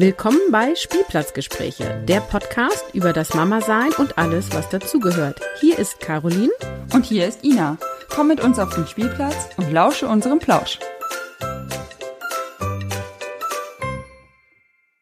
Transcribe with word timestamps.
Willkommen 0.00 0.40
bei 0.50 0.74
Spielplatzgespräche, 0.74 2.02
der 2.08 2.20
Podcast 2.20 2.86
über 2.94 3.12
das 3.12 3.34
Mama-Sein 3.34 3.90
und 3.98 4.16
alles, 4.16 4.50
was 4.54 4.66
dazugehört. 4.70 5.38
Hier 5.60 5.78
ist 5.78 6.00
Caroline. 6.00 6.48
Und 6.94 7.04
hier 7.04 7.28
ist 7.28 7.44
Ina. 7.44 7.76
Komm 8.08 8.28
mit 8.28 8.40
uns 8.40 8.58
auf 8.58 8.74
den 8.74 8.86
Spielplatz 8.86 9.50
und 9.58 9.70
lausche 9.70 10.08
unserem 10.08 10.38
Plausch. 10.38 10.78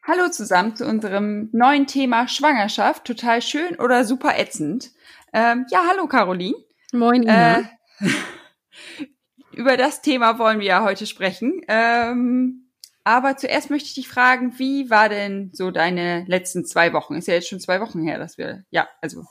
Hallo 0.03 0.27
zusammen 0.31 0.75
zu 0.75 0.85
unserem 0.85 1.47
neuen 1.53 1.87
Thema 1.87 2.27
Schwangerschaft. 2.27 3.05
Total 3.05 3.41
schön 3.41 3.79
oder 3.79 4.03
super 4.03 4.37
ätzend. 4.37 4.91
Ähm, 5.31 5.65
ja, 5.71 5.85
hallo 5.89 6.07
Caroline. 6.07 6.57
Moin, 6.91 7.23
Ina. 7.23 7.59
Äh, 7.59 7.63
über 9.53 9.77
das 9.77 10.01
Thema 10.01 10.39
wollen 10.39 10.59
wir 10.59 10.67
ja 10.67 10.83
heute 10.83 11.05
sprechen. 11.05 11.61
Ähm, 11.69 12.68
aber 13.09 13.37
zuerst 13.37 13.71
möchte 13.71 13.87
ich 13.87 13.95
dich 13.95 14.07
fragen, 14.07 14.53
wie 14.59 14.91
war 14.91 15.09
denn 15.09 15.49
so 15.51 15.71
deine 15.71 16.25
letzten 16.27 16.63
zwei 16.63 16.93
Wochen? 16.93 17.15
Ist 17.15 17.27
ja 17.27 17.33
jetzt 17.33 17.49
schon 17.49 17.59
zwei 17.59 17.81
Wochen 17.81 18.03
her, 18.03 18.19
dass 18.19 18.37
wir, 18.37 18.65
ja, 18.69 18.87
also 19.01 19.23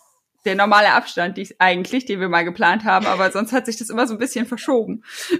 der 0.45 0.57
normale 0.57 0.95
Abstand, 0.95 1.37
die 1.37 1.49
eigentlich, 1.61 2.05
den 2.05 2.19
wir 2.19 2.29
mal 2.29 2.45
geplant 2.45 2.83
haben, 2.83 3.07
aber 3.07 3.31
sonst 3.33 3.53
hat 3.53 3.67
sich 3.67 3.77
das 3.77 3.89
immer 3.89 4.09
so 4.09 4.15
ein 4.15 4.19
bisschen 4.19 4.47
verschoben. 4.47 5.05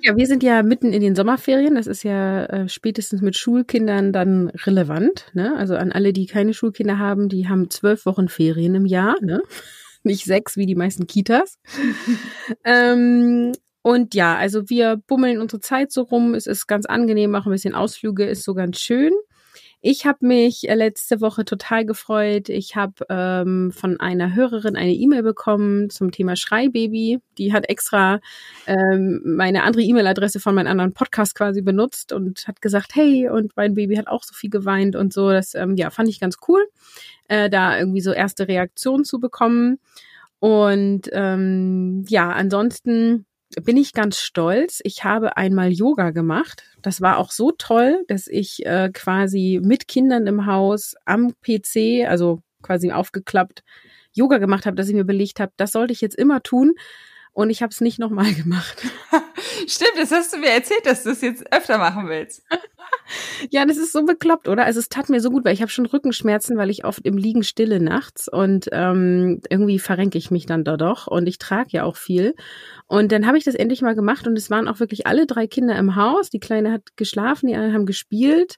Ja, 0.00 0.16
wir 0.16 0.28
sind 0.28 0.44
ja 0.44 0.62
mitten 0.62 0.92
in 0.92 1.02
den 1.02 1.16
Sommerferien. 1.16 1.74
Das 1.74 1.88
ist 1.88 2.04
ja 2.04 2.44
äh, 2.44 2.68
spätestens 2.68 3.20
mit 3.20 3.36
Schulkindern 3.36 4.12
dann 4.12 4.48
relevant. 4.48 5.26
Ne? 5.34 5.54
Also 5.56 5.74
an 5.76 5.90
alle, 5.90 6.12
die 6.12 6.26
keine 6.26 6.54
Schulkinder 6.54 6.98
haben, 6.98 7.28
die 7.28 7.48
haben 7.48 7.68
zwölf 7.68 8.06
Wochen 8.06 8.28
Ferien 8.28 8.76
im 8.76 8.86
Jahr, 8.86 9.16
ne? 9.20 9.42
nicht 10.04 10.24
sechs 10.24 10.56
wie 10.56 10.66
die 10.66 10.76
meisten 10.76 11.08
Kitas. 11.08 11.58
ähm, 12.64 13.52
und 13.88 14.14
ja, 14.14 14.36
also 14.36 14.68
wir 14.68 14.98
bummeln 15.06 15.40
unsere 15.40 15.60
Zeit 15.60 15.92
so 15.92 16.02
rum. 16.02 16.34
Es 16.34 16.46
ist 16.46 16.66
ganz 16.66 16.84
angenehm, 16.84 17.30
machen 17.30 17.48
ein 17.48 17.54
bisschen 17.54 17.74
Ausflüge, 17.74 18.26
ist 18.26 18.44
so 18.44 18.52
ganz 18.52 18.78
schön. 18.78 19.14
Ich 19.80 20.04
habe 20.04 20.26
mich 20.26 20.68
äh, 20.68 20.74
letzte 20.74 21.22
Woche 21.22 21.46
total 21.46 21.86
gefreut. 21.86 22.50
Ich 22.50 22.76
habe 22.76 23.06
ähm, 23.08 23.72
von 23.72 23.98
einer 23.98 24.34
Hörerin 24.34 24.76
eine 24.76 24.92
E-Mail 24.92 25.22
bekommen 25.22 25.88
zum 25.88 26.10
Thema 26.10 26.36
Schreibaby. 26.36 27.20
Die 27.38 27.54
hat 27.54 27.70
extra 27.70 28.20
ähm, 28.66 29.22
meine 29.24 29.62
andere 29.62 29.82
E-Mail-Adresse 29.84 30.38
von 30.38 30.54
meinem 30.54 30.66
anderen 30.66 30.92
Podcast 30.92 31.34
quasi 31.34 31.62
benutzt 31.62 32.12
und 32.12 32.46
hat 32.46 32.60
gesagt, 32.60 32.94
hey, 32.94 33.30
und 33.30 33.56
mein 33.56 33.72
Baby 33.72 33.96
hat 33.96 34.08
auch 34.08 34.22
so 34.22 34.34
viel 34.34 34.50
geweint 34.50 34.96
und 34.96 35.14
so. 35.14 35.30
Das 35.30 35.54
ähm, 35.54 35.76
ja 35.76 35.88
fand 35.88 36.10
ich 36.10 36.20
ganz 36.20 36.36
cool, 36.46 36.62
äh, 37.28 37.48
da 37.48 37.78
irgendwie 37.78 38.02
so 38.02 38.12
erste 38.12 38.48
Reaktionen 38.48 39.06
zu 39.06 39.18
bekommen. 39.18 39.78
Und 40.40 41.08
ähm, 41.12 42.04
ja, 42.06 42.28
ansonsten 42.30 43.24
bin 43.60 43.76
ich 43.76 43.92
ganz 43.92 44.18
stolz. 44.18 44.80
Ich 44.84 45.04
habe 45.04 45.36
einmal 45.36 45.70
Yoga 45.72 46.10
gemacht. 46.10 46.64
Das 46.82 47.00
war 47.00 47.18
auch 47.18 47.30
so 47.30 47.52
toll, 47.52 48.04
dass 48.08 48.26
ich 48.26 48.64
äh, 48.66 48.90
quasi 48.92 49.60
mit 49.62 49.88
Kindern 49.88 50.26
im 50.26 50.46
Haus 50.46 50.94
am 51.04 51.32
PC, 51.42 52.06
also 52.06 52.42
quasi 52.62 52.92
aufgeklappt, 52.92 53.62
Yoga 54.12 54.38
gemacht 54.38 54.66
habe, 54.66 54.76
dass 54.76 54.88
ich 54.88 54.94
mir 54.94 55.04
belegt 55.04 55.40
habe, 55.40 55.52
das 55.56 55.72
sollte 55.72 55.92
ich 55.92 56.00
jetzt 56.00 56.16
immer 56.16 56.42
tun. 56.42 56.74
Und 57.38 57.50
ich 57.50 57.62
habe 57.62 57.70
es 57.70 57.80
nicht 57.80 58.00
nochmal 58.00 58.34
gemacht. 58.34 58.82
Stimmt, 59.68 59.92
das 59.96 60.10
hast 60.10 60.32
du 60.32 60.38
mir 60.38 60.48
erzählt, 60.48 60.84
dass 60.84 61.04
du 61.04 61.10
es 61.10 61.20
jetzt 61.20 61.52
öfter 61.52 61.78
machen 61.78 62.08
willst. 62.08 62.42
ja, 63.50 63.64
das 63.64 63.76
ist 63.76 63.92
so 63.92 64.04
bekloppt, 64.04 64.48
oder? 64.48 64.64
Also 64.64 64.80
es 64.80 64.88
tat 64.88 65.08
mir 65.08 65.20
so 65.20 65.30
gut, 65.30 65.44
weil 65.44 65.54
ich 65.54 65.60
habe 65.62 65.70
schon 65.70 65.86
Rückenschmerzen, 65.86 66.56
weil 66.56 66.68
ich 66.68 66.84
oft 66.84 67.06
im 67.06 67.16
Liegen 67.16 67.44
stille 67.44 67.78
nachts 67.78 68.26
und 68.26 68.68
ähm, 68.72 69.40
irgendwie 69.48 69.78
verrenke 69.78 70.18
ich 70.18 70.32
mich 70.32 70.46
dann 70.46 70.64
da 70.64 70.76
doch 70.76 71.06
und 71.06 71.28
ich 71.28 71.38
trage 71.38 71.68
ja 71.70 71.84
auch 71.84 71.94
viel. 71.94 72.34
Und 72.88 73.12
dann 73.12 73.24
habe 73.24 73.38
ich 73.38 73.44
das 73.44 73.54
endlich 73.54 73.82
mal 73.82 73.94
gemacht 73.94 74.26
und 74.26 74.36
es 74.36 74.50
waren 74.50 74.66
auch 74.66 74.80
wirklich 74.80 75.06
alle 75.06 75.24
drei 75.24 75.46
Kinder 75.46 75.76
im 75.76 75.94
Haus. 75.94 76.30
Die 76.30 76.40
Kleine 76.40 76.72
hat 76.72 76.96
geschlafen, 76.96 77.46
die 77.46 77.54
anderen 77.54 77.72
haben 77.72 77.86
gespielt. 77.86 78.56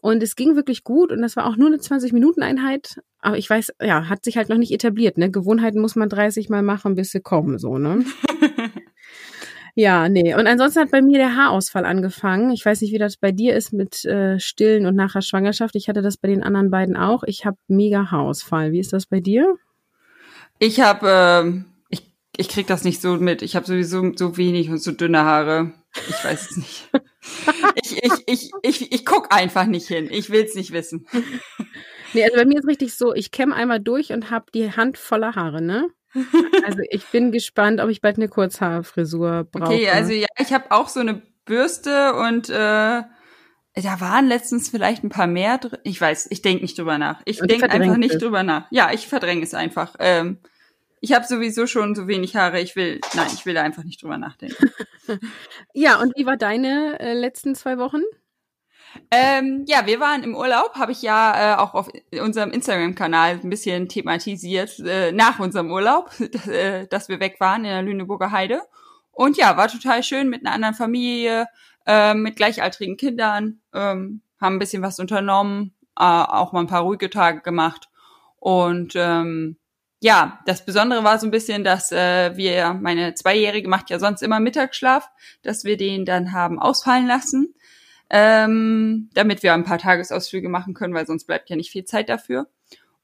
Und 0.00 0.22
es 0.22 0.34
ging 0.34 0.56
wirklich 0.56 0.82
gut 0.82 1.12
und 1.12 1.20
das 1.20 1.36
war 1.36 1.46
auch 1.46 1.56
nur 1.56 1.68
eine 1.68 1.76
20-Minuten-Einheit. 1.76 3.00
Aber 3.24 3.38
ich 3.38 3.48
weiß, 3.48 3.72
ja, 3.80 4.10
hat 4.10 4.22
sich 4.22 4.36
halt 4.36 4.50
noch 4.50 4.58
nicht 4.58 4.70
etabliert. 4.70 5.16
Ne? 5.16 5.30
Gewohnheiten 5.30 5.80
muss 5.80 5.96
man 5.96 6.10
30 6.10 6.50
Mal 6.50 6.62
machen, 6.62 6.94
bis 6.94 7.10
sie 7.10 7.22
kommen, 7.22 7.58
so, 7.58 7.78
ne? 7.78 8.04
ja, 9.74 10.10
nee. 10.10 10.34
Und 10.34 10.46
ansonsten 10.46 10.80
hat 10.80 10.90
bei 10.90 11.00
mir 11.00 11.16
der 11.16 11.34
Haarausfall 11.34 11.86
angefangen. 11.86 12.50
Ich 12.50 12.66
weiß 12.66 12.82
nicht, 12.82 12.92
wie 12.92 12.98
das 12.98 13.16
bei 13.16 13.32
dir 13.32 13.56
ist 13.56 13.72
mit 13.72 14.04
äh, 14.04 14.38
Stillen 14.38 14.84
und 14.84 14.94
nachher 14.94 15.22
Schwangerschaft. 15.22 15.74
Ich 15.74 15.88
hatte 15.88 16.02
das 16.02 16.18
bei 16.18 16.28
den 16.28 16.42
anderen 16.42 16.70
beiden 16.70 16.98
auch. 16.98 17.22
Ich 17.22 17.46
habe 17.46 17.56
mega 17.66 18.10
Haarausfall. 18.10 18.72
Wie 18.72 18.80
ist 18.80 18.92
das 18.92 19.06
bei 19.06 19.20
dir? 19.20 19.56
Ich 20.58 20.80
habe, 20.80 21.08
äh, 21.08 21.64
ich, 21.88 22.12
ich 22.36 22.50
krieg 22.50 22.66
das 22.66 22.84
nicht 22.84 23.00
so 23.00 23.16
mit. 23.16 23.40
Ich 23.40 23.56
habe 23.56 23.64
sowieso 23.64 24.12
so 24.14 24.36
wenig 24.36 24.68
und 24.68 24.82
so 24.82 24.92
dünne 24.92 25.24
Haare. 25.24 25.72
Ich 26.10 26.22
weiß 26.22 26.50
es 26.50 26.56
nicht. 26.58 26.90
ich, 27.82 28.02
ich, 28.02 28.12
ich, 28.26 28.50
ich, 28.60 28.92
ich 28.92 29.06
guck 29.06 29.34
einfach 29.34 29.64
nicht 29.64 29.88
hin. 29.88 30.08
Ich 30.10 30.28
will's 30.28 30.54
nicht 30.54 30.72
wissen. 30.72 31.06
Nee, 32.14 32.24
also 32.24 32.36
bei 32.36 32.44
mir 32.44 32.58
ist 32.58 32.68
richtig 32.68 32.94
so, 32.94 33.14
ich 33.14 33.30
kämme 33.30 33.54
einmal 33.54 33.80
durch 33.80 34.12
und 34.12 34.30
habe 34.30 34.46
die 34.54 34.72
Hand 34.72 34.98
voller 34.98 35.34
Haare, 35.34 35.60
ne? 35.60 35.88
Also 36.64 36.78
ich 36.90 37.04
bin 37.06 37.32
gespannt, 37.32 37.80
ob 37.80 37.90
ich 37.90 38.00
bald 38.00 38.16
eine 38.16 38.28
Kurzhaarfrisur 38.28 39.48
brauche. 39.50 39.74
Okay, 39.74 39.90
also 39.90 40.12
ja, 40.12 40.26
ich 40.38 40.52
habe 40.52 40.70
auch 40.70 40.88
so 40.88 41.00
eine 41.00 41.22
Bürste 41.44 42.14
und 42.14 42.48
äh, 42.48 43.02
da 43.82 44.00
waren 44.00 44.28
letztens 44.28 44.68
vielleicht 44.68 45.02
ein 45.02 45.08
paar 45.08 45.26
mehr 45.26 45.58
drin. 45.58 45.78
Ich 45.82 46.00
weiß, 46.00 46.28
ich 46.30 46.42
denke 46.42 46.62
nicht 46.62 46.78
drüber 46.78 46.98
nach. 46.98 47.20
Ich 47.24 47.40
denke 47.40 47.68
einfach 47.68 47.96
nicht 47.96 48.14
es. 48.14 48.20
drüber 48.20 48.42
nach. 48.42 48.66
Ja, 48.70 48.92
ich 48.92 49.08
verdränge 49.08 49.42
es 49.42 49.52
einfach. 49.52 49.96
Ähm, 49.98 50.38
ich 51.00 51.12
habe 51.12 51.26
sowieso 51.26 51.66
schon 51.66 51.94
so 51.94 52.08
wenig 52.08 52.36
Haare. 52.36 52.60
Ich 52.60 52.76
will, 52.76 53.00
nein, 53.14 53.26
ich 53.34 53.44
will 53.44 53.54
da 53.54 53.62
einfach 53.62 53.84
nicht 53.84 54.02
drüber 54.02 54.16
nachdenken. 54.16 54.70
ja, 55.74 56.00
und 56.00 56.16
wie 56.16 56.24
war 56.24 56.36
deine 56.36 56.98
äh, 57.00 57.12
letzten 57.12 57.54
zwei 57.54 57.76
Wochen? 57.76 58.00
Ähm, 59.10 59.64
ja, 59.66 59.86
wir 59.86 60.00
waren 60.00 60.22
im 60.22 60.34
Urlaub, 60.34 60.74
habe 60.74 60.92
ich 60.92 61.02
ja 61.02 61.54
äh, 61.54 61.56
auch 61.56 61.74
auf 61.74 61.88
unserem 62.20 62.50
Instagram-Kanal 62.50 63.40
ein 63.42 63.50
bisschen 63.50 63.88
thematisiert 63.88 64.78
äh, 64.80 65.12
nach 65.12 65.38
unserem 65.38 65.70
Urlaub, 65.70 66.10
dass, 66.32 66.46
äh, 66.48 66.86
dass 66.86 67.08
wir 67.08 67.20
weg 67.20 67.36
waren 67.40 67.64
in 67.64 67.70
der 67.70 67.82
Lüneburger 67.82 68.30
Heide. 68.30 68.62
Und 69.12 69.36
ja, 69.36 69.56
war 69.56 69.68
total 69.68 70.02
schön 70.02 70.28
mit 70.28 70.44
einer 70.44 70.54
anderen 70.54 70.74
Familie, 70.74 71.46
äh, 71.86 72.14
mit 72.14 72.36
gleichaltrigen 72.36 72.96
Kindern, 72.96 73.60
ähm, 73.72 74.22
haben 74.40 74.56
ein 74.56 74.58
bisschen 74.58 74.82
was 74.82 74.98
unternommen, 74.98 75.74
äh, 75.98 76.02
auch 76.04 76.52
mal 76.52 76.60
ein 76.60 76.66
paar 76.66 76.82
ruhige 76.82 77.10
Tage 77.10 77.40
gemacht. 77.40 77.88
Und 78.38 78.94
ähm, 78.96 79.56
ja, 80.00 80.40
das 80.44 80.66
Besondere 80.66 81.02
war 81.02 81.18
so 81.18 81.26
ein 81.26 81.30
bisschen, 81.30 81.64
dass 81.64 81.90
äh, 81.90 82.36
wir, 82.36 82.74
meine 82.74 83.14
Zweijährige 83.14 83.68
macht 83.68 83.88
ja 83.88 83.98
sonst 83.98 84.22
immer 84.22 84.40
Mittagsschlaf, 84.40 85.08
dass 85.42 85.64
wir 85.64 85.78
den 85.78 86.04
dann 86.04 86.32
haben 86.32 86.58
ausfallen 86.58 87.06
lassen, 87.06 87.54
ähm, 88.10 89.10
damit 89.14 89.42
wir 89.42 89.54
ein 89.54 89.64
paar 89.64 89.78
Tagesausflüge 89.78 90.48
machen 90.48 90.74
können, 90.74 90.94
weil 90.94 91.06
sonst 91.06 91.26
bleibt 91.26 91.50
ja 91.50 91.56
nicht 91.56 91.70
viel 91.70 91.84
Zeit 91.84 92.08
dafür. 92.08 92.48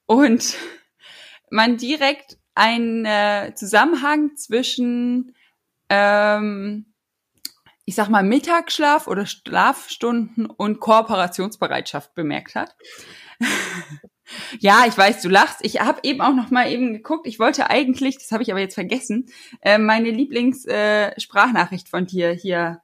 Und 0.05 0.55
man 1.49 1.77
direkt 1.77 2.37
einen 2.55 3.05
äh, 3.05 3.53
Zusammenhang 3.55 4.35
zwischen, 4.35 5.35
ähm, 5.89 6.85
ich 7.85 7.95
sag 7.95 8.09
mal, 8.09 8.23
Mittagsschlaf 8.23 9.07
oder 9.07 9.25
Schlafstunden 9.25 10.45
und 10.45 10.79
Kooperationsbereitschaft 10.79 12.13
bemerkt 12.13 12.55
hat. 12.55 12.75
Ja, 14.59 14.85
ich 14.87 14.97
weiß, 14.97 15.21
du 15.21 15.29
lachst. 15.29 15.59
Ich 15.61 15.81
habe 15.81 15.99
eben 16.03 16.21
auch 16.21 16.33
noch 16.33 16.51
mal 16.51 16.71
eben 16.71 16.93
geguckt. 16.93 17.27
Ich 17.27 17.39
wollte 17.39 17.69
eigentlich, 17.69 18.17
das 18.17 18.31
habe 18.31 18.43
ich 18.43 18.51
aber 18.51 18.61
jetzt 18.61 18.75
vergessen, 18.75 19.27
äh, 19.61 19.77
meine 19.77 20.09
Lieblingssprachnachricht 20.09 21.87
äh, 21.87 21.89
von 21.89 22.05
dir 22.05 22.31
hier 22.31 22.81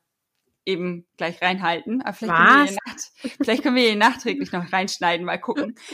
eben 0.67 1.07
gleich 1.17 1.41
reinhalten. 1.41 2.01
Aber 2.01 2.13
vielleicht 2.13 2.38
können, 2.38 2.67
wir 2.67 2.78
Nacht, 2.85 3.11
vielleicht 3.41 3.63
können 3.63 3.75
wir 3.75 3.83
hier 3.83 3.95
nachträglich 3.95 4.51
noch 4.51 4.72
reinschneiden, 4.72 5.25
mal 5.25 5.39
gucken. 5.39 5.75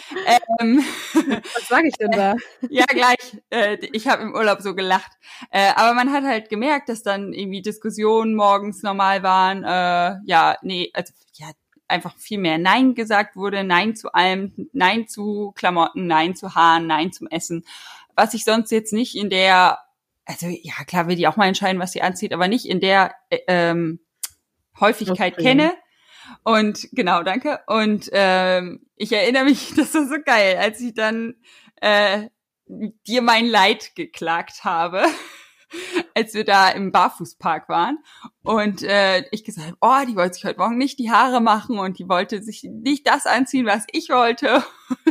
Ähm, 0.59 0.83
Was 1.13 1.67
sage 1.67 1.87
ich 1.87 1.95
denn 1.95 2.11
da? 2.11 2.35
ja, 2.69 2.85
gleich. 2.85 3.37
Äh, 3.49 3.77
ich 3.91 4.07
habe 4.07 4.23
im 4.23 4.33
Urlaub 4.33 4.61
so 4.61 4.73
gelacht. 4.73 5.11
Äh, 5.51 5.71
aber 5.75 5.93
man 5.93 6.11
hat 6.11 6.23
halt 6.23 6.49
gemerkt, 6.49 6.89
dass 6.89 7.03
dann 7.03 7.33
irgendwie 7.33 7.61
Diskussionen 7.61 8.35
morgens 8.35 8.83
normal 8.83 9.21
waren. 9.21 9.63
Äh, 9.63 10.19
ja, 10.25 10.57
nee, 10.61 10.89
also 10.93 11.13
ja, 11.35 11.51
einfach 11.87 12.15
viel 12.17 12.39
mehr 12.39 12.57
Nein 12.57 12.95
gesagt 12.95 13.35
wurde, 13.35 13.63
Nein 13.63 13.95
zu 13.95 14.13
allem, 14.13 14.69
Nein 14.73 15.07
zu 15.07 15.51
Klamotten, 15.55 16.07
Nein 16.07 16.35
zu 16.35 16.55
Haaren, 16.55 16.87
Nein 16.87 17.11
zum 17.11 17.27
Essen, 17.27 17.65
was 18.15 18.33
ich 18.33 18.43
sonst 18.43 18.71
jetzt 18.71 18.93
nicht 18.93 19.15
in 19.15 19.29
der, 19.29 19.79
also 20.25 20.47
ja 20.47 20.83
klar 20.85 21.07
will 21.07 21.15
die 21.15 21.27
auch 21.27 21.37
mal 21.37 21.47
entscheiden, 21.47 21.81
was 21.81 21.91
sie 21.91 22.01
anzieht, 22.01 22.33
aber 22.33 22.47
nicht 22.47 22.65
in 22.65 22.79
der 22.79 23.13
äh, 23.29 23.39
ähm, 23.47 23.99
Häufigkeit 24.79 25.33
okay. 25.33 25.43
kenne. 25.43 25.73
Und 26.43 26.87
genau, 26.91 27.23
danke. 27.23 27.61
Und 27.67 28.09
ähm, 28.11 28.85
ich 28.95 29.11
erinnere 29.11 29.45
mich, 29.45 29.73
das 29.75 29.93
war 29.93 30.07
so 30.07 30.15
geil, 30.23 30.57
als 30.57 30.79
ich 30.81 30.93
dann 30.93 31.35
äh, 31.81 32.29
dir 32.65 33.21
mein 33.21 33.45
Leid 33.45 33.95
geklagt 33.95 34.63
habe. 34.63 35.03
als 36.15 36.33
wir 36.33 36.43
da 36.43 36.69
im 36.69 36.91
Barfußpark 36.91 37.69
waren 37.69 37.97
und 38.43 38.83
äh, 38.83 39.23
ich 39.31 39.43
gesagt 39.43 39.67
habe, 39.67 39.77
oh, 39.81 40.07
die 40.07 40.15
wollte 40.15 40.35
sich 40.35 40.45
heute 40.45 40.59
Morgen 40.59 40.77
nicht 40.77 40.99
die 40.99 41.11
Haare 41.11 41.41
machen 41.41 41.79
und 41.79 41.99
die 41.99 42.07
wollte 42.07 42.41
sich 42.43 42.63
nicht 42.63 43.07
das 43.07 43.25
anziehen, 43.25 43.65
was 43.65 43.85
ich 43.91 44.09
wollte. 44.09 44.63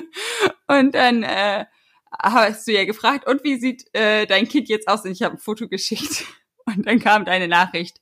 und 0.68 0.94
dann 0.94 1.22
äh, 1.22 1.66
hast 2.10 2.66
du 2.66 2.72
ja 2.72 2.84
gefragt, 2.84 3.26
und 3.26 3.42
wie 3.44 3.58
sieht 3.58 3.92
äh, 3.94 4.26
dein 4.26 4.48
Kind 4.48 4.68
jetzt 4.68 4.88
aus? 4.88 5.04
Und 5.04 5.12
ich 5.12 5.22
habe 5.22 5.36
ein 5.36 5.40
Foto 5.40 5.68
geschickt 5.68 6.24
und 6.66 6.86
dann 6.86 7.00
kam 7.00 7.24
deine 7.24 7.48
Nachricht. 7.48 8.00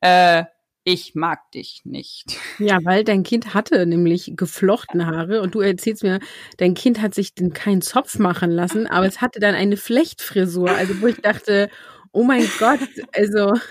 Äh, 0.00 0.44
ich 0.84 1.14
mag 1.14 1.50
dich 1.52 1.82
nicht. 1.84 2.36
Ja, 2.58 2.78
weil 2.84 3.04
dein 3.04 3.22
Kind 3.22 3.54
hatte 3.54 3.86
nämlich 3.86 4.32
geflochtene 4.36 5.06
Haare 5.06 5.40
und 5.40 5.54
du 5.54 5.60
erzählst 5.60 6.02
mir, 6.02 6.20
dein 6.58 6.74
Kind 6.74 7.00
hat 7.00 7.14
sich 7.14 7.34
den 7.34 7.54
keinen 7.54 7.80
Zopf 7.80 8.18
machen 8.18 8.50
lassen, 8.50 8.86
aber 8.86 9.06
es 9.06 9.20
hatte 9.22 9.40
dann 9.40 9.54
eine 9.54 9.78
Flechtfrisur. 9.78 10.70
Also 10.70 11.00
wo 11.00 11.06
ich 11.06 11.16
dachte, 11.16 11.70
oh 12.12 12.22
mein 12.22 12.48
Gott, 12.58 12.80
also. 13.14 13.54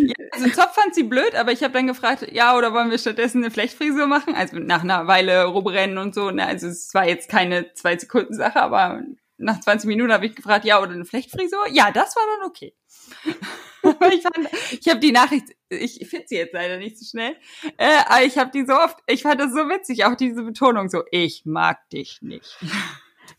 Ja, 0.00 0.14
also 0.32 0.48
Zopf 0.48 0.74
fand 0.74 0.94
sie 0.94 1.02
blöd, 1.02 1.34
aber 1.34 1.52
ich 1.52 1.62
habe 1.62 1.74
dann 1.74 1.86
gefragt, 1.86 2.26
ja, 2.32 2.56
oder 2.56 2.72
wollen 2.72 2.90
wir 2.90 2.98
stattdessen 2.98 3.42
eine 3.42 3.50
Flechtfrisur 3.50 4.06
machen? 4.06 4.34
Also 4.34 4.58
nach 4.58 4.82
einer 4.82 5.06
Weile 5.06 5.44
rumrennen 5.44 5.98
und 5.98 6.14
so. 6.14 6.30
Ne? 6.30 6.46
Also 6.46 6.68
es 6.68 6.94
war 6.94 7.06
jetzt 7.06 7.28
keine 7.28 7.72
zwei 7.74 7.98
Sekunden 7.98 8.32
Sache, 8.32 8.60
aber 8.60 9.02
nach 9.36 9.60
20 9.60 9.86
Minuten 9.88 10.12
habe 10.12 10.26
ich 10.26 10.34
gefragt, 10.34 10.64
ja, 10.64 10.80
oder 10.80 10.92
eine 10.92 11.04
Flechtfrisur? 11.04 11.68
Ja, 11.70 11.90
das 11.90 12.16
war 12.16 12.22
dann 12.38 12.48
okay. 12.48 12.74
ich 14.12 14.22
fand, 14.22 14.48
ich 14.70 14.88
habe 14.88 15.00
die 15.00 15.12
Nachricht, 15.12 15.46
ich 15.68 16.06
finde 16.08 16.26
sie 16.28 16.36
jetzt 16.36 16.54
leider 16.54 16.78
nicht 16.78 16.98
so 16.98 17.04
schnell, 17.04 17.36
äh, 17.76 17.98
aber 18.06 18.24
ich 18.24 18.38
habe 18.38 18.50
die 18.50 18.64
so 18.64 18.74
oft, 18.74 18.98
ich 19.06 19.22
fand 19.22 19.40
das 19.40 19.52
so 19.52 19.68
witzig, 19.68 20.04
auch 20.04 20.14
diese 20.14 20.42
Betonung 20.42 20.88
so, 20.88 21.02
ich 21.10 21.44
mag 21.44 21.88
dich 21.90 22.20
nicht. 22.22 22.56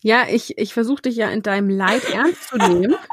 Ja, 0.02 0.26
ich, 0.28 0.58
ich 0.58 0.74
versuche 0.74 1.02
dich 1.02 1.16
ja 1.16 1.30
in 1.30 1.42
deinem 1.42 1.70
Leid 1.70 2.08
ernst 2.10 2.48
zu 2.48 2.56
nehmen. 2.56 2.96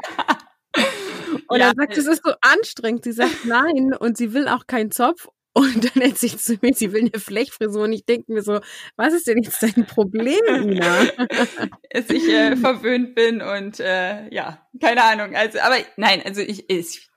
Und 1.48 1.60
ja. 1.60 1.68
er 1.68 1.74
sagt, 1.74 1.96
es 1.96 2.06
ist 2.06 2.24
so 2.24 2.32
anstrengend. 2.40 3.04
Sie 3.04 3.12
sagt 3.12 3.44
nein 3.44 3.94
und 3.94 4.16
sie 4.16 4.32
will 4.32 4.48
auch 4.48 4.66
keinen 4.66 4.90
Zopf. 4.90 5.28
Und 5.56 5.84
dann 5.84 6.02
erzählt 6.02 6.40
sie 6.40 6.54
zu 6.54 6.58
mir, 6.62 6.74
sie 6.74 6.92
will 6.92 7.02
eine 7.12 7.20
Flechtfrisur. 7.20 7.84
Und 7.84 7.92
ich 7.92 8.04
denke 8.04 8.32
mir 8.32 8.42
so, 8.42 8.60
was 8.96 9.14
ist 9.14 9.28
denn 9.28 9.40
jetzt 9.40 9.62
dein 9.62 9.86
Problem, 9.86 10.40
Ina? 10.48 11.04
Dass 11.90 12.10
ich 12.10 12.28
äh, 12.28 12.56
verwöhnt 12.56 13.14
bin 13.14 13.40
und 13.40 13.78
äh, 13.78 14.28
ja, 14.34 14.66
keine 14.80 15.04
Ahnung. 15.04 15.36
Also, 15.36 15.60
aber 15.60 15.76
nein, 15.96 16.22
also 16.24 16.40
ich, 16.40 16.68
ich 16.68 17.08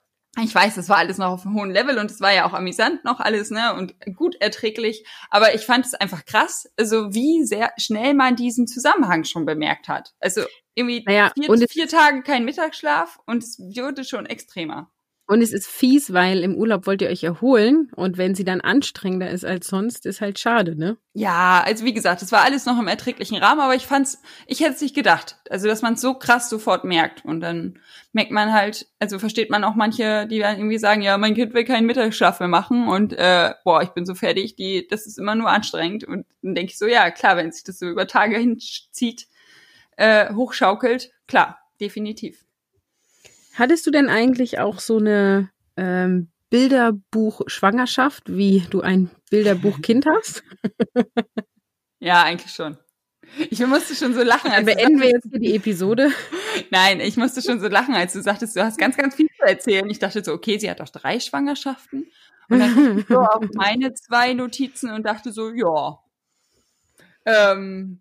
ich 0.44 0.54
weiß, 0.54 0.76
das 0.76 0.88
war 0.88 0.98
alles 0.98 1.18
noch 1.18 1.32
auf 1.32 1.46
einem 1.46 1.54
hohen 1.56 1.70
Level 1.70 1.98
und 1.98 2.10
es 2.10 2.20
war 2.20 2.32
ja 2.32 2.46
auch 2.46 2.52
amüsant 2.52 3.04
noch 3.04 3.18
alles, 3.18 3.50
ne, 3.50 3.74
und 3.74 3.94
gut 4.14 4.36
erträglich. 4.40 5.04
Aber 5.30 5.54
ich 5.54 5.62
fand 5.62 5.86
es 5.86 5.94
einfach 5.94 6.24
krass, 6.26 6.70
also 6.78 7.12
wie 7.12 7.44
sehr 7.44 7.72
schnell 7.76 8.14
man 8.14 8.36
diesen 8.36 8.66
Zusammenhang 8.66 9.24
schon 9.24 9.46
bemerkt 9.46 9.88
hat. 9.88 10.14
Also 10.20 10.42
irgendwie 10.74 11.02
naja, 11.04 11.32
vier, 11.34 11.68
vier 11.68 11.88
Tage 11.88 12.22
kein 12.22 12.44
Mittagsschlaf 12.44 13.18
und 13.26 13.42
es 13.42 13.58
wurde 13.58 14.04
schon 14.04 14.26
extremer. 14.26 14.90
Und 15.30 15.42
es 15.42 15.52
ist 15.52 15.68
fies, 15.68 16.14
weil 16.14 16.42
im 16.42 16.54
Urlaub 16.54 16.86
wollt 16.86 17.02
ihr 17.02 17.10
euch 17.10 17.22
erholen 17.22 17.90
und 17.94 18.16
wenn 18.16 18.34
sie 18.34 18.44
dann 18.44 18.62
anstrengender 18.62 19.28
ist 19.28 19.44
als 19.44 19.66
sonst, 19.66 20.06
ist 20.06 20.22
halt 20.22 20.38
schade, 20.38 20.74
ne? 20.74 20.96
Ja, 21.12 21.62
also 21.66 21.84
wie 21.84 21.92
gesagt, 21.92 22.22
es 22.22 22.32
war 22.32 22.44
alles 22.44 22.64
noch 22.64 22.78
im 22.78 22.88
erträglichen 22.88 23.36
Rahmen, 23.36 23.60
aber 23.60 23.74
ich 23.74 23.86
fand's, 23.86 24.22
ich 24.46 24.60
hätte 24.60 24.72
es 24.72 24.80
nicht 24.80 24.94
gedacht. 24.94 25.36
Also, 25.50 25.68
dass 25.68 25.82
man 25.82 25.94
es 25.94 26.00
so 26.00 26.14
krass 26.14 26.48
sofort 26.48 26.84
merkt 26.84 27.26
und 27.26 27.42
dann 27.42 27.78
merkt 28.14 28.30
man 28.30 28.54
halt, 28.54 28.86
also 29.00 29.18
versteht 29.18 29.50
man 29.50 29.64
auch 29.64 29.74
manche, 29.74 30.26
die 30.26 30.38
dann 30.38 30.56
irgendwie 30.56 30.78
sagen, 30.78 31.02
ja, 31.02 31.18
mein 31.18 31.34
Kind 31.34 31.52
will 31.52 31.64
keinen 31.64 31.86
Mittagsschlaf 31.86 32.40
mehr 32.40 32.48
machen 32.48 32.88
und 32.88 33.12
äh, 33.12 33.52
boah, 33.64 33.82
ich 33.82 33.90
bin 33.90 34.06
so 34.06 34.14
fertig, 34.14 34.56
die, 34.56 34.86
das 34.88 35.06
ist 35.06 35.18
immer 35.18 35.34
nur 35.34 35.50
anstrengend 35.50 36.04
und 36.04 36.24
dann 36.40 36.54
denke 36.54 36.72
ich 36.72 36.78
so, 36.78 36.86
ja, 36.86 37.10
klar, 37.10 37.36
wenn 37.36 37.52
sich 37.52 37.64
das 37.64 37.78
so 37.78 37.86
über 37.86 38.06
Tage 38.06 38.38
hinzieht, 38.38 39.26
äh, 39.98 40.32
hochschaukelt, 40.32 41.10
klar, 41.26 41.58
definitiv. 41.82 42.47
Hattest 43.58 43.84
du 43.88 43.90
denn 43.90 44.08
eigentlich 44.08 44.60
auch 44.60 44.78
so 44.78 44.98
eine 44.98 45.50
ähm, 45.76 46.30
Bilderbuch-Schwangerschaft, 46.50 48.24
wie 48.28 48.60
du 48.70 48.82
ein 48.82 49.10
Bilderbuch-Kind 49.30 50.06
hast? 50.06 50.44
ja, 51.98 52.22
eigentlich 52.22 52.52
schon. 52.52 52.78
Ich 53.50 53.58
musste 53.66 53.96
schon 53.96 54.14
so 54.14 54.22
lachen. 54.22 54.52
Dann 54.52 54.64
beenden 54.64 55.00
wir 55.00 55.10
jetzt 55.10 55.26
hier 55.28 55.40
die 55.40 55.56
Episode. 55.56 56.10
Nein, 56.70 57.00
ich 57.00 57.16
musste 57.16 57.42
schon 57.42 57.58
so 57.58 57.66
lachen, 57.66 57.94
als 57.94 58.12
du 58.12 58.22
sagtest, 58.22 58.54
du 58.54 58.62
hast 58.62 58.78
ganz, 58.78 58.96
ganz 58.96 59.16
viel 59.16 59.26
zu 59.26 59.42
erzählen. 59.44 59.90
Ich 59.90 59.98
dachte 59.98 60.22
so, 60.22 60.32
okay, 60.32 60.58
sie 60.58 60.70
hat 60.70 60.78
doch 60.78 60.88
drei 60.88 61.18
Schwangerschaften. 61.18 62.06
Und 62.48 62.60
dann 62.60 62.98
ich 63.00 63.06
so 63.08 63.18
auf 63.18 63.44
meine 63.54 63.92
zwei 63.92 64.34
Notizen 64.34 64.92
und 64.92 65.04
dachte 65.04 65.32
so, 65.32 65.50
ja, 65.50 65.98
ähm, 67.26 68.00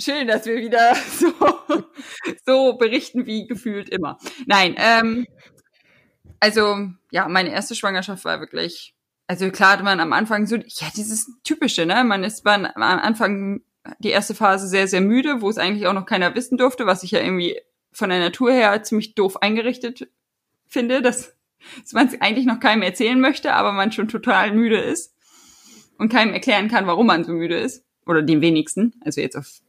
schön, 0.00 0.26
dass 0.26 0.46
wir 0.46 0.56
wieder 0.56 0.94
so, 1.18 1.32
so 2.44 2.76
berichten 2.76 3.26
wie 3.26 3.46
gefühlt 3.46 3.88
immer. 3.88 4.18
Nein, 4.46 4.74
ähm, 4.78 5.26
also 6.40 6.88
ja, 7.10 7.28
meine 7.28 7.50
erste 7.50 7.74
Schwangerschaft 7.74 8.24
war 8.24 8.40
wirklich, 8.40 8.94
also 9.26 9.50
klar 9.50 9.72
hatte 9.72 9.84
man 9.84 10.00
am 10.00 10.12
Anfang 10.12 10.46
so, 10.46 10.56
ja, 10.56 10.88
dieses 10.96 11.30
typische, 11.42 11.86
ne? 11.86 12.04
Man 12.04 12.24
ist 12.24 12.44
man, 12.44 12.66
am 12.66 12.82
Anfang 12.82 13.62
die 13.98 14.10
erste 14.10 14.34
Phase 14.34 14.66
sehr, 14.68 14.88
sehr 14.88 15.00
müde, 15.00 15.40
wo 15.40 15.48
es 15.48 15.58
eigentlich 15.58 15.86
auch 15.86 15.92
noch 15.92 16.06
keiner 16.06 16.34
wissen 16.34 16.58
durfte, 16.58 16.86
was 16.86 17.02
ich 17.02 17.10
ja 17.12 17.20
irgendwie 17.20 17.58
von 17.92 18.10
der 18.10 18.18
Natur 18.18 18.52
her 18.52 18.82
ziemlich 18.82 19.14
doof 19.14 19.42
eingerichtet 19.42 20.08
finde, 20.66 21.02
dass, 21.02 21.34
dass 21.82 21.92
man 21.92 22.08
es 22.08 22.20
eigentlich 22.20 22.46
noch 22.46 22.60
keinem 22.60 22.82
erzählen 22.82 23.20
möchte, 23.20 23.54
aber 23.54 23.72
man 23.72 23.92
schon 23.92 24.08
total 24.08 24.52
müde 24.52 24.78
ist 24.78 25.14
und 25.98 26.10
keinem 26.10 26.32
erklären 26.32 26.68
kann, 26.68 26.86
warum 26.86 27.06
man 27.06 27.24
so 27.24 27.32
müde 27.32 27.56
ist. 27.56 27.84
Oder 28.06 28.22
den 28.22 28.42
wenigsten. 28.42 28.94
Also 29.02 29.22
jetzt 29.22 29.36
auf 29.36 29.60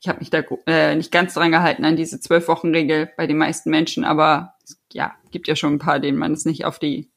ich 0.00 0.08
habe 0.08 0.20
mich 0.20 0.30
da 0.30 0.42
äh, 0.66 0.96
nicht 0.96 1.12
ganz 1.12 1.34
dran 1.34 1.50
gehalten 1.50 1.84
an 1.84 1.96
diese 1.96 2.20
zwölf 2.20 2.48
Wochen 2.48 2.70
Regel 2.70 3.10
bei 3.16 3.26
den 3.26 3.36
meisten 3.36 3.70
Menschen, 3.70 4.04
aber 4.04 4.54
ja, 4.92 5.14
gibt 5.30 5.46
ja 5.46 5.56
schon 5.56 5.74
ein 5.74 5.78
paar, 5.78 6.00
denen 6.00 6.18
man 6.18 6.32
es 6.32 6.46
nicht 6.46 6.64
auf 6.64 6.78
die 6.78 7.09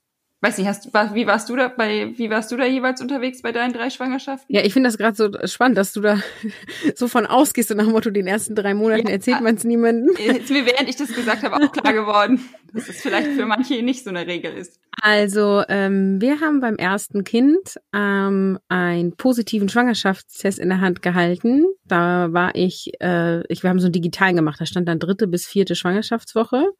Weiß 0.43 0.57
nicht, 0.57 0.67
hast, 0.67 0.93
wie 1.13 1.25
warst 1.25 1.47
du 1.47 1.55
da 1.55 1.69
bei, 1.69 2.11
wie 2.17 2.29
warst 2.29 2.51
du 2.51 2.57
da 2.57 2.65
jeweils 2.65 2.99
unterwegs 2.99 3.41
bei 3.41 3.53
deinen 3.53 3.71
drei 3.71 3.89
Schwangerschaften? 3.89 4.53
Ja, 4.53 4.61
ich 4.61 4.73
finde 4.73 4.89
das 4.89 4.97
gerade 4.97 5.15
so 5.15 5.29
spannend, 5.47 5.77
dass 5.77 5.93
du 5.93 6.01
da 6.01 6.17
so 6.95 7.07
von 7.07 7.25
ausgehst 7.25 7.71
und 7.71 7.77
nach 7.77 7.85
dem 7.85 7.93
Motto, 7.93 8.09
den 8.09 8.27
ersten 8.27 8.53
drei 8.53 8.73
Monaten 8.73 9.07
ja, 9.07 9.13
erzählt 9.13 9.39
man 9.39 9.55
es 9.55 9.63
niemandem. 9.63 10.13
Ist 10.17 10.49
mir, 10.49 10.65
während 10.65 10.89
ich 10.89 10.97
das 10.97 11.13
gesagt 11.13 11.43
habe, 11.43 11.55
auch 11.55 11.71
klar 11.71 11.93
geworden, 11.93 12.41
dass 12.73 12.89
es 12.89 12.99
vielleicht 12.99 13.29
für 13.29 13.45
manche 13.45 13.81
nicht 13.83 14.03
so 14.03 14.09
eine 14.09 14.27
Regel 14.27 14.51
ist. 14.51 14.81
Also, 15.01 15.63
ähm, 15.69 16.19
wir 16.19 16.41
haben 16.41 16.59
beim 16.59 16.75
ersten 16.75 17.23
Kind 17.23 17.79
ähm, 17.93 18.59
einen 18.67 19.15
positiven 19.15 19.69
Schwangerschaftstest 19.69 20.59
in 20.59 20.67
der 20.67 20.81
Hand 20.81 21.01
gehalten. 21.01 21.63
Da 21.85 22.33
war 22.33 22.53
ich, 22.55 22.91
äh, 22.99 23.47
ich, 23.47 23.63
wir 23.63 23.69
haben 23.69 23.79
so 23.79 23.85
einen 23.85 23.93
digitalen 23.93 24.35
gemacht, 24.35 24.59
da 24.59 24.65
stand 24.65 24.89
dann 24.89 24.99
dritte 24.99 25.27
bis 25.27 25.45
vierte 25.45 25.75
Schwangerschaftswoche. 25.75 26.73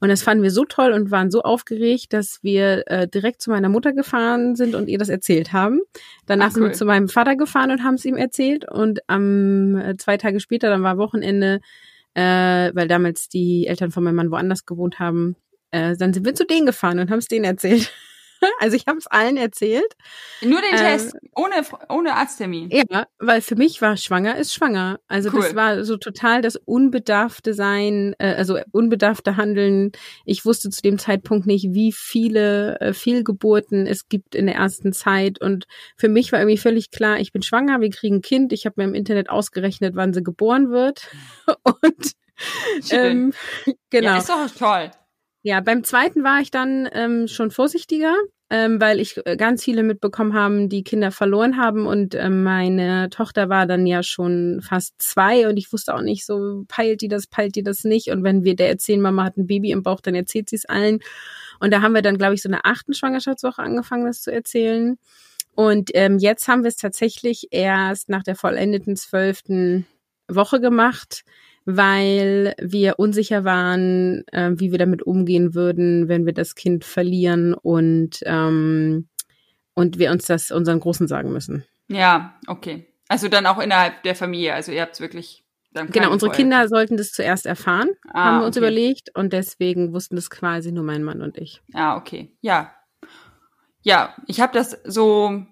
Und 0.00 0.08
das 0.08 0.22
fanden 0.22 0.42
wir 0.42 0.50
so 0.50 0.64
toll 0.64 0.92
und 0.92 1.10
waren 1.10 1.30
so 1.30 1.42
aufgeregt, 1.42 2.12
dass 2.14 2.42
wir 2.42 2.84
äh, 2.86 3.06
direkt 3.06 3.42
zu 3.42 3.50
meiner 3.50 3.68
Mutter 3.68 3.92
gefahren 3.92 4.56
sind 4.56 4.74
und 4.74 4.88
ihr 4.88 4.98
das 4.98 5.10
erzählt 5.10 5.52
haben. 5.52 5.80
Danach 6.26 6.46
Ach, 6.46 6.48
cool. 6.50 6.54
sind 6.54 6.64
wir 6.64 6.72
zu 6.72 6.84
meinem 6.86 7.08
Vater 7.08 7.36
gefahren 7.36 7.70
und 7.70 7.84
haben 7.84 7.94
es 7.94 8.04
ihm 8.06 8.16
erzählt. 8.16 8.64
Und 8.70 9.00
am 9.08 9.76
ähm, 9.76 9.98
zwei 9.98 10.16
Tage 10.16 10.40
später, 10.40 10.70
dann 10.70 10.82
war 10.82 10.96
Wochenende, 10.96 11.60
äh, 12.14 12.70
weil 12.74 12.88
damals 12.88 13.28
die 13.28 13.66
Eltern 13.66 13.90
von 13.90 14.02
meinem 14.02 14.16
Mann 14.16 14.30
woanders 14.30 14.64
gewohnt 14.64 14.98
haben, 14.98 15.36
äh, 15.70 15.94
dann 15.96 16.14
sind 16.14 16.24
wir 16.24 16.34
zu 16.34 16.46
denen 16.46 16.66
gefahren 16.66 16.98
und 16.98 17.10
haben 17.10 17.18
es 17.18 17.28
denen 17.28 17.44
erzählt. 17.44 17.92
Also 18.58 18.76
ich 18.76 18.86
habe 18.86 18.98
es 18.98 19.06
allen 19.06 19.36
erzählt. 19.36 19.96
Nur 20.42 20.60
den 20.60 20.72
ähm, 20.72 20.78
Test, 20.78 21.16
ohne, 21.34 21.54
ohne 21.88 22.14
Arzttermin. 22.14 22.70
Ja, 22.70 23.06
weil 23.18 23.40
für 23.40 23.56
mich 23.56 23.80
war 23.80 23.96
schwanger 23.96 24.36
ist 24.36 24.54
schwanger. 24.54 25.00
Also 25.08 25.30
cool. 25.32 25.42
das 25.42 25.54
war 25.54 25.84
so 25.84 25.96
total 25.96 26.42
das 26.42 26.56
unbedarfte 26.56 27.54
Sein, 27.54 28.14
äh, 28.18 28.34
also 28.34 28.58
unbedarfte 28.72 29.36
Handeln. 29.36 29.92
Ich 30.24 30.44
wusste 30.44 30.70
zu 30.70 30.82
dem 30.82 30.98
Zeitpunkt 30.98 31.46
nicht, 31.46 31.68
wie 31.72 31.92
viele 31.92 32.80
äh, 32.80 32.92
Fehlgeburten 32.92 33.86
es 33.86 34.08
gibt 34.08 34.34
in 34.34 34.46
der 34.46 34.56
ersten 34.56 34.92
Zeit. 34.92 35.40
Und 35.40 35.66
für 35.96 36.08
mich 36.08 36.32
war 36.32 36.40
irgendwie 36.40 36.58
völlig 36.58 36.90
klar, 36.90 37.18
ich 37.18 37.32
bin 37.32 37.42
schwanger, 37.42 37.80
wir 37.80 37.90
kriegen 37.90 38.16
ein 38.16 38.22
Kind. 38.22 38.52
Ich 38.52 38.66
habe 38.66 38.74
mir 38.78 38.84
im 38.84 38.94
Internet 38.94 39.30
ausgerechnet, 39.30 39.94
wann 39.96 40.12
sie 40.12 40.22
geboren 40.22 40.70
wird. 40.70 41.08
Und 41.62 42.12
ähm, 42.90 43.32
genau. 43.90 44.12
Ja, 44.12 44.18
ist 44.18 44.28
doch 44.28 44.50
toll. 44.58 44.90
Ja, 45.42 45.60
beim 45.60 45.84
zweiten 45.84 46.22
war 46.22 46.40
ich 46.40 46.50
dann 46.50 46.86
ähm, 46.92 47.26
schon 47.26 47.50
vorsichtiger, 47.50 48.14
ähm, 48.50 48.78
weil 48.78 49.00
ich 49.00 49.18
äh, 49.24 49.36
ganz 49.36 49.64
viele 49.64 49.82
mitbekommen 49.82 50.34
haben, 50.34 50.68
die 50.68 50.84
Kinder 50.84 51.10
verloren 51.10 51.56
haben 51.56 51.86
und 51.86 52.14
ähm, 52.14 52.42
meine 52.42 53.08
Tochter 53.08 53.48
war 53.48 53.66
dann 53.66 53.86
ja 53.86 54.02
schon 54.02 54.60
fast 54.62 55.00
zwei 55.00 55.48
und 55.48 55.56
ich 55.56 55.72
wusste 55.72 55.94
auch 55.94 56.02
nicht 56.02 56.26
so, 56.26 56.64
peilt 56.68 57.00
die 57.00 57.08
das, 57.08 57.26
peilt 57.26 57.56
die 57.56 57.62
das 57.62 57.84
nicht? 57.84 58.08
Und 58.08 58.22
wenn 58.22 58.44
wir 58.44 58.54
der 58.54 58.68
erzählen, 58.68 59.00
Mama 59.00 59.24
hat 59.24 59.38
ein 59.38 59.46
Baby 59.46 59.70
im 59.70 59.82
Bauch, 59.82 60.02
dann 60.02 60.14
erzählt 60.14 60.50
sie 60.50 60.56
es 60.56 60.66
allen. 60.66 60.98
Und 61.58 61.72
da 61.72 61.80
haben 61.80 61.94
wir 61.94 62.02
dann, 62.02 62.18
glaube 62.18 62.34
ich, 62.34 62.42
so 62.42 62.48
eine 62.48 62.64
achten 62.66 62.92
Schwangerschaftswoche 62.92 63.62
angefangen, 63.62 64.06
das 64.06 64.20
zu 64.20 64.30
erzählen. 64.32 64.98
Und 65.54 65.90
ähm, 65.94 66.18
jetzt 66.18 66.48
haben 66.48 66.64
wir 66.64 66.68
es 66.68 66.76
tatsächlich 66.76 67.48
erst 67.50 68.10
nach 68.10 68.22
der 68.22 68.36
vollendeten 68.36 68.96
zwölften 68.96 69.86
Woche 70.28 70.60
gemacht 70.60 71.24
weil 71.76 72.54
wir 72.60 72.98
unsicher 72.98 73.44
waren, 73.44 74.24
äh, 74.32 74.50
wie 74.54 74.70
wir 74.70 74.78
damit 74.78 75.02
umgehen 75.02 75.54
würden, 75.54 76.08
wenn 76.08 76.26
wir 76.26 76.32
das 76.32 76.54
Kind 76.54 76.84
verlieren 76.84 77.54
und, 77.54 78.20
ähm, 78.24 79.08
und 79.74 79.98
wir 79.98 80.10
uns 80.10 80.26
das 80.26 80.50
unseren 80.50 80.80
Großen 80.80 81.08
sagen 81.08 81.32
müssen. 81.32 81.64
Ja, 81.88 82.38
okay. 82.46 82.86
Also 83.08 83.28
dann 83.28 83.46
auch 83.46 83.58
innerhalb 83.58 84.02
der 84.04 84.14
Familie. 84.14 84.54
Also 84.54 84.72
ihr 84.72 84.82
habt 84.82 84.94
es 84.94 85.00
wirklich. 85.00 85.44
Dann 85.72 85.90
genau, 85.90 86.10
unsere 86.10 86.30
Folge. 86.30 86.42
Kinder 86.42 86.68
sollten 86.68 86.96
das 86.96 87.12
zuerst 87.12 87.46
erfahren, 87.46 87.90
ah, 88.12 88.24
haben 88.24 88.40
wir 88.40 88.46
uns 88.46 88.56
okay. 88.56 88.66
überlegt 88.66 89.16
und 89.16 89.32
deswegen 89.32 89.92
wussten 89.92 90.16
das 90.16 90.28
quasi 90.28 90.72
nur 90.72 90.82
mein 90.82 91.04
Mann 91.04 91.22
und 91.22 91.38
ich. 91.38 91.62
Ah, 91.74 91.96
okay. 91.96 92.32
Ja. 92.40 92.74
Ja, 93.82 94.14
ich 94.26 94.40
habe 94.40 94.52
das 94.52 94.78
so 94.84 95.46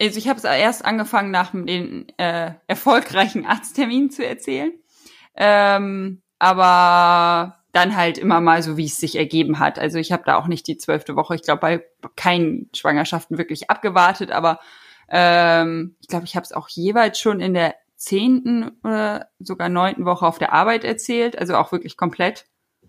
also 0.00 0.18
ich 0.18 0.28
habe 0.28 0.38
es 0.38 0.44
erst 0.44 0.84
angefangen, 0.84 1.30
nach 1.30 1.52
den 1.52 2.08
äh, 2.16 2.52
erfolgreichen 2.66 3.44
Arztterminen 3.44 4.10
zu 4.10 4.26
erzählen. 4.26 4.72
Ähm, 5.34 6.22
aber 6.38 7.60
dann 7.72 7.96
halt 7.96 8.18
immer 8.18 8.40
mal 8.40 8.62
so, 8.62 8.76
wie 8.76 8.86
es 8.86 8.98
sich 8.98 9.16
ergeben 9.16 9.58
hat. 9.58 9.78
Also 9.78 9.98
ich 9.98 10.12
habe 10.12 10.24
da 10.26 10.36
auch 10.36 10.46
nicht 10.46 10.66
die 10.66 10.76
zwölfte 10.76 11.14
Woche, 11.16 11.34
ich 11.34 11.42
glaube, 11.42 11.60
bei 11.60 11.84
keinen 12.16 12.68
Schwangerschaften 12.74 13.38
wirklich 13.38 13.70
abgewartet, 13.70 14.32
aber 14.32 14.58
ähm, 15.08 15.96
ich 16.00 16.08
glaube, 16.08 16.24
ich 16.24 16.36
habe 16.36 16.44
es 16.44 16.52
auch 16.52 16.68
jeweils 16.68 17.18
schon 17.18 17.40
in 17.40 17.54
der 17.54 17.74
zehnten 17.96 18.70
oder 18.82 19.28
sogar 19.38 19.68
neunten 19.68 20.04
Woche 20.04 20.26
auf 20.26 20.38
der 20.38 20.52
Arbeit 20.52 20.84
erzählt, 20.84 21.38
also 21.38 21.54
auch 21.56 21.70
wirklich 21.70 21.96
komplett. 21.96 22.46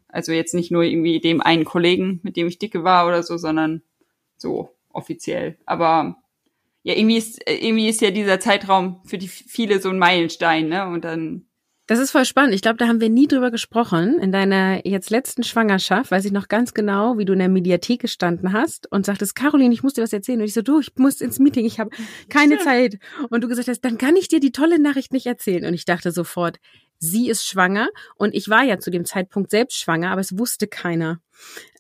Also 0.08 0.32
jetzt 0.32 0.54
nicht 0.54 0.72
nur 0.72 0.84
irgendwie 0.84 1.20
dem 1.20 1.42
einen 1.42 1.66
Kollegen, 1.66 2.20
mit 2.24 2.38
dem 2.38 2.48
ich 2.48 2.60
dicke 2.60 2.84
war 2.84 3.08
oder 3.08 3.24
so, 3.24 3.38
sondern 3.38 3.82
so 4.38 4.76
offiziell. 4.90 5.58
Aber 5.66 6.18
ja, 6.84 6.96
irgendwie 6.96 7.18
ist, 7.18 7.42
irgendwie 7.48 7.90
ist 7.90 8.02
ja 8.02 8.12
dieser 8.12 8.40
Zeitraum 8.40 9.02
für 9.06 9.18
die 9.18 9.28
viele 9.28 9.80
so 9.80 9.90
ein 9.90 10.00
Meilenstein, 10.00 10.68
ne? 10.68 10.88
Und 10.88 11.06
dann 11.06 11.46
das 11.92 12.00
ist 12.00 12.12
voll 12.12 12.24
spannend. 12.24 12.56
Ich 12.56 12.62
glaube, 12.62 12.78
da 12.78 12.88
haben 12.88 13.02
wir 13.02 13.10
nie 13.10 13.28
drüber 13.28 13.52
gesprochen. 13.52 14.18
In 14.20 14.32
deiner 14.32 14.88
jetzt 14.88 15.10
letzten 15.10 15.44
Schwangerschaft 15.44 16.10
weiß 16.10 16.24
ich 16.24 16.32
noch 16.32 16.48
ganz 16.48 16.74
genau, 16.74 17.18
wie 17.18 17.26
du 17.26 17.34
in 17.34 17.40
der 17.40 17.50
Mediathek 17.50 18.00
gestanden 18.00 18.54
hast 18.54 18.90
und 18.94 19.06
sagtest, 19.06 19.36
Caroline, 19.36 19.74
ich 19.74 19.84
muss 19.84 19.96
dir 19.96 20.02
was 20.02 20.14
erzählen. 20.14 20.40
Und 20.40 20.46
ich 20.46 20.54
so, 20.54 20.62
du, 20.62 20.80
ich 20.80 20.94
muss 20.96 21.20
ins 21.20 21.40
Meeting, 21.40 21.66
ich 21.66 21.82
habe 21.82 21.90
keine 22.30 22.60
Zeit. 22.60 22.98
Und 23.30 23.44
du 23.44 23.50
gesagt 23.50 23.68
hast, 23.68 23.82
dann 23.82 23.98
kann 23.98 24.16
ich 24.16 24.30
dir 24.30 24.40
die 24.40 24.54
tolle 24.54 24.80
Nachricht 24.80 25.12
nicht 25.12 25.26
erzählen. 25.26 25.66
Und 25.66 25.74
ich 25.74 25.84
dachte 25.84 26.14
sofort, 26.14 26.60
sie 26.98 27.30
ist 27.30 27.46
schwanger. 27.46 27.90
Und 28.16 28.36
ich 28.36 28.48
war 28.48 28.64
ja 28.64 28.80
zu 28.80 28.90
dem 28.90 29.04
Zeitpunkt 29.04 29.52
selbst 29.52 29.78
schwanger, 29.78 30.12
aber 30.12 30.22
es 30.22 30.38
wusste 30.38 30.68
keiner. 30.68 31.20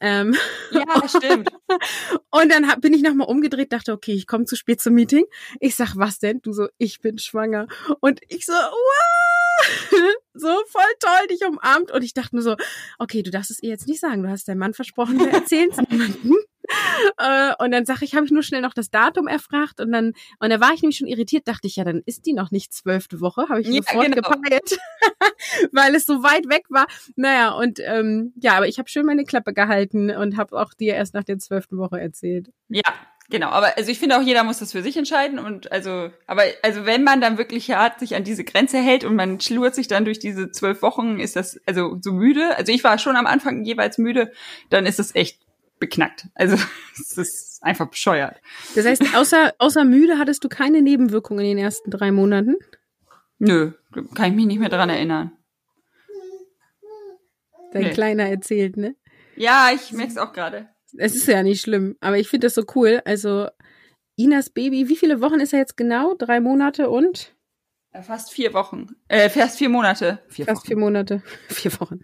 Ähm, 0.02 0.36
ja, 0.72 1.08
stimmt. 1.08 1.52
und 2.32 2.52
dann 2.52 2.68
hab, 2.68 2.82
bin 2.82 2.94
ich 2.94 3.02
nochmal 3.02 3.30
umgedreht, 3.30 3.72
dachte, 3.72 3.94
okay, 3.94 4.12
ich 4.12 4.28
komme 4.28 4.44
zu 4.44 4.58
spät 4.58 4.82
zum 4.82 4.94
Meeting. 4.94 5.24
Ich 5.62 5.78
sag, 5.78 5.96
was 5.96 6.20
denn? 6.20 6.42
Du 6.42 6.52
so, 6.52 6.68
ich 6.78 7.00
bin 7.00 7.18
schwanger. 7.18 7.68
Und 8.02 8.20
ich 8.28 8.46
so, 8.46 8.52
wow! 8.52 9.31
so 10.34 10.48
voll 10.68 10.84
toll 11.00 11.28
dich 11.30 11.46
umarmt 11.46 11.92
und 11.92 12.04
ich 12.04 12.14
dachte 12.14 12.36
mir 12.36 12.42
so, 12.42 12.56
okay, 13.00 13.24
du 13.24 13.32
darfst 13.32 13.52
es 13.52 13.62
ihr 13.62 13.70
jetzt 13.70 13.88
nicht 13.88 14.00
sagen, 14.00 14.24
du 14.24 14.30
hast 14.30 14.48
deinem 14.48 14.60
Mann 14.60 14.74
versprochen, 14.74 15.20
wir 15.20 15.32
erzählen 15.32 15.70
es 15.72 15.78
niemandem. 15.90 16.36
Äh, 17.18 17.54
und 17.60 17.72
dann 17.72 17.86
sage 17.86 18.06
ich, 18.06 18.16
habe 18.16 18.26
ich 18.26 18.32
nur 18.32 18.44
schnell 18.44 18.62
noch 18.62 18.74
das 18.74 18.90
Datum 18.90 19.28
erfragt 19.28 19.82
und 19.82 19.92
dann 19.92 20.14
und 20.40 20.50
da 20.52 20.62
war 20.62 20.74
ich 20.74 20.82
nämlich 20.82 20.98
schon 20.98 21.08
irritiert, 21.08 21.48
dachte 21.48 21.68
ich 21.68 21.76
ja, 21.76 21.84
dann 21.84 22.02
ist 22.06 22.26
die 22.26 22.34
noch 22.34 22.52
nicht 22.52 22.72
zwölfte 22.72 23.20
Woche, 23.20 23.50
habe 23.50 23.60
ich 23.60 23.68
ja, 23.68 23.82
sofort 23.82 24.06
genau. 24.06 24.30
gepeilt, 24.30 24.80
weil 25.74 25.96
es 25.96 26.06
so 26.06 26.24
weit 26.24 26.48
weg 26.50 26.66
war. 26.70 26.86
Naja 27.16 27.52
und 27.52 27.80
ähm, 27.84 28.34
ja, 28.38 28.54
aber 28.54 28.68
ich 28.68 28.78
habe 28.78 28.88
schön 28.88 29.06
meine 29.06 29.26
Klappe 29.26 29.54
gehalten 29.54 30.12
und 30.12 30.38
habe 30.38 30.58
auch 30.58 30.74
dir 30.74 30.94
erst 30.94 31.14
nach 31.14 31.24
der 31.24 31.40
zwölften 31.40 31.78
Woche 31.78 32.00
erzählt. 32.00 32.52
Ja, 32.70 32.94
Genau, 33.32 33.48
aber 33.48 33.78
also 33.78 33.90
ich 33.90 33.98
finde 33.98 34.18
auch 34.18 34.22
jeder 34.22 34.44
muss 34.44 34.60
das 34.60 34.74
für 34.74 34.84
sich 34.84 34.98
entscheiden 34.98 35.40
und 35.40 35.72
also, 35.72 36.12
aber 36.28 36.44
also 36.64 36.86
wenn 36.86 37.06
man 37.06 37.22
dann 37.22 37.38
wirklich 37.38 37.72
hart 37.72 37.98
sich 37.98 38.14
an 38.14 38.26
diese 38.26 38.44
Grenze 38.44 38.78
hält 38.78 39.06
und 39.06 39.16
man 39.16 39.40
schlurt 39.40 39.74
sich 39.74 39.88
dann 39.88 40.04
durch 40.04 40.20
diese 40.20 40.52
zwölf 40.52 40.82
Wochen, 40.82 41.18
ist 41.18 41.38
das 41.38 41.58
also 41.66 41.98
so 42.02 42.12
müde. 42.12 42.58
Also 42.58 42.74
ich 42.74 42.84
war 42.84 42.98
schon 42.98 43.16
am 43.16 43.26
Anfang 43.26 43.64
jeweils 43.64 43.98
müde, 43.98 44.34
dann 44.70 44.86
ist 44.86 45.00
es 45.00 45.16
echt 45.16 45.40
beknackt. 45.80 46.28
Also 46.36 46.58
es 47.00 47.18
ist 47.18 47.64
einfach 47.64 47.88
bescheuert. 47.88 48.42
Das 48.76 48.86
heißt, 48.86 49.16
außer 49.16 49.54
außer 49.60 49.86
müde 49.86 50.20
hattest 50.20 50.44
du 50.44 50.50
keine 50.50 50.82
Nebenwirkungen 50.82 51.46
in 51.46 51.56
den 51.56 51.64
ersten 51.64 51.90
drei 51.90 52.12
Monaten? 52.12 52.58
Nö, 53.40 53.72
kann 54.14 54.32
ich 54.32 54.36
mich 54.36 54.46
nicht 54.46 54.60
mehr 54.60 54.70
dran 54.70 54.90
erinnern. 54.90 55.32
Dein 57.72 57.84
nee. 57.84 57.90
Kleiner 57.92 58.28
erzählt, 58.28 58.76
ne? 58.76 58.94
Ja, 59.38 59.70
ich 59.74 59.94
merk's 59.94 60.18
auch 60.18 60.34
gerade. 60.34 60.68
Es 60.98 61.16
ist 61.16 61.28
ja 61.28 61.44
nicht 61.44 61.62
schlimm, 61.62 61.96
aber 62.00 62.18
ich 62.18 62.28
finde 62.28 62.48
das 62.48 62.56
so 62.56 62.64
cool. 62.76 63.02
Also 63.06 63.48
Inas 64.16 64.50
Baby, 64.50 64.90
wie 64.90 64.96
viele 64.96 65.22
Wochen 65.22 65.40
ist 65.40 65.54
er 65.54 65.60
jetzt 65.60 65.78
genau? 65.78 66.16
Drei 66.16 66.40
Monate 66.40 66.90
und? 66.90 67.34
Fast 68.04 68.32
vier 68.32 68.54
Wochen. 68.54 68.88
Äh, 69.10 69.30
fast 69.30 69.58
vier 69.58 69.70
Monate. 69.70 70.20
Vier 70.30 70.46
fast 70.46 70.62
Wochen. 70.62 70.68
vier 70.68 70.78
Monate. 70.78 71.24
Vier 71.50 71.80
Wochen. 71.80 72.00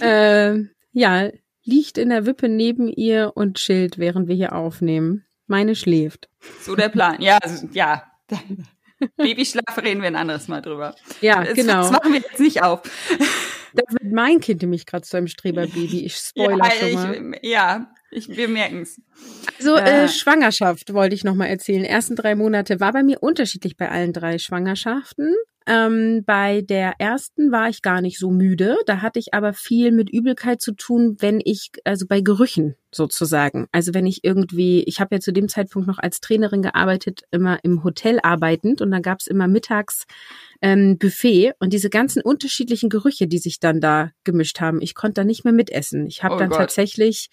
äh, 0.00 0.58
ja, 0.92 1.30
liegt 1.64 1.98
in 1.98 2.08
der 2.08 2.24
Wippe 2.24 2.48
neben 2.48 2.88
ihr 2.88 3.32
und 3.34 3.58
chillt, 3.58 3.98
während 3.98 4.28
wir 4.28 4.34
hier 4.34 4.54
aufnehmen. 4.54 5.26
Meine 5.46 5.74
schläft. 5.74 6.30
So 6.62 6.74
der 6.74 6.88
Plan. 6.88 7.20
Ja, 7.20 7.38
also, 7.42 7.68
ja. 7.72 8.04
Babyschlaf 9.16 9.76
reden 9.82 10.00
wir 10.00 10.08
ein 10.08 10.16
anderes 10.16 10.48
Mal 10.48 10.62
drüber. 10.62 10.94
Ja, 11.20 11.44
das, 11.44 11.54
genau. 11.54 11.82
Das 11.82 11.90
machen 11.92 12.12
wir 12.12 12.20
jetzt 12.20 12.40
nicht 12.40 12.62
auf. 12.62 12.80
Da 13.74 13.82
wird 13.88 14.12
mein 14.12 14.40
Kind 14.40 14.62
nämlich 14.62 14.86
gerade 14.86 15.02
zu 15.02 15.16
einem 15.16 15.26
Streberbaby. 15.26 16.04
Ich 16.04 16.16
spoiler 16.16 16.64
ja, 16.64 16.70
schon 16.70 16.92
mal. 16.94 17.34
Ich, 17.40 17.48
ja, 17.50 17.90
ich, 18.10 18.28
wir 18.28 18.48
merken's. 18.48 19.00
Also 19.58 19.76
äh, 19.76 20.04
äh, 20.04 20.08
Schwangerschaft 20.08 20.92
wollte 20.92 21.14
ich 21.14 21.24
noch 21.24 21.34
mal 21.34 21.46
erzählen. 21.46 21.84
Ersten 21.84 22.16
drei 22.16 22.34
Monate 22.34 22.80
war 22.80 22.92
bei 22.92 23.02
mir 23.02 23.22
unterschiedlich 23.22 23.76
bei 23.76 23.90
allen 23.90 24.12
drei 24.12 24.38
Schwangerschaften. 24.38 25.34
Ähm, 25.66 26.22
bei 26.24 26.62
der 26.62 26.94
ersten 26.98 27.50
war 27.50 27.68
ich 27.68 27.82
gar 27.82 28.00
nicht 28.00 28.18
so 28.18 28.30
müde. 28.30 28.76
Da 28.86 29.02
hatte 29.02 29.18
ich 29.18 29.34
aber 29.34 29.52
viel 29.52 29.90
mit 29.90 30.08
Übelkeit 30.10 30.60
zu 30.60 30.72
tun, 30.72 31.16
wenn 31.18 31.40
ich, 31.44 31.70
also 31.84 32.06
bei 32.06 32.20
Gerüchen 32.20 32.76
sozusagen. 32.92 33.66
Also 33.72 33.92
wenn 33.92 34.06
ich 34.06 34.22
irgendwie, 34.22 34.84
ich 34.84 35.00
habe 35.00 35.16
ja 35.16 35.20
zu 35.20 35.32
dem 35.32 35.48
Zeitpunkt 35.48 35.88
noch 35.88 35.98
als 35.98 36.20
Trainerin 36.20 36.62
gearbeitet, 36.62 37.22
immer 37.30 37.58
im 37.64 37.82
Hotel 37.82 38.20
arbeitend 38.22 38.80
und 38.80 38.90
dann 38.90 39.02
gab's 39.02 39.26
immer 39.26 39.48
mittags 39.48 40.06
ähm, 40.62 40.98
Buffet 40.98 41.52
und 41.58 41.72
diese 41.72 41.90
ganzen 41.90 42.22
unterschiedlichen 42.22 42.88
Gerüche, 42.88 43.26
die 43.26 43.38
sich 43.38 43.60
dann 43.60 43.80
da 43.80 44.10
gemischt 44.24 44.60
haben. 44.60 44.80
Ich 44.80 44.94
konnte 44.94 45.20
da 45.20 45.24
nicht 45.24 45.44
mehr 45.44 45.52
mitessen. 45.52 46.06
Ich 46.06 46.22
habe 46.22 46.36
oh 46.36 46.38
dann 46.38 46.50
Gott. 46.50 46.58
tatsächlich 46.58 47.28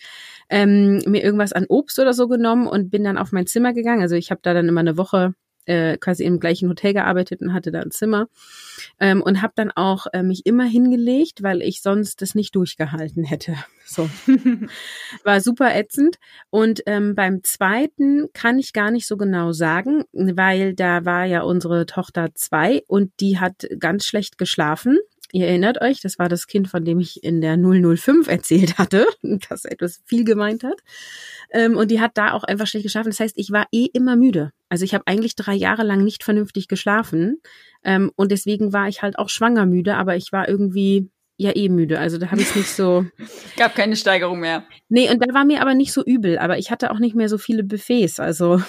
ähm, 0.49 1.01
mir 1.05 1.23
irgendwas 1.23 1.53
an 1.53 1.65
Obst 1.69 1.99
oder 1.99 2.13
so 2.13 2.27
genommen 2.27 2.67
und 2.67 2.89
bin 2.89 3.03
dann 3.03 3.17
auf 3.17 3.31
mein 3.31 3.47
Zimmer 3.47 3.73
gegangen. 3.73 4.01
Also 4.01 4.15
ich 4.15 4.31
habe 4.31 4.41
da 4.43 4.53
dann 4.53 4.67
immer 4.67 4.81
eine 4.81 4.97
Woche 4.97 5.33
äh, 5.65 5.97
quasi 5.97 6.23
im 6.23 6.39
gleichen 6.39 6.69
Hotel 6.69 6.93
gearbeitet 6.93 7.41
und 7.41 7.53
hatte 7.53 7.71
da 7.71 7.81
ein 7.81 7.91
Zimmer. 7.91 8.27
Ähm, 8.99 9.21
und 9.21 9.41
habe 9.41 9.53
dann 9.55 9.71
auch 9.71 10.07
äh, 10.13 10.23
mich 10.23 10.45
immer 10.45 10.65
hingelegt, 10.65 11.43
weil 11.43 11.61
ich 11.61 11.81
sonst 11.81 12.21
das 12.21 12.35
nicht 12.35 12.55
durchgehalten 12.55 13.23
hätte. 13.23 13.55
So. 13.85 14.09
War 15.25 15.41
super 15.41 15.75
ätzend. 15.75 16.15
Und 16.49 16.81
ähm, 16.85 17.15
beim 17.15 17.43
zweiten 17.43 18.29
kann 18.33 18.57
ich 18.57 18.71
gar 18.71 18.91
nicht 18.91 19.05
so 19.05 19.17
genau 19.17 19.51
sagen, 19.51 20.05
weil 20.13 20.73
da 20.73 21.03
war 21.03 21.25
ja 21.25 21.41
unsere 21.41 21.85
Tochter 21.85 22.29
zwei 22.33 22.83
und 22.87 23.11
die 23.19 23.39
hat 23.39 23.67
ganz 23.79 24.05
schlecht 24.05 24.37
geschlafen 24.37 24.99
Ihr 25.35 25.47
erinnert 25.47 25.81
euch, 25.81 25.99
das 25.99 26.19
war 26.19 26.29
das 26.29 26.45
Kind, 26.45 26.67
von 26.67 26.85
dem 26.85 26.99
ich 26.99 27.23
in 27.23 27.41
der 27.41 27.57
005 27.57 28.27
erzählt 28.27 28.77
hatte, 28.77 29.07
das 29.49 29.65
etwas 29.65 29.99
viel 30.05 30.25
gemeint 30.25 30.63
hat. 30.63 30.79
Ähm, 31.49 31.75
und 31.75 31.89
die 31.89 31.99
hat 31.99 32.11
da 32.13 32.33
auch 32.33 32.43
einfach 32.43 32.67
schlecht 32.67 32.83
geschlafen. 32.83 33.09
Das 33.09 33.19
heißt, 33.19 33.33
ich 33.37 33.51
war 33.51 33.65
eh 33.71 33.87
immer 33.93 34.15
müde. 34.15 34.51
Also 34.69 34.85
ich 34.85 34.93
habe 34.93 35.07
eigentlich 35.07 35.35
drei 35.35 35.55
Jahre 35.55 35.81
lang 35.81 36.03
nicht 36.03 36.23
vernünftig 36.23 36.67
geschlafen. 36.67 37.41
Ähm, 37.83 38.11
und 38.15 38.31
deswegen 38.31 38.73
war 38.73 38.87
ich 38.87 39.01
halt 39.01 39.17
auch 39.17 39.29
schwanger 39.29 39.65
müde, 39.65 39.95
aber 39.95 40.15
ich 40.15 40.31
war 40.31 40.47
irgendwie 40.47 41.09
ja 41.37 41.55
eh 41.55 41.67
müde. 41.67 41.97
Also 41.97 42.19
da 42.19 42.29
habe 42.29 42.41
ich 42.41 42.55
nicht 42.55 42.69
so. 42.69 43.07
Gab 43.57 43.73
keine 43.73 43.95
Steigerung 43.95 44.39
mehr. 44.39 44.65
Nee, 44.87 45.09
und 45.09 45.19
da 45.19 45.33
war 45.33 45.45
mir 45.45 45.61
aber 45.61 45.73
nicht 45.73 45.93
so 45.93 46.05
übel, 46.05 46.37
aber 46.37 46.59
ich 46.59 46.69
hatte 46.69 46.91
auch 46.91 46.99
nicht 46.99 47.15
mehr 47.15 47.27
so 47.27 47.39
viele 47.39 47.63
Buffets. 47.63 48.19
Also. 48.19 48.61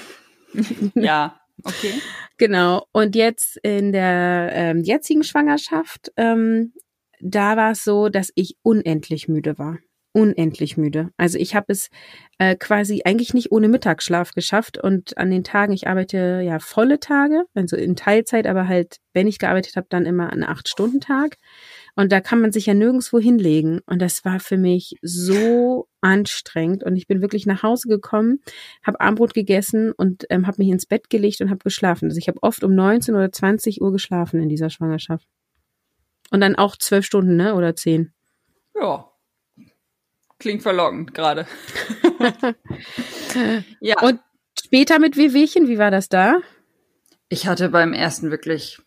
ja. 0.95 1.39
Okay. 1.63 2.01
Genau. 2.37 2.87
Und 2.93 3.15
jetzt 3.15 3.59
in 3.63 3.93
der 3.93 4.51
ähm, 4.53 4.83
jetzigen 4.83 5.23
Schwangerschaft, 5.23 6.13
ähm, 6.17 6.73
da 7.21 7.57
war 7.57 7.73
es 7.73 7.85
so, 7.85 8.09
dass 8.09 8.31
ich 8.35 8.57
unendlich 8.63 9.29
müde 9.29 9.59
war. 9.59 9.79
Unendlich 10.13 10.77
müde. 10.77 11.11
Also 11.17 11.39
ich 11.39 11.57
habe 11.57 11.67
es 11.69 11.89
äh, 12.39 12.55
quasi 12.55 13.03
eigentlich 13.05 13.35
nicht 13.35 13.51
ohne 13.51 13.69
Mittagsschlaf 13.69 14.31
geschafft 14.33 14.79
und 14.79 15.19
an 15.19 15.31
den 15.31 15.43
Tagen, 15.43 15.73
ich 15.73 15.89
arbeite 15.89 16.41
ja 16.45 16.61
volle 16.61 17.01
Tage, 17.01 17.45
also 17.55 17.77
in 17.77 17.97
Teilzeit, 17.97 18.47
aber 18.47 18.69
halt, 18.69 18.99
wenn 19.13 19.27
ich 19.27 19.39
gearbeitet 19.39 19.75
habe, 19.75 19.87
dann 19.91 20.07
immer 20.07 20.33
an 20.33 20.45
Acht-Stunden-Tag. 20.45 21.37
Und 21.97 22.11
da 22.11 22.21
kann 22.21 22.41
man 22.41 22.51
sich 22.51 22.67
ja 22.67 22.75
nirgendwo 22.75 23.21
hinlegen. 23.21 23.81
Und 23.87 24.03
das 24.03 24.25
war 24.25 24.41
für 24.41 24.57
mich 24.57 24.97
so 25.01 25.89
anstrengend. 26.01 26.83
Und 26.83 26.97
ich 26.97 27.07
bin 27.07 27.23
wirklich 27.23 27.47
nach 27.47 27.63
Hause 27.63 27.89
gekommen, 27.89 28.41
habe 28.85 29.01
Armbrot 29.01 29.33
gegessen 29.33 29.93
und 29.93 30.27
ähm, 30.29 30.47
habe 30.47 30.57
mich 30.59 30.69
ins 30.69 30.87
Bett 30.87 31.09
gelegt 31.09 31.41
und 31.41 31.51
habe 31.51 31.63
geschlafen. 31.63 32.07
Also 32.07 32.19
ich 32.19 32.29
habe 32.29 32.43
oft 32.43 32.65
um 32.65 32.75
19 32.75 33.15
oder 33.15 33.31
20 33.31 33.81
Uhr 33.81 33.93
geschlafen 33.93 34.41
in 34.41 34.49
dieser 34.49 34.71
Schwangerschaft. 34.71 35.29
Und 36.31 36.41
dann 36.41 36.57
auch 36.57 36.77
zwölf 36.77 37.05
Stunden, 37.05 37.37
ne? 37.37 37.55
Oder 37.55 37.77
zehn. 37.77 38.13
Ja. 38.75 39.09
Klingt 40.39 40.63
verlockend 40.63 41.15
gerade. 41.15 41.47
ja. 43.81 44.01
Und 44.03 44.21
später 44.59 44.99
mit 44.99 45.17
Wehwehchen, 45.17 45.69
wie 45.69 45.79
war 45.79 45.93
das 45.93 46.09
da? 46.09 46.41
Ich 47.29 47.47
hatte 47.47 47.69
beim 47.69 47.93
ersten 47.93 48.31
wirklich, 48.31 48.81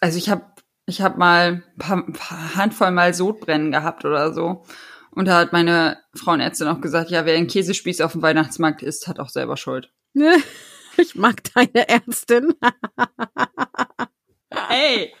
also 0.00 0.16
ich 0.16 0.30
habe 0.30 0.44
ich 0.86 1.00
habe 1.02 1.18
mal 1.18 1.62
ein 1.64 1.78
paar, 1.78 1.96
ein 1.96 2.12
paar 2.12 2.54
Handvoll 2.56 2.90
mal 2.90 3.14
Sodbrennen 3.14 3.72
gehabt 3.72 4.04
oder 4.04 4.32
so. 4.32 4.64
Und 5.12 5.26
da 5.26 5.38
hat 5.38 5.52
meine 5.52 5.98
Frauenärztin 6.14 6.68
auch 6.68 6.80
gesagt, 6.80 7.10
ja, 7.10 7.26
wer 7.26 7.36
einen 7.36 7.48
Käsespieß 7.48 8.00
auf 8.00 8.12
dem 8.12 8.22
Weihnachtsmarkt 8.22 8.82
isst, 8.82 9.08
hat 9.08 9.18
auch 9.18 9.28
selber 9.28 9.56
Schuld. 9.56 9.92
Ich 10.96 11.14
mag 11.14 11.40
deine 11.54 11.88
Ärztin. 11.88 12.52
Hey. 14.52 15.14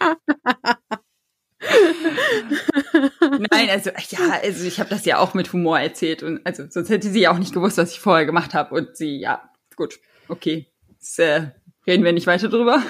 Nein, 3.20 3.70
also 3.70 3.90
ja, 4.10 4.40
also 4.42 4.66
ich 4.66 4.80
habe 4.80 4.90
das 4.90 5.04
ja 5.04 5.18
auch 5.18 5.32
mit 5.34 5.52
Humor 5.52 5.78
erzählt 5.78 6.22
und 6.22 6.44
also 6.44 6.64
sonst 6.68 6.90
hätte 6.90 7.08
sie 7.08 7.20
ja 7.20 7.32
auch 7.32 7.38
nicht 7.38 7.54
gewusst, 7.54 7.78
was 7.78 7.92
ich 7.92 8.00
vorher 8.00 8.26
gemacht 8.26 8.52
habe 8.52 8.74
und 8.74 8.96
sie 8.96 9.20
ja, 9.20 9.48
gut, 9.76 10.00
okay. 10.28 10.66
Das, 10.98 11.18
äh, 11.18 11.50
reden 11.90 12.04
wir 12.04 12.12
nicht 12.12 12.26
weiter 12.26 12.48
drüber. 12.48 12.82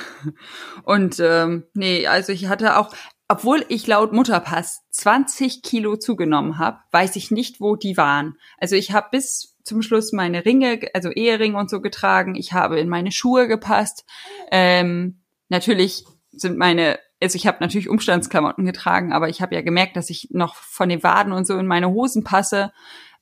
Und 0.85 1.19
ähm, 1.21 1.64
nee, 1.75 2.07
also 2.07 2.33
ich 2.33 2.49
hatte 2.49 2.76
auch, 2.76 2.95
obwohl 3.28 3.64
ich 3.69 3.87
laut 3.87 4.12
Mutterpass 4.12 4.83
20 4.90 5.62
Kilo 5.62 5.97
zugenommen 5.97 6.59
habe, 6.59 6.78
weiß 6.92 7.16
ich 7.16 7.30
nicht, 7.30 7.61
wo 7.61 7.76
die 7.76 7.97
waren. 7.97 8.37
Also 8.59 8.76
ich 8.76 8.92
habe 8.92 9.09
bis 9.11 9.57
zum 9.64 9.83
Schluss 9.83 10.12
meine 10.12 10.45
Ringe, 10.45 10.80
also 10.95 11.11
Eheringe 11.11 11.57
und 11.57 11.71
so 11.71 11.80
getragen. 11.80 12.35
Ich 12.35 12.52
habe 12.52 12.78
in 12.78 12.88
meine 12.88 13.12
Schuhe 13.12 13.49
gepasst. 13.49 14.04
Ähm, 14.50 15.23
natürlich 15.49 16.04
sind 16.33 16.59
meine, 16.59 16.99
also 17.23 17.37
ich 17.37 17.47
habe 17.47 17.59
natürlich 17.61 17.88
Umstandsklamotten 17.88 18.64
getragen, 18.64 19.12
aber 19.12 19.28
ich 19.28 19.40
habe 19.40 19.54
ja 19.54 19.62
gemerkt, 19.62 19.97
dass 19.97 20.11
ich 20.11 20.28
noch 20.30 20.57
von 20.57 20.88
den 20.88 21.02
Waden 21.02 21.33
und 21.33 21.47
so 21.47 21.57
in 21.57 21.66
meine 21.66 21.90
Hosen 21.90 22.25
passe. 22.25 22.73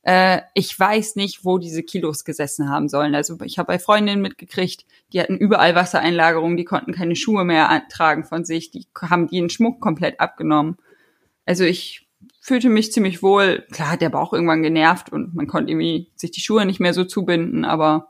Äh, 0.03 0.41
ich 0.53 0.77
weiß 0.77 1.15
nicht, 1.15 1.43
wo 1.43 1.57
diese 1.57 1.83
Kilos 1.83 2.23
gesessen 2.23 2.69
haben 2.69 2.89
sollen. 2.89 3.15
Also 3.15 3.37
ich 3.43 3.59
habe 3.59 3.67
bei 3.67 3.79
Freundinnen 3.79 4.21
mitgekriegt, 4.21 4.85
die 5.11 5.19
hatten 5.19 5.37
überall 5.37 5.75
Wassereinlagerungen, 5.75 6.57
die 6.57 6.65
konnten 6.65 6.93
keine 6.93 7.15
Schuhe 7.15 7.43
mehr 7.43 7.83
tragen 7.89 8.23
von 8.23 8.45
sich, 8.45 8.71
die 8.71 8.87
haben 9.01 9.27
den 9.27 9.49
Schmuck 9.49 9.81
komplett 9.81 10.19
abgenommen. 10.19 10.77
Also 11.45 11.63
ich 11.63 12.07
fühlte 12.39 12.69
mich 12.69 12.93
ziemlich 12.93 13.21
wohl. 13.21 13.65
Klar 13.71 13.91
hat 13.91 14.01
der 14.01 14.09
Bauch 14.09 14.33
irgendwann 14.33 14.63
genervt 14.63 15.11
und 15.11 15.35
man 15.35 15.47
konnte 15.47 15.71
irgendwie 15.71 16.11
sich 16.15 16.31
die 16.31 16.41
Schuhe 16.41 16.65
nicht 16.65 16.79
mehr 16.79 16.93
so 16.93 17.03
zubinden, 17.03 17.65
aber 17.65 18.09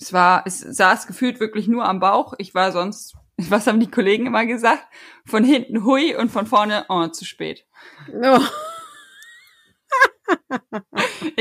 es 0.00 0.12
war, 0.12 0.44
es 0.46 0.60
saß 0.60 1.06
gefühlt 1.06 1.40
wirklich 1.40 1.68
nur 1.68 1.84
am 1.84 2.00
Bauch. 2.00 2.34
Ich 2.38 2.54
war 2.54 2.72
sonst, 2.72 3.16
was 3.36 3.66
haben 3.66 3.80
die 3.80 3.90
Kollegen 3.90 4.26
immer 4.26 4.46
gesagt? 4.46 4.84
Von 5.26 5.44
hinten 5.44 5.84
hui 5.84 6.16
und 6.16 6.30
von 6.30 6.46
vorne, 6.46 6.86
oh, 6.88 7.06
zu 7.08 7.24
spät. 7.24 7.66
Oh. 8.22 8.40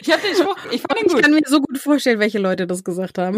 Ich 0.01 0.11
habe 0.11 0.21
den 0.21 0.35
Spruch, 0.35 0.57
ich 0.71 0.81
fand 0.81 0.99
ihn 0.99 1.07
gut. 1.07 1.17
Ich 1.17 1.21
kann 1.23 1.31
mir 1.31 1.41
so 1.45 1.61
gut 1.61 1.77
vorstellen, 1.77 2.19
welche 2.19 2.39
Leute 2.39 2.67
das 2.67 2.83
gesagt 2.83 3.17
haben. 3.17 3.37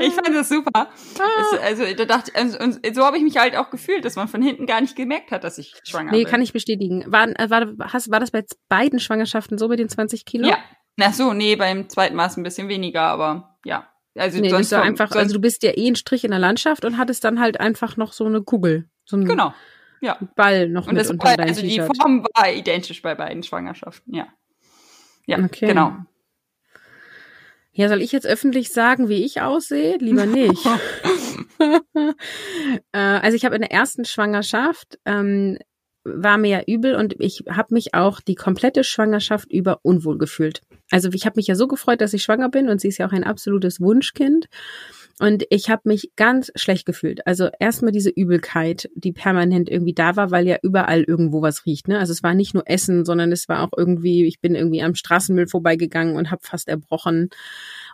ich 0.00 0.12
fand 0.12 0.34
das 0.34 0.48
super. 0.48 0.70
Das, 0.72 1.60
also 1.62 1.84
da 1.96 2.04
dachte 2.04 2.32
also, 2.34 2.58
und 2.58 2.80
so 2.94 3.04
habe 3.04 3.16
ich 3.16 3.22
mich 3.22 3.36
halt 3.36 3.56
auch 3.56 3.70
gefühlt, 3.70 4.04
dass 4.04 4.16
man 4.16 4.28
von 4.28 4.42
hinten 4.42 4.66
gar 4.66 4.80
nicht 4.80 4.96
gemerkt 4.96 5.30
hat, 5.30 5.44
dass 5.44 5.58
ich 5.58 5.74
schwanger 5.84 6.10
nee, 6.10 6.18
bin. 6.18 6.24
Nee, 6.24 6.30
kann 6.30 6.42
ich 6.42 6.52
bestätigen. 6.52 7.04
War, 7.06 7.28
äh, 7.28 7.50
war, 7.50 7.74
hast, 7.92 8.10
war 8.10 8.20
das 8.20 8.30
bei 8.30 8.44
beiden 8.68 8.98
Schwangerschaften 8.98 9.58
so 9.58 9.68
mit 9.68 9.78
den 9.78 9.88
20 9.88 10.24
Kilo? 10.24 10.48
Ja. 10.48 10.58
Ach 11.00 11.12
so, 11.12 11.32
nee, 11.32 11.56
beim 11.56 11.88
zweiten 11.88 12.16
war 12.16 12.26
es 12.26 12.36
ein 12.36 12.42
bisschen 12.42 12.68
weniger, 12.68 13.02
aber 13.02 13.58
ja. 13.64 13.88
Also 14.16 14.40
nee, 14.40 14.48
sonst 14.48 14.72
einfach, 14.72 15.10
sonst 15.10 15.22
also 15.22 15.34
du 15.34 15.40
bist 15.40 15.64
ja 15.64 15.76
eh 15.76 15.88
ein 15.88 15.96
Strich 15.96 16.24
in 16.24 16.30
der 16.30 16.38
Landschaft 16.38 16.84
und 16.84 16.98
hattest 16.98 17.24
dann 17.24 17.40
halt 17.40 17.58
einfach 17.58 17.96
noch 17.96 18.12
so 18.12 18.24
eine 18.24 18.42
Kugel. 18.42 18.88
So 19.04 19.16
ein 19.16 19.24
genau. 19.24 19.52
Ja. 20.00 20.18
Ball 20.36 20.68
noch 20.68 20.86
und 20.86 20.94
mit 20.94 21.00
das 21.00 21.10
unter 21.10 21.26
war, 21.26 21.38
Also 21.40 21.62
die 21.62 21.80
Form 21.80 22.26
war 22.34 22.52
identisch 22.52 23.02
bei 23.02 23.14
beiden 23.14 23.42
Schwangerschaften, 23.42 24.14
ja. 24.14 24.28
Ja, 25.26 25.38
okay. 25.38 25.68
genau. 25.68 25.96
Ja, 27.72 27.88
soll 27.88 28.02
ich 28.02 28.12
jetzt 28.12 28.26
öffentlich 28.26 28.72
sagen, 28.72 29.08
wie 29.08 29.24
ich 29.24 29.40
aussehe? 29.40 29.96
Lieber 29.98 30.26
nicht. 30.26 30.64
äh, 32.92 32.98
also 32.98 33.36
ich 33.36 33.44
habe 33.44 33.56
in 33.56 33.62
der 33.62 33.72
ersten 33.72 34.04
Schwangerschaft 34.04 34.98
ähm, 35.04 35.58
war 36.04 36.38
mir 36.38 36.50
ja 36.50 36.62
übel 36.66 36.94
und 36.94 37.16
ich 37.18 37.44
habe 37.48 37.74
mich 37.74 37.94
auch 37.94 38.20
die 38.20 38.34
komplette 38.34 38.84
Schwangerschaft 38.84 39.50
über 39.50 39.80
unwohl 39.82 40.18
gefühlt. 40.18 40.62
Also 40.90 41.10
ich 41.12 41.26
habe 41.26 41.36
mich 41.36 41.46
ja 41.46 41.54
so 41.54 41.66
gefreut, 41.66 42.00
dass 42.00 42.12
ich 42.12 42.22
schwanger 42.22 42.50
bin 42.50 42.68
und 42.68 42.80
sie 42.80 42.88
ist 42.88 42.98
ja 42.98 43.08
auch 43.08 43.12
ein 43.12 43.24
absolutes 43.24 43.80
Wunschkind. 43.80 44.48
Und 45.20 45.44
ich 45.50 45.70
habe 45.70 45.82
mich 45.84 46.10
ganz 46.16 46.50
schlecht 46.56 46.86
gefühlt. 46.86 47.24
Also 47.26 47.48
erstmal 47.60 47.92
diese 47.92 48.10
Übelkeit, 48.10 48.90
die 48.96 49.12
permanent 49.12 49.68
irgendwie 49.70 49.94
da 49.94 50.16
war, 50.16 50.32
weil 50.32 50.46
ja 50.46 50.56
überall 50.62 51.04
irgendwo 51.04 51.40
was 51.40 51.66
riecht. 51.66 51.86
Ne? 51.86 52.00
Also 52.00 52.12
es 52.12 52.24
war 52.24 52.34
nicht 52.34 52.52
nur 52.52 52.64
Essen, 52.66 53.04
sondern 53.04 53.30
es 53.30 53.48
war 53.48 53.62
auch 53.62 53.76
irgendwie, 53.76 54.26
ich 54.26 54.40
bin 54.40 54.56
irgendwie 54.56 54.82
am 54.82 54.96
Straßenmüll 54.96 55.46
vorbeigegangen 55.46 56.16
und 56.16 56.32
habe 56.32 56.42
fast 56.44 56.68
erbrochen 56.68 57.30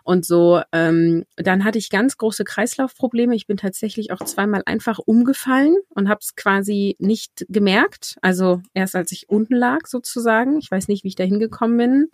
und 0.03 0.25
so. 0.25 0.61
Ähm, 0.71 1.25
dann 1.35 1.63
hatte 1.63 1.77
ich 1.77 1.89
ganz 1.89 2.17
große 2.17 2.43
Kreislaufprobleme. 2.43 3.35
Ich 3.35 3.47
bin 3.47 3.57
tatsächlich 3.57 4.11
auch 4.11 4.23
zweimal 4.23 4.63
einfach 4.65 4.99
umgefallen 4.99 5.75
und 5.89 6.09
habe 6.09 6.19
es 6.21 6.35
quasi 6.35 6.95
nicht 6.99 7.45
gemerkt. 7.49 8.17
Also 8.21 8.61
erst 8.73 8.95
als 8.95 9.11
ich 9.11 9.29
unten 9.29 9.55
lag 9.55 9.87
sozusagen. 9.87 10.57
Ich 10.57 10.69
weiß 10.69 10.87
nicht, 10.87 11.03
wie 11.03 11.09
ich 11.09 11.15
da 11.15 11.23
hingekommen 11.23 11.77
bin 11.77 12.09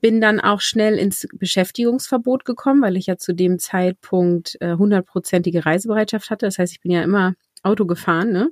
bin 0.00 0.20
dann 0.20 0.40
auch 0.40 0.60
schnell 0.60 0.98
ins 0.98 1.28
Beschäftigungsverbot 1.32 2.44
gekommen, 2.44 2.82
weil 2.82 2.96
ich 2.96 3.06
ja 3.06 3.16
zu 3.16 3.34
dem 3.34 3.58
Zeitpunkt 3.58 4.56
äh, 4.60 4.76
hundertprozentige 4.76 5.58
äh, 5.58 5.62
Reisebereitschaft 5.62 6.30
hatte. 6.30 6.46
Das 6.46 6.58
heißt, 6.58 6.72
ich 6.72 6.80
bin 6.80 6.90
ja 6.90 7.02
immer 7.02 7.34
Auto 7.62 7.86
gefahren, 7.86 8.32
ne? 8.32 8.50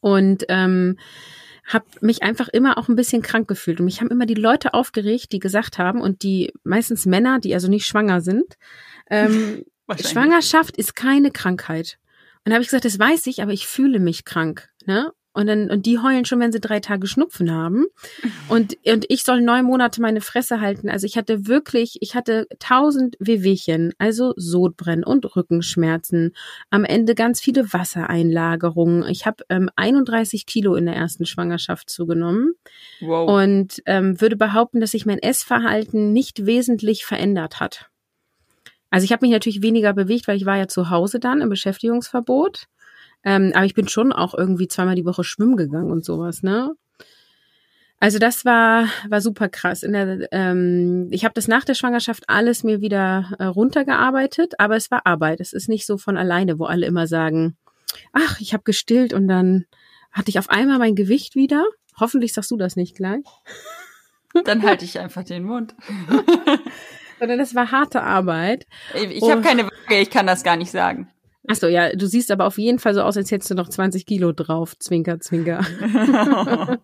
Und 0.00 0.44
ähm, 0.48 0.98
habe 1.66 1.86
mich 2.00 2.22
einfach 2.22 2.48
immer 2.48 2.78
auch 2.78 2.88
ein 2.88 2.96
bisschen 2.96 3.22
krank 3.22 3.48
gefühlt. 3.48 3.80
Und 3.80 3.86
mich 3.86 4.00
haben 4.00 4.10
immer 4.10 4.26
die 4.26 4.34
Leute 4.34 4.72
aufgeregt, 4.74 5.32
die 5.32 5.40
gesagt 5.40 5.78
haben, 5.78 6.00
und 6.00 6.22
die 6.22 6.52
meistens 6.62 7.06
Männer, 7.06 7.40
die 7.40 7.54
also 7.54 7.68
nicht 7.68 7.86
schwanger 7.86 8.20
sind, 8.20 8.56
ähm, 9.10 9.64
Schwangerschaft 10.00 10.76
ist 10.76 10.96
keine 10.96 11.30
Krankheit. 11.30 11.98
Und 12.44 12.50
da 12.50 12.54
habe 12.54 12.62
ich 12.62 12.68
gesagt, 12.68 12.84
das 12.84 12.98
weiß 12.98 13.26
ich, 13.26 13.42
aber 13.42 13.52
ich 13.52 13.66
fühle 13.66 13.98
mich 13.98 14.24
krank. 14.24 14.68
Ne? 14.84 15.12
Und 15.36 15.48
dann, 15.48 15.70
und 15.70 15.84
die 15.84 15.98
heulen 15.98 16.24
schon, 16.24 16.40
wenn 16.40 16.50
sie 16.50 16.60
drei 16.60 16.80
Tage 16.80 17.06
Schnupfen 17.06 17.52
haben. 17.52 17.84
Und, 18.48 18.78
und 18.86 19.04
ich 19.10 19.22
soll 19.22 19.42
neun 19.42 19.66
Monate 19.66 20.00
meine 20.00 20.22
Fresse 20.22 20.62
halten. 20.62 20.88
Also 20.88 21.04
ich 21.04 21.18
hatte 21.18 21.46
wirklich, 21.46 21.98
ich 22.00 22.14
hatte 22.14 22.46
tausend 22.58 23.16
Wehwehchen, 23.18 23.92
also 23.98 24.32
Sodbrennen 24.36 25.04
und 25.04 25.36
Rückenschmerzen. 25.36 26.32
Am 26.70 26.86
Ende 26.86 27.14
ganz 27.14 27.42
viele 27.42 27.70
Wassereinlagerungen. 27.70 29.06
Ich 29.10 29.26
habe 29.26 29.44
ähm, 29.50 29.68
31 29.76 30.46
Kilo 30.46 30.74
in 30.74 30.86
der 30.86 30.96
ersten 30.96 31.26
Schwangerschaft 31.26 31.90
zugenommen. 31.90 32.54
Wow. 33.02 33.28
Und 33.28 33.82
ähm, 33.84 34.18
würde 34.18 34.36
behaupten, 34.36 34.80
dass 34.80 34.92
sich 34.92 35.04
mein 35.04 35.18
Essverhalten 35.18 36.14
nicht 36.14 36.46
wesentlich 36.46 37.04
verändert 37.04 37.60
hat. 37.60 37.90
Also 38.88 39.04
ich 39.04 39.12
habe 39.12 39.26
mich 39.26 39.32
natürlich 39.32 39.60
weniger 39.60 39.92
bewegt, 39.92 40.28
weil 40.28 40.38
ich 40.38 40.46
war 40.46 40.56
ja 40.56 40.66
zu 40.66 40.88
Hause 40.88 41.20
dann 41.20 41.42
im 41.42 41.50
Beschäftigungsverbot. 41.50 42.68
Ähm, 43.24 43.52
aber 43.54 43.64
ich 43.64 43.74
bin 43.74 43.88
schon 43.88 44.12
auch 44.12 44.34
irgendwie 44.34 44.68
zweimal 44.68 44.94
die 44.94 45.04
Woche 45.04 45.24
schwimmen 45.24 45.56
gegangen 45.56 45.90
und 45.90 46.04
sowas, 46.04 46.42
ne? 46.42 46.74
Also 47.98 48.18
das 48.18 48.44
war 48.44 48.88
war 49.08 49.20
super 49.20 49.48
krass. 49.48 49.82
In 49.82 49.92
der, 49.92 50.28
ähm, 50.30 51.08
ich 51.10 51.24
habe 51.24 51.34
das 51.34 51.48
nach 51.48 51.64
der 51.64 51.74
Schwangerschaft 51.74 52.24
alles 52.28 52.62
mir 52.62 52.80
wieder 52.80 53.32
äh, 53.38 53.44
runtergearbeitet, 53.44 54.60
aber 54.60 54.76
es 54.76 54.90
war 54.90 55.06
Arbeit. 55.06 55.40
Es 55.40 55.52
ist 55.52 55.68
nicht 55.68 55.86
so 55.86 55.96
von 55.96 56.16
alleine, 56.16 56.58
wo 56.58 56.64
alle 56.66 56.86
immer 56.86 57.06
sagen, 57.06 57.56
ach, 58.12 58.40
ich 58.40 58.52
habe 58.52 58.64
gestillt 58.64 59.14
und 59.14 59.28
dann 59.28 59.64
hatte 60.12 60.28
ich 60.28 60.38
auf 60.38 60.50
einmal 60.50 60.78
mein 60.78 60.94
Gewicht 60.94 61.34
wieder. 61.34 61.64
Hoffentlich 61.98 62.34
sagst 62.34 62.50
du 62.50 62.56
das 62.56 62.76
nicht 62.76 62.96
gleich. 62.96 63.24
Dann 64.44 64.62
halte 64.62 64.84
ich 64.84 64.98
einfach 64.98 65.24
den 65.24 65.44
Mund. 65.44 65.74
Sondern 67.18 67.38
das 67.38 67.54
war 67.54 67.70
harte 67.70 68.02
Arbeit. 68.02 68.66
Ich, 68.94 69.10
ich 69.10 69.30
habe 69.30 69.40
keine 69.40 69.64
Waage, 69.64 70.00
ich 70.00 70.10
kann 70.10 70.26
das 70.26 70.44
gar 70.44 70.56
nicht 70.56 70.70
sagen. 70.70 71.10
Ach 71.48 71.56
so, 71.56 71.68
ja, 71.68 71.94
du 71.94 72.06
siehst 72.06 72.30
aber 72.30 72.46
auf 72.46 72.58
jeden 72.58 72.78
Fall 72.78 72.94
so 72.94 73.02
aus, 73.02 73.16
als 73.16 73.30
hättest 73.30 73.50
du 73.50 73.54
noch 73.54 73.68
20 73.68 74.06
Kilo 74.06 74.32
drauf. 74.32 74.76
Zwinker, 74.78 75.20
zwinker. 75.20 75.64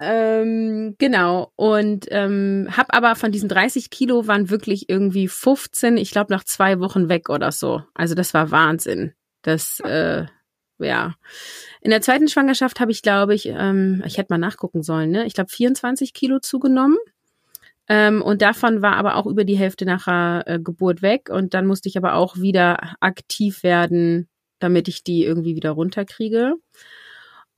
ähm, 0.00 0.96
genau. 0.98 1.52
Und 1.56 2.06
ähm, 2.10 2.68
hab 2.76 2.94
aber 2.94 3.14
von 3.16 3.32
diesen 3.32 3.48
30 3.48 3.90
Kilo 3.90 4.26
waren 4.26 4.50
wirklich 4.50 4.88
irgendwie 4.88 5.28
15, 5.28 5.96
ich 5.96 6.10
glaube, 6.10 6.32
nach 6.32 6.44
zwei 6.44 6.80
Wochen 6.80 7.08
weg 7.08 7.28
oder 7.28 7.52
so. 7.52 7.82
Also 7.94 8.14
das 8.14 8.34
war 8.34 8.50
Wahnsinn. 8.50 9.12
Das, 9.42 9.80
äh, 9.80 10.26
ja. 10.78 11.14
In 11.80 11.90
der 11.90 12.02
zweiten 12.02 12.28
Schwangerschaft 12.28 12.80
habe 12.80 12.90
ich, 12.90 13.02
glaube 13.02 13.34
ich, 13.34 13.46
ähm, 13.46 14.02
ich 14.06 14.18
hätte 14.18 14.32
mal 14.32 14.38
nachgucken 14.38 14.82
sollen, 14.82 15.10
ne? 15.10 15.26
Ich 15.26 15.34
glaube 15.34 15.50
24 15.50 16.12
Kilo 16.12 16.40
zugenommen. 16.40 16.96
Ähm, 17.88 18.20
und 18.22 18.42
davon 18.42 18.82
war 18.82 18.96
aber 18.96 19.16
auch 19.16 19.26
über 19.26 19.44
die 19.44 19.56
Hälfte 19.56 19.84
nachher 19.86 20.44
äh, 20.46 20.58
Geburt 20.60 21.02
weg. 21.02 21.30
Und 21.30 21.54
dann 21.54 21.66
musste 21.66 21.88
ich 21.88 21.96
aber 21.96 22.14
auch 22.14 22.36
wieder 22.36 22.96
aktiv 23.00 23.62
werden, 23.62 24.28
damit 24.58 24.88
ich 24.88 25.04
die 25.04 25.24
irgendwie 25.24 25.56
wieder 25.56 25.70
runterkriege. 25.70 26.54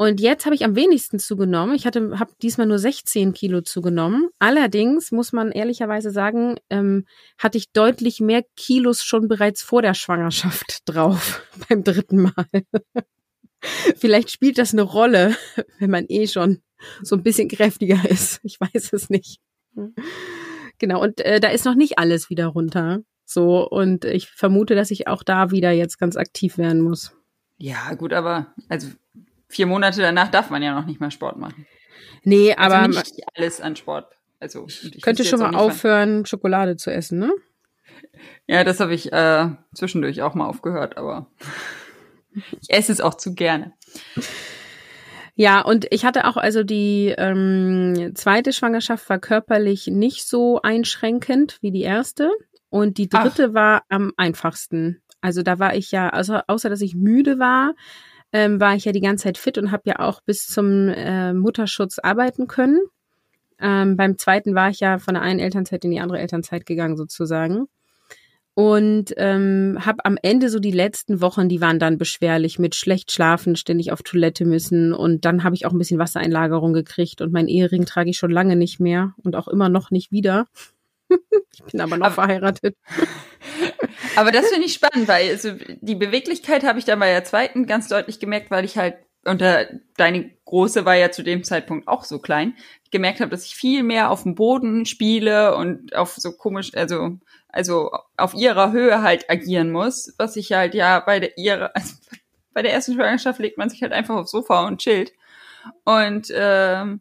Und 0.01 0.19
jetzt 0.19 0.47
habe 0.47 0.55
ich 0.55 0.65
am 0.65 0.77
wenigsten 0.77 1.19
zugenommen. 1.19 1.75
Ich 1.75 1.85
hatte, 1.85 2.19
habe 2.19 2.33
diesmal 2.41 2.67
nur 2.67 2.79
16 2.79 3.35
Kilo 3.35 3.61
zugenommen. 3.61 4.31
Allerdings 4.39 5.13
muss 5.13 5.35
man 5.35 5.53
ehrlicherweise 5.53 6.11
sagen, 6.11 6.57
ähm, 6.71 7.05
hatte 7.37 7.59
ich 7.59 7.71
deutlich 7.73 8.19
mehr 8.19 8.43
Kilos 8.57 9.03
schon 9.03 9.29
bereits 9.29 9.61
vor 9.61 9.83
der 9.83 9.93
Schwangerschaft 9.93 10.81
drauf 10.87 11.47
beim 11.69 11.85
dritten 11.85 12.23
Mal. 12.23 12.47
Vielleicht 13.99 14.31
spielt 14.31 14.57
das 14.57 14.73
eine 14.73 14.83
Rolle, 14.83 15.37
wenn 15.81 15.91
man 15.91 16.07
eh 16.09 16.27
schon 16.27 16.63
so 17.03 17.15
ein 17.15 17.23
bisschen 17.23 17.49
kräftiger 17.51 18.09
ist. 18.09 18.41
Ich 18.43 18.59
weiß 18.59 18.95
es 18.95 19.11
nicht. 19.11 19.39
Genau, 20.81 21.03
und 21.03 21.21
äh, 21.21 21.41
da 21.41 21.49
ist 21.49 21.67
noch 21.67 21.75
nicht 21.75 21.99
alles 21.99 22.31
wieder 22.31 22.47
runter. 22.47 23.01
So, 23.27 23.69
und 23.69 24.07
ich 24.07 24.31
vermute, 24.31 24.75
dass 24.75 24.91
ich 24.91 25.07
auch 25.07 25.23
da 25.23 25.51
wieder 25.51 25.71
jetzt 25.73 25.99
ganz 25.99 26.17
aktiv 26.17 26.57
werden 26.57 26.81
muss. 26.81 27.15
Ja, 27.59 27.93
gut, 27.95 28.15
aber 28.15 28.47
also 28.71 28.89
vier 29.47 29.67
Monate 29.67 30.01
danach 30.01 30.31
darf 30.31 30.49
man 30.49 30.63
ja 30.63 30.75
noch 30.75 30.87
nicht 30.87 30.99
mehr 30.99 31.11
Sport 31.11 31.37
machen. 31.37 31.67
Nee, 32.25 32.55
also 32.55 32.77
aber. 32.77 32.89
nicht 32.89 33.21
alles 33.37 33.61
an 33.61 33.77
Sport. 33.77 34.17
Also 34.41 34.67
ich 34.67 35.03
könnte 35.03 35.25
schon 35.25 35.41
mal 35.41 35.55
aufhören, 35.55 36.25
Schokolade 36.25 36.77
zu 36.77 36.91
essen, 36.91 37.19
ne? 37.19 37.33
Ja, 38.47 38.65
das 38.65 38.81
habe 38.81 38.95
ich 38.95 39.13
äh, 39.13 39.51
zwischendurch 39.75 40.23
auch 40.23 40.35
mal 40.35 40.47
aufgehört, 40.47 40.97
aber 40.97 41.31
ich 42.63 42.71
esse 42.71 42.91
es 42.91 43.03
auch 43.03 43.15
zu 43.15 43.35
gerne. 43.35 43.75
Ja, 45.41 45.63
und 45.63 45.87
ich 45.91 46.05
hatte 46.05 46.27
auch, 46.27 46.37
also 46.37 46.65
die 46.65 47.15
ähm, 47.17 48.13
zweite 48.15 48.53
Schwangerschaft 48.53 49.09
war 49.09 49.19
körperlich 49.19 49.87
nicht 49.87 50.29
so 50.29 50.61
einschränkend 50.61 51.57
wie 51.63 51.71
die 51.71 51.81
erste. 51.81 52.31
Und 52.69 52.99
die 52.99 53.09
dritte 53.09 53.47
Ach. 53.49 53.55
war 53.55 53.83
am 53.89 54.13
einfachsten. 54.19 55.01
Also 55.23 55.43
da 55.43 55.59
war 55.59 55.75
ich 55.75 55.93
ja, 55.93 56.11
also 56.11 56.41
außer 56.47 56.69
dass 56.69 56.83
ich 56.83 56.95
müde 56.95 57.39
war, 57.39 57.75
ähm, 58.35 58.61
war 58.61 58.75
ich 58.75 58.85
ja 58.85 58.93
die 58.93 59.01
ganze 59.01 59.23
Zeit 59.23 59.39
fit 59.39 59.57
und 59.57 59.73
habe 59.73 59.85
ja 59.87 60.01
auch 60.01 60.21
bis 60.21 60.47
zum 60.47 60.91
äh, 60.91 61.33
Mutterschutz 61.33 61.99
arbeiten 61.99 62.47
können. 62.47 62.79
Ähm, 63.59 63.97
beim 63.97 64.19
zweiten 64.19 64.55
war 64.55 64.69
ich 64.69 64.81
ja 64.81 64.99
von 64.99 65.15
der 65.15 65.23
einen 65.23 65.41
Elternzeit 65.41 65.83
in 65.87 65.91
die 65.91 66.01
andere 66.01 66.19
Elternzeit 66.19 66.67
gegangen 66.67 66.99
sozusagen. 66.99 67.67
Und 68.55 69.15
ähm, 69.17 69.79
habe 69.81 70.05
am 70.05 70.19
Ende 70.21 70.49
so 70.49 70.59
die 70.59 70.73
letzten 70.73 71.21
Wochen, 71.21 71.49
die 71.49 71.61
waren 71.61 71.79
dann 71.79 71.99
beschwerlich 71.99 72.59
mit 72.59 72.75
schlecht 72.75 73.13
schlafen, 73.13 73.57
ständig 73.57 73.93
auf 73.93 74.03
Toilette 74.03 74.45
müssen. 74.45 74.93
Und 74.93 75.25
dann 75.25 75.45
habe 75.45 75.55
ich 75.55 75.67
auch 75.67 75.73
ein 75.73 75.79
bisschen 75.79 75.99
Wassereinlagerung 75.99 76.73
gekriegt. 76.73 77.21
Und 77.21 77.33
mein 77.33 77.49
Ehering 77.49 77.87
trage 77.87 78.11
ich 78.11 78.17
schon 78.17 78.31
lange 78.31 78.57
nicht 78.57 78.81
mehr 78.81 79.15
und 79.19 79.37
auch 79.37 79.49
immer 79.49 79.69
noch 79.69 79.91
nicht 79.91 80.11
wieder. 80.11 80.47
ich 81.53 81.63
bin 81.65 81.81
aber 81.81 81.97
noch 81.97 82.07
aber, 82.07 82.15
verheiratet. 82.15 82.77
aber 84.17 84.33
das 84.33 84.49
finde 84.49 84.67
ich 84.67 84.75
spannend, 84.75 85.09
weil 85.09 85.31
also 85.31 85.53
die 85.81 85.95
Beweglichkeit 85.95 86.65
habe 86.65 86.79
ich 86.79 86.85
dann 86.85 87.01
bei 87.01 87.11
der 87.13 87.25
zweiten 87.25 87.67
ganz 87.67 87.89
deutlich 87.89 88.21
gemerkt, 88.21 88.51
weil 88.51 88.65
ich 88.65 88.77
halt 88.77 88.97
und 89.25 89.43
deine 89.99 90.31
große 90.47 90.87
war 90.87 90.95
ja 90.95 91.11
zu 91.11 91.23
dem 91.23 91.45
Zeitpunkt 91.45 91.89
auch 91.89 92.05
so 92.05 92.21
klein, 92.21 92.57
gemerkt 92.91 93.21
habe, 93.21 93.31
dass 93.31 93.45
ich 93.45 93.55
viel 93.55 93.83
mehr 93.83 94.11
auf 94.11 94.23
dem 94.23 94.35
Boden 94.35 94.87
spiele 94.87 95.57
und 95.57 95.95
auf 95.95 96.15
so 96.17 96.33
komisch, 96.33 96.75
also 96.75 97.19
also 97.53 97.91
auf 98.17 98.35
ihrer 98.35 98.73
Höhe 98.73 99.03
halt 99.03 99.29
agieren 99.31 99.71
muss, 99.71 100.15
was 100.19 100.37
ich 100.37 100.53
halt 100.53 100.75
ja 100.75 101.01
bei 101.01 101.21
der 101.21 101.39
ihrer 101.39 101.71
also 101.75 101.95
bei 102.53 102.63
der 102.63 102.73
ersten 102.73 102.95
Schwangerschaft 102.95 103.39
legt 103.39 103.59
man 103.59 103.71
sich 103.71 103.83
halt 103.83 103.93
einfach 103.93 104.17
aufs 104.17 104.33
Sofa 104.33 104.67
und 104.67 104.79
chillt 104.81 105.13
und 105.85 106.33
ähm, 106.35 107.01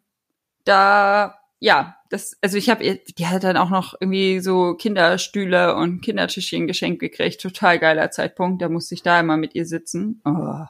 da 0.64 1.40
ja, 1.60 1.96
das, 2.08 2.36
also 2.40 2.56
ich 2.56 2.70
habe, 2.70 2.82
die 2.82 3.26
hat 3.26 3.44
dann 3.44 3.58
auch 3.58 3.68
noch 3.68 3.94
irgendwie 4.00 4.40
so 4.40 4.74
Kinderstühle 4.74 5.76
und 5.76 6.00
Kindertischchen 6.00 6.66
geschenkt 6.66 7.00
gekriegt. 7.00 7.40
Total 7.40 7.78
geiler 7.78 8.10
Zeitpunkt. 8.10 8.62
Da 8.62 8.70
musste 8.70 8.94
ich 8.94 9.02
da 9.02 9.20
immer 9.20 9.36
mit 9.36 9.54
ihr 9.54 9.66
sitzen. 9.66 10.20
Oh. 10.24 10.64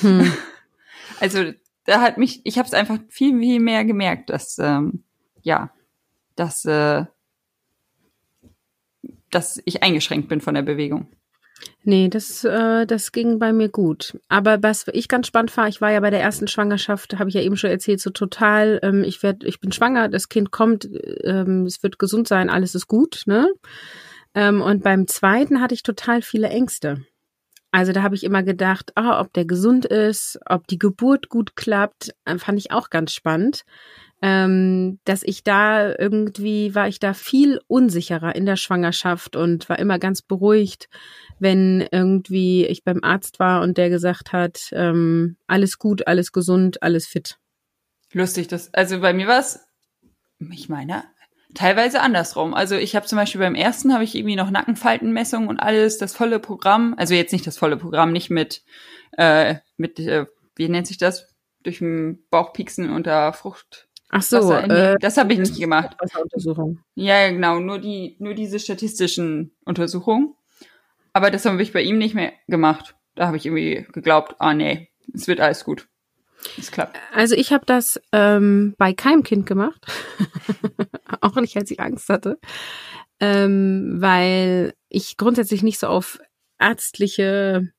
Hm. 0.00 0.32
Also 1.18 1.52
da 1.86 2.02
hat 2.02 2.18
mich, 2.18 2.42
ich 2.44 2.58
habe 2.58 2.66
es 2.66 2.74
einfach 2.74 2.98
viel, 3.08 3.38
viel 3.38 3.58
mehr 3.58 3.86
gemerkt, 3.86 4.28
dass, 4.28 4.58
ähm, 4.58 5.04
ja, 5.40 5.70
dass, 6.34 6.66
äh, 6.66 7.06
dass 9.36 9.60
ich 9.66 9.82
eingeschränkt 9.82 10.28
bin 10.28 10.40
von 10.40 10.54
der 10.54 10.62
Bewegung. 10.62 11.08
Nee, 11.84 12.08
das, 12.08 12.42
äh, 12.44 12.86
das 12.86 13.12
ging 13.12 13.38
bei 13.38 13.52
mir 13.52 13.68
gut. 13.68 14.18
Aber 14.28 14.62
was 14.62 14.86
ich 14.92 15.08
ganz 15.08 15.26
spannend 15.26 15.56
war, 15.56 15.68
ich 15.68 15.80
war 15.80 15.92
ja 15.92 16.00
bei 16.00 16.10
der 16.10 16.20
ersten 16.20 16.48
Schwangerschaft, 16.48 17.18
habe 17.18 17.28
ich 17.28 17.34
ja 17.34 17.42
eben 17.42 17.56
schon 17.56 17.70
erzählt, 17.70 18.00
so 18.00 18.10
total, 18.10 18.80
ähm, 18.82 19.04
ich 19.04 19.22
werd, 19.22 19.44
ich 19.44 19.60
bin 19.60 19.72
schwanger, 19.72 20.08
das 20.08 20.28
Kind 20.28 20.50
kommt, 20.50 20.88
ähm, 21.24 21.64
es 21.66 21.82
wird 21.82 21.98
gesund 21.98 22.28
sein, 22.28 22.50
alles 22.50 22.74
ist 22.74 22.88
gut, 22.88 23.22
ne? 23.26 23.48
Ähm, 24.34 24.62
und 24.62 24.82
beim 24.82 25.06
zweiten 25.06 25.60
hatte 25.60 25.74
ich 25.74 25.82
total 25.82 26.22
viele 26.22 26.48
Ängste. 26.48 27.04
Also 27.72 27.92
da 27.92 28.02
habe 28.02 28.14
ich 28.14 28.24
immer 28.24 28.42
gedacht, 28.42 28.92
ah, 28.94 29.20
ob 29.20 29.32
der 29.34 29.44
gesund 29.44 29.84
ist, 29.84 30.38
ob 30.46 30.66
die 30.66 30.78
Geburt 30.78 31.28
gut 31.28 31.56
klappt, 31.56 32.14
äh, 32.24 32.38
fand 32.38 32.58
ich 32.58 32.70
auch 32.70 32.90
ganz 32.90 33.12
spannend. 33.12 33.64
Ähm, 34.22 34.98
dass 35.04 35.22
ich 35.22 35.44
da 35.44 35.94
irgendwie 35.94 36.74
war 36.74 36.88
ich 36.88 36.98
da 36.98 37.12
viel 37.12 37.60
unsicherer 37.66 38.34
in 38.34 38.46
der 38.46 38.56
Schwangerschaft 38.56 39.36
und 39.36 39.68
war 39.68 39.78
immer 39.78 39.98
ganz 39.98 40.22
beruhigt, 40.22 40.88
wenn 41.38 41.86
irgendwie 41.92 42.64
ich 42.64 42.82
beim 42.82 43.04
Arzt 43.04 43.38
war 43.38 43.62
und 43.62 43.76
der 43.76 43.90
gesagt 43.90 44.32
hat, 44.32 44.70
ähm, 44.72 45.36
alles 45.46 45.78
gut, 45.78 46.06
alles 46.06 46.32
gesund, 46.32 46.82
alles 46.82 47.06
fit. 47.06 47.38
Lustig, 48.12 48.48
das 48.48 48.72
also 48.72 49.00
bei 49.00 49.12
mir 49.12 49.26
war 49.26 49.40
es, 49.40 49.60
ich 50.50 50.70
meine, 50.70 51.04
teilweise 51.54 52.00
andersrum. 52.00 52.54
Also 52.54 52.76
ich 52.76 52.96
habe 52.96 53.06
zum 53.06 53.16
Beispiel 53.16 53.40
beim 53.40 53.54
ersten 53.54 53.92
habe 53.92 54.04
ich 54.04 54.14
irgendwie 54.14 54.36
noch 54.36 54.50
Nackenfaltenmessung 54.50 55.48
und 55.48 55.58
alles, 55.58 55.98
das 55.98 56.14
volle 56.14 56.38
Programm. 56.38 56.94
Also 56.96 57.14
jetzt 57.14 57.32
nicht 57.32 57.46
das 57.46 57.58
volle 57.58 57.76
Programm, 57.76 58.12
nicht 58.12 58.30
mit 58.30 58.62
äh, 59.16 59.56
mit 59.76 59.98
äh, 59.98 60.26
wie 60.54 60.68
nennt 60.68 60.86
sich 60.86 60.98
das 60.98 61.34
durch 61.62 61.78
den 61.78 62.24
Bauchpieksen 62.30 62.90
unter 62.90 63.32
Frucht. 63.32 63.85
Ach 64.10 64.22
so, 64.22 64.52
äh, 64.52 64.96
das 65.00 65.16
habe 65.16 65.32
ich 65.32 65.38
nicht 65.38 65.58
gemacht. 65.58 65.96
Untersuchung. 66.22 66.80
Ja, 66.94 67.28
genau, 67.28 67.58
nur 67.58 67.78
die 67.78 68.16
nur 68.18 68.34
diese 68.34 68.58
statistischen 68.58 69.52
Untersuchungen. 69.64 70.34
Aber 71.12 71.30
das 71.30 71.44
habe 71.44 71.62
ich 71.62 71.72
bei 71.72 71.82
ihm 71.82 71.98
nicht 71.98 72.14
mehr 72.14 72.32
gemacht. 72.46 72.94
Da 73.14 73.26
habe 73.26 73.36
ich 73.36 73.46
irgendwie 73.46 73.86
geglaubt, 73.92 74.36
ah 74.38 74.54
nee, 74.54 74.90
es 75.12 75.26
wird 75.26 75.40
alles 75.40 75.64
gut. 75.64 75.88
Es 76.58 76.70
klappt. 76.70 76.98
Also 77.12 77.34
ich 77.34 77.52
habe 77.52 77.64
das 77.66 78.00
ähm, 78.12 78.74
bei 78.78 78.92
keinem 78.92 79.22
Kind 79.22 79.46
gemacht. 79.46 79.86
auch 81.20 81.36
nicht, 81.36 81.56
als 81.56 81.70
ich 81.70 81.80
Angst 81.80 82.08
hatte. 82.08 82.38
Ähm, 83.18 83.94
weil 83.96 84.74
ich 84.88 85.16
grundsätzlich 85.16 85.62
nicht 85.62 85.78
so 85.78 85.86
auf 85.86 86.20
ärztliche 86.58 87.72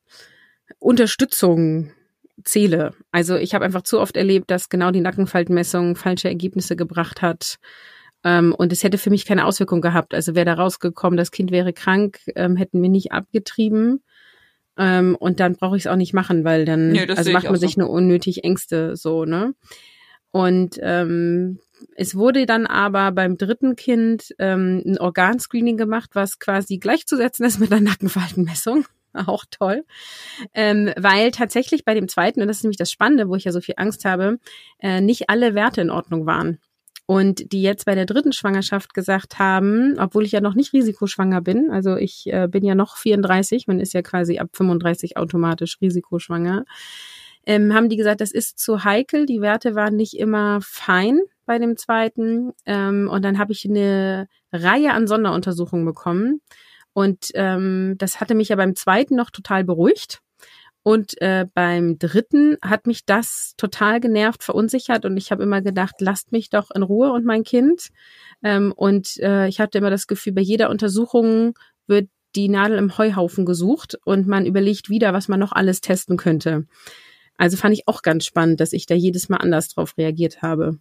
Unterstützung 0.80 1.92
zähle. 2.44 2.94
Also 3.12 3.36
ich 3.36 3.54
habe 3.54 3.66
einfach 3.66 3.82
zu 3.82 4.00
oft 4.00 4.18
erlebt, 4.18 4.52
dass 4.52 4.70
genau 4.70 4.92
die 4.92 5.02
Nackenfaltmessung 5.02 5.96
falsche 5.96 6.28
Ergebnisse 6.28 6.76
gebracht 6.76 7.22
hat. 7.22 7.58
Ähm, 8.24 8.54
und 8.54 8.72
es 8.72 8.84
hätte 8.84 8.98
für 8.98 9.10
mich 9.10 9.26
keine 9.26 9.46
Auswirkung 9.46 9.82
gehabt. 9.82 10.14
Also 10.14 10.36
wäre 10.36 10.46
da 10.46 10.54
rausgekommen, 10.54 11.18
das 11.18 11.32
Kind 11.32 11.52
wäre 11.52 11.74
krank, 11.74 12.20
ähm, 12.36 12.56
hätten 12.56 12.82
wir 12.82 12.90
nicht 12.90 13.12
abgetrieben. 13.12 14.04
Ähm, 14.78 15.16
und 15.20 15.40
dann 15.40 15.56
brauche 15.56 15.78
ich 15.78 15.84
es 15.84 15.88
auch 15.88 15.96
nicht 15.96 16.14
machen, 16.14 16.44
weil 16.44 16.66
dann 16.66 16.92
nee, 16.92 17.08
also 17.08 17.32
macht 17.32 17.46
man 17.46 17.56
sich 17.56 17.74
so. 17.74 17.82
nur 17.82 17.90
unnötig 17.90 18.44
Ängste 18.44 18.96
so, 18.96 19.26
ne? 19.26 19.54
Und 20.32 20.78
ähm, 20.82 21.60
es 21.96 22.16
wurde 22.16 22.46
dann 22.46 22.68
aber 22.68 23.12
beim 23.12 23.38
dritten 23.38 23.76
Kind 23.76 24.36
ähm, 24.40 24.84
ein 24.86 25.00
Organscreening 25.00 25.78
gemacht, 25.78 26.12
was 26.14 26.38
quasi 26.38 26.78
gleichzusetzen 26.78 27.46
ist 27.46 27.60
mit 27.60 27.72
einer 27.72 27.82
Nackenfaltenmessung. 27.82 28.86
Auch 29.28 29.46
toll. 29.50 29.86
Ähm, 30.54 30.92
weil 30.98 31.32
tatsächlich 31.32 31.86
bei 31.86 31.94
dem 31.94 32.08
zweiten, 32.08 32.42
und 32.42 32.48
das 32.48 32.58
ist 32.58 32.64
nämlich 32.64 32.78
das 32.78 32.92
Spannende, 32.92 33.30
wo 33.30 33.36
ich 33.36 33.44
ja 33.44 33.52
so 33.52 33.62
viel 33.62 33.76
Angst 33.78 34.06
habe, 34.06 34.40
äh, 34.80 35.02
nicht 35.02 35.30
alle 35.30 35.56
Werte 35.56 35.82
in 35.82 35.90
Ordnung 35.90 36.26
waren. 36.26 36.60
Und 37.10 37.54
die 37.54 37.62
jetzt 37.62 37.86
bei 37.86 37.96
der 37.96 38.06
dritten 38.06 38.34
Schwangerschaft 38.34 38.94
gesagt 38.94 39.40
haben, 39.40 39.96
obwohl 39.98 40.26
ich 40.26 40.34
ja 40.34 40.42
noch 40.42 40.56
nicht 40.56 40.74
risikoschwanger 40.74 41.40
bin, 41.40 41.72
also 41.72 41.96
ich 41.96 42.28
äh, 42.28 42.48
bin 42.50 42.66
ja 42.66 42.76
noch 42.76 42.98
34, 42.98 43.66
man 43.68 43.80
ist 43.80 43.94
ja 43.94 44.02
quasi 44.02 44.40
ab 44.40 44.50
35 44.52 45.16
automatisch 45.16 45.78
risikoschwanger, 45.80 46.66
ähm, 47.46 47.74
haben 47.74 47.88
die 47.88 47.96
gesagt, 47.96 48.20
das 48.20 48.32
ist 48.32 48.60
zu 48.60 48.84
heikel, 48.84 49.26
die 49.26 49.40
Werte 49.40 49.74
waren 49.74 49.96
nicht 49.96 50.20
immer 50.20 50.60
fein 50.62 51.22
bei 51.46 51.58
dem 51.58 51.78
zweiten. 51.78 52.52
Ähm, 52.66 53.10
und 53.10 53.24
dann 53.24 53.40
habe 53.40 53.54
ich 53.54 53.64
eine 53.64 54.28
Reihe 54.52 54.92
an 54.92 55.08
Sonderuntersuchungen 55.08 55.86
bekommen. 55.86 56.42
Und 56.98 57.30
ähm, 57.36 57.94
das 58.00 58.20
hatte 58.20 58.34
mich 58.34 58.50
ja 58.50 58.56
beim 58.56 58.76
zweiten 58.76 59.16
noch 59.16 59.30
total 59.30 59.64
beruhigt. 59.64 60.24
Und 60.82 61.22
äh, 61.22 61.46
beim 61.54 62.00
dritten 62.00 62.58
hat 62.64 62.88
mich 62.88 63.06
das 63.06 63.54
total 63.56 64.00
genervt, 64.00 64.44
verunsichert 64.44 65.06
und 65.06 65.16
ich 65.16 65.30
habe 65.30 65.44
immer 65.44 65.62
gedacht, 65.62 65.94
lasst 66.00 66.32
mich 66.32 66.50
doch 66.50 66.72
in 66.72 66.82
Ruhe 66.82 67.12
und 67.12 67.24
mein 67.24 67.44
Kind. 67.44 67.90
Ähm, 68.42 68.74
und 68.76 69.16
äh, 69.18 69.48
ich 69.48 69.60
hatte 69.60 69.78
immer 69.78 69.92
das 69.92 70.08
Gefühl, 70.08 70.34
bei 70.34 70.42
jeder 70.42 70.72
Untersuchung 70.72 71.54
wird 71.86 72.10
die 72.36 72.50
Nadel 72.50 72.80
im 72.80 72.98
Heuhaufen 72.98 73.46
gesucht 73.46 74.00
und 74.04 74.26
man 74.26 74.48
überlegt 74.48 74.90
wieder, 74.90 75.14
was 75.14 75.28
man 75.28 75.40
noch 75.40 75.52
alles 75.52 75.82
testen 75.82 76.18
könnte. 76.18 76.66
Also 77.38 77.58
fand 77.58 77.76
ich 77.76 77.88
auch 77.88 78.02
ganz 78.02 78.26
spannend, 78.26 78.60
dass 78.60 78.74
ich 78.74 78.88
da 78.88 78.96
jedes 78.96 79.30
Mal 79.30 79.38
anders 79.38 79.68
drauf 79.70 79.94
reagiert 80.00 80.42
habe. 80.42 80.80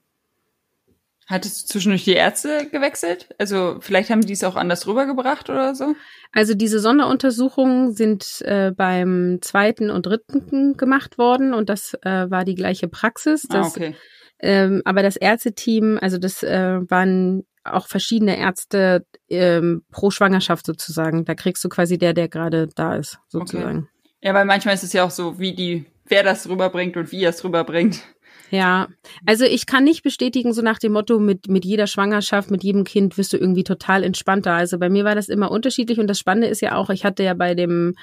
Hattest 1.29 1.65
du 1.65 1.73
zwischendurch 1.73 2.05
die 2.05 2.13
Ärzte 2.13 2.69
gewechselt? 2.71 3.29
Also 3.39 3.79
vielleicht 3.81 4.11
haben 4.11 4.21
die 4.21 4.33
es 4.33 4.45
auch 4.45 4.55
anders 4.55 4.87
rübergebracht 4.87 5.51
oder 5.51 5.75
so? 5.75 5.97
Also 6.33 6.55
diese 6.55 6.79
Sonderuntersuchungen 6.79 7.93
sind 7.93 8.43
äh, 8.43 8.71
beim 8.71 9.39
zweiten 9.41 9.91
und 9.91 10.07
dritten 10.07 10.77
gemacht 10.77 11.19
worden 11.19 11.53
und 11.53 11.69
das 11.69 11.95
äh, 12.03 12.31
war 12.31 12.45
die 12.45 12.55
gleiche 12.55 12.87
Praxis. 12.87 13.47
Ah, 13.51 13.55
das, 13.55 13.67
ah, 13.67 13.69
okay. 13.69 13.97
Ähm, 14.39 14.83
aber 14.85 15.03
das 15.03 15.17
Ärzteteam, 15.17 15.99
also 16.01 16.19
das 16.19 16.45
äh, 16.45 16.79
waren 16.89 17.45
auch 17.65 17.89
verschiedene 17.89 18.39
Ärzte 18.39 19.05
ähm, 19.29 19.83
pro 19.91 20.13
Schwangerschaft 20.13 20.65
sozusagen. 20.65 21.25
Da 21.25 21.35
kriegst 21.35 21.65
du 21.65 21.69
quasi 21.69 21.99
der, 21.99 22.13
der 22.13 22.29
gerade 22.29 22.69
da 22.75 22.95
ist, 22.95 23.19
sozusagen. 23.29 23.79
Okay. 23.79 23.89
Ja, 24.23 24.35
weil 24.35 24.45
manchmal 24.45 24.75
ist 24.75 24.85
es 24.85 24.93
ja 24.93 25.05
auch 25.05 25.11
so, 25.11 25.39
wie 25.41 25.55
die, 25.55 25.87
wer 26.05 26.23
das 26.23 26.49
rüberbringt 26.49 26.97
und 26.97 27.11
wie 27.11 27.25
er 27.25 27.31
es 27.31 27.43
rüberbringt. 27.43 28.03
Ja, 28.51 28.89
also 29.25 29.45
ich 29.45 29.67
kann 29.67 29.85
nicht 29.85 30.03
bestätigen, 30.03 30.53
so 30.53 30.63
nach 30.63 30.79
dem 30.79 30.93
Motto, 30.93 31.19
mit, 31.19 31.49
mit 31.49 31.65
jeder 31.65 31.87
Schwangerschaft, 31.87 32.51
mit 32.51 32.63
jedem 32.63 32.85
Kind 32.85 33.19
wirst 33.19 33.33
du 33.33 33.37
irgendwie 33.37 33.65
total 33.65 34.05
entspannter. 34.05 34.53
Also 34.53 34.79
bei 34.79 34.89
mir 34.89 35.05
war 35.05 35.15
das 35.15 35.29
immer 35.29 35.51
unterschiedlich 35.51 35.99
und 35.99 36.07
das 36.07 36.19
Spannende 36.19 36.49
ist 36.49 36.61
ja 36.61 36.77
auch, 36.77 36.91
ich 36.91 37.05
hatte 37.05 37.25
ja 37.25 37.35
bei 37.35 37.55
dem 37.55 37.95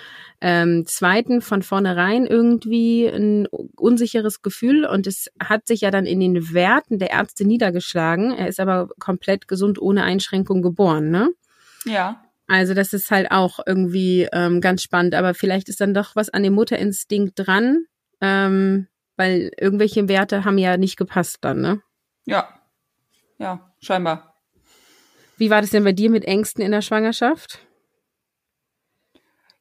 ähm, 0.41 0.85
zweiten 0.85 1.41
von 1.41 1.63
vornherein 1.63 2.25
irgendwie 2.25 3.07
ein 3.07 3.47
unsicheres 3.77 4.41
Gefühl 4.41 4.85
und 4.85 5.07
es 5.07 5.29
hat 5.41 5.65
sich 5.67 5.81
ja 5.81 5.91
dann 5.91 6.05
in 6.05 6.19
den 6.19 6.53
Werten 6.53 6.99
der 6.99 7.11
Ärzte 7.11 7.45
niedergeschlagen. 7.45 8.33
Er 8.33 8.47
ist 8.47 8.59
aber 8.59 8.89
komplett 8.99 9.47
gesund 9.47 9.81
ohne 9.81 10.03
Einschränkung 10.03 10.61
geboren, 10.61 11.09
ne? 11.09 11.29
Ja. 11.85 12.21
Also 12.47 12.73
das 12.73 12.91
ist 12.91 13.09
halt 13.09 13.31
auch 13.31 13.59
irgendwie 13.65 14.27
ähm, 14.33 14.59
ganz 14.59 14.83
spannend, 14.83 15.15
aber 15.15 15.33
vielleicht 15.33 15.69
ist 15.69 15.79
dann 15.79 15.93
doch 15.93 16.15
was 16.15 16.29
an 16.29 16.43
dem 16.43 16.53
Mutterinstinkt 16.53 17.33
dran. 17.35 17.85
Ähm, 18.19 18.87
weil 19.15 19.51
irgendwelche 19.59 20.07
Werte 20.07 20.45
haben 20.45 20.57
ja 20.57 20.77
nicht 20.77 20.97
gepasst 20.97 21.37
dann, 21.41 21.61
ne? 21.61 21.81
Ja. 22.25 22.49
Ja, 23.37 23.73
scheinbar. 23.81 24.35
Wie 25.37 25.49
war 25.49 25.61
das 25.61 25.71
denn 25.71 25.83
bei 25.83 25.91
dir 25.91 26.09
mit 26.09 26.25
Ängsten 26.25 26.63
in 26.63 26.71
der 26.71 26.81
Schwangerschaft? 26.81 27.59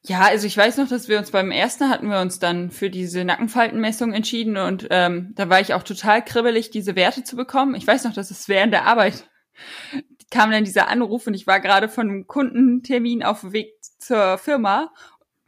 Ja, 0.05 0.23
also 0.23 0.49
ich 0.49 0.57
weiß 0.57 0.79
noch, 0.79 0.89
dass 0.89 1.09
wir 1.09 1.19
uns 1.19 1.31
beim 1.31 1.53
ersten 1.53 1.89
hatten 1.89 2.09
wir 2.09 2.21
uns 2.21 2.41
dann 2.41 2.73
für 2.73 2.91
diese 2.91 3.25
Nackenfaltenmessung 3.25 4.13
entschieden 4.13 4.57
und 4.57 4.89
ähm, 4.91 5.33
da 5.37 5.49
war 5.49 5.61
ich 5.61 5.75
auch 5.75 5.85
total 5.85 6.25
kribbelig, 6.25 6.71
diese 6.71 6.97
Werte 6.97 7.23
zu 7.23 7.37
bekommen. 7.37 7.77
Ich 7.77 7.87
weiß 7.87 8.05
noch, 8.05 8.13
dass 8.13 8.33
es 8.33 8.49
während 8.49 8.73
der 8.73 8.87
Arbeit 8.87 9.31
kam 10.31 10.51
dann 10.51 10.65
dieser 10.65 10.89
Anruf 10.89 11.29
und 11.29 11.35
ich 11.35 11.47
war 11.47 11.61
gerade 11.61 11.89
von 11.89 12.09
einem 12.09 12.27
Kundentermin 12.27 13.23
auf 13.23 13.43
dem 13.43 13.53
Weg 13.53 13.75
zur 13.99 14.39
Firma 14.39 14.93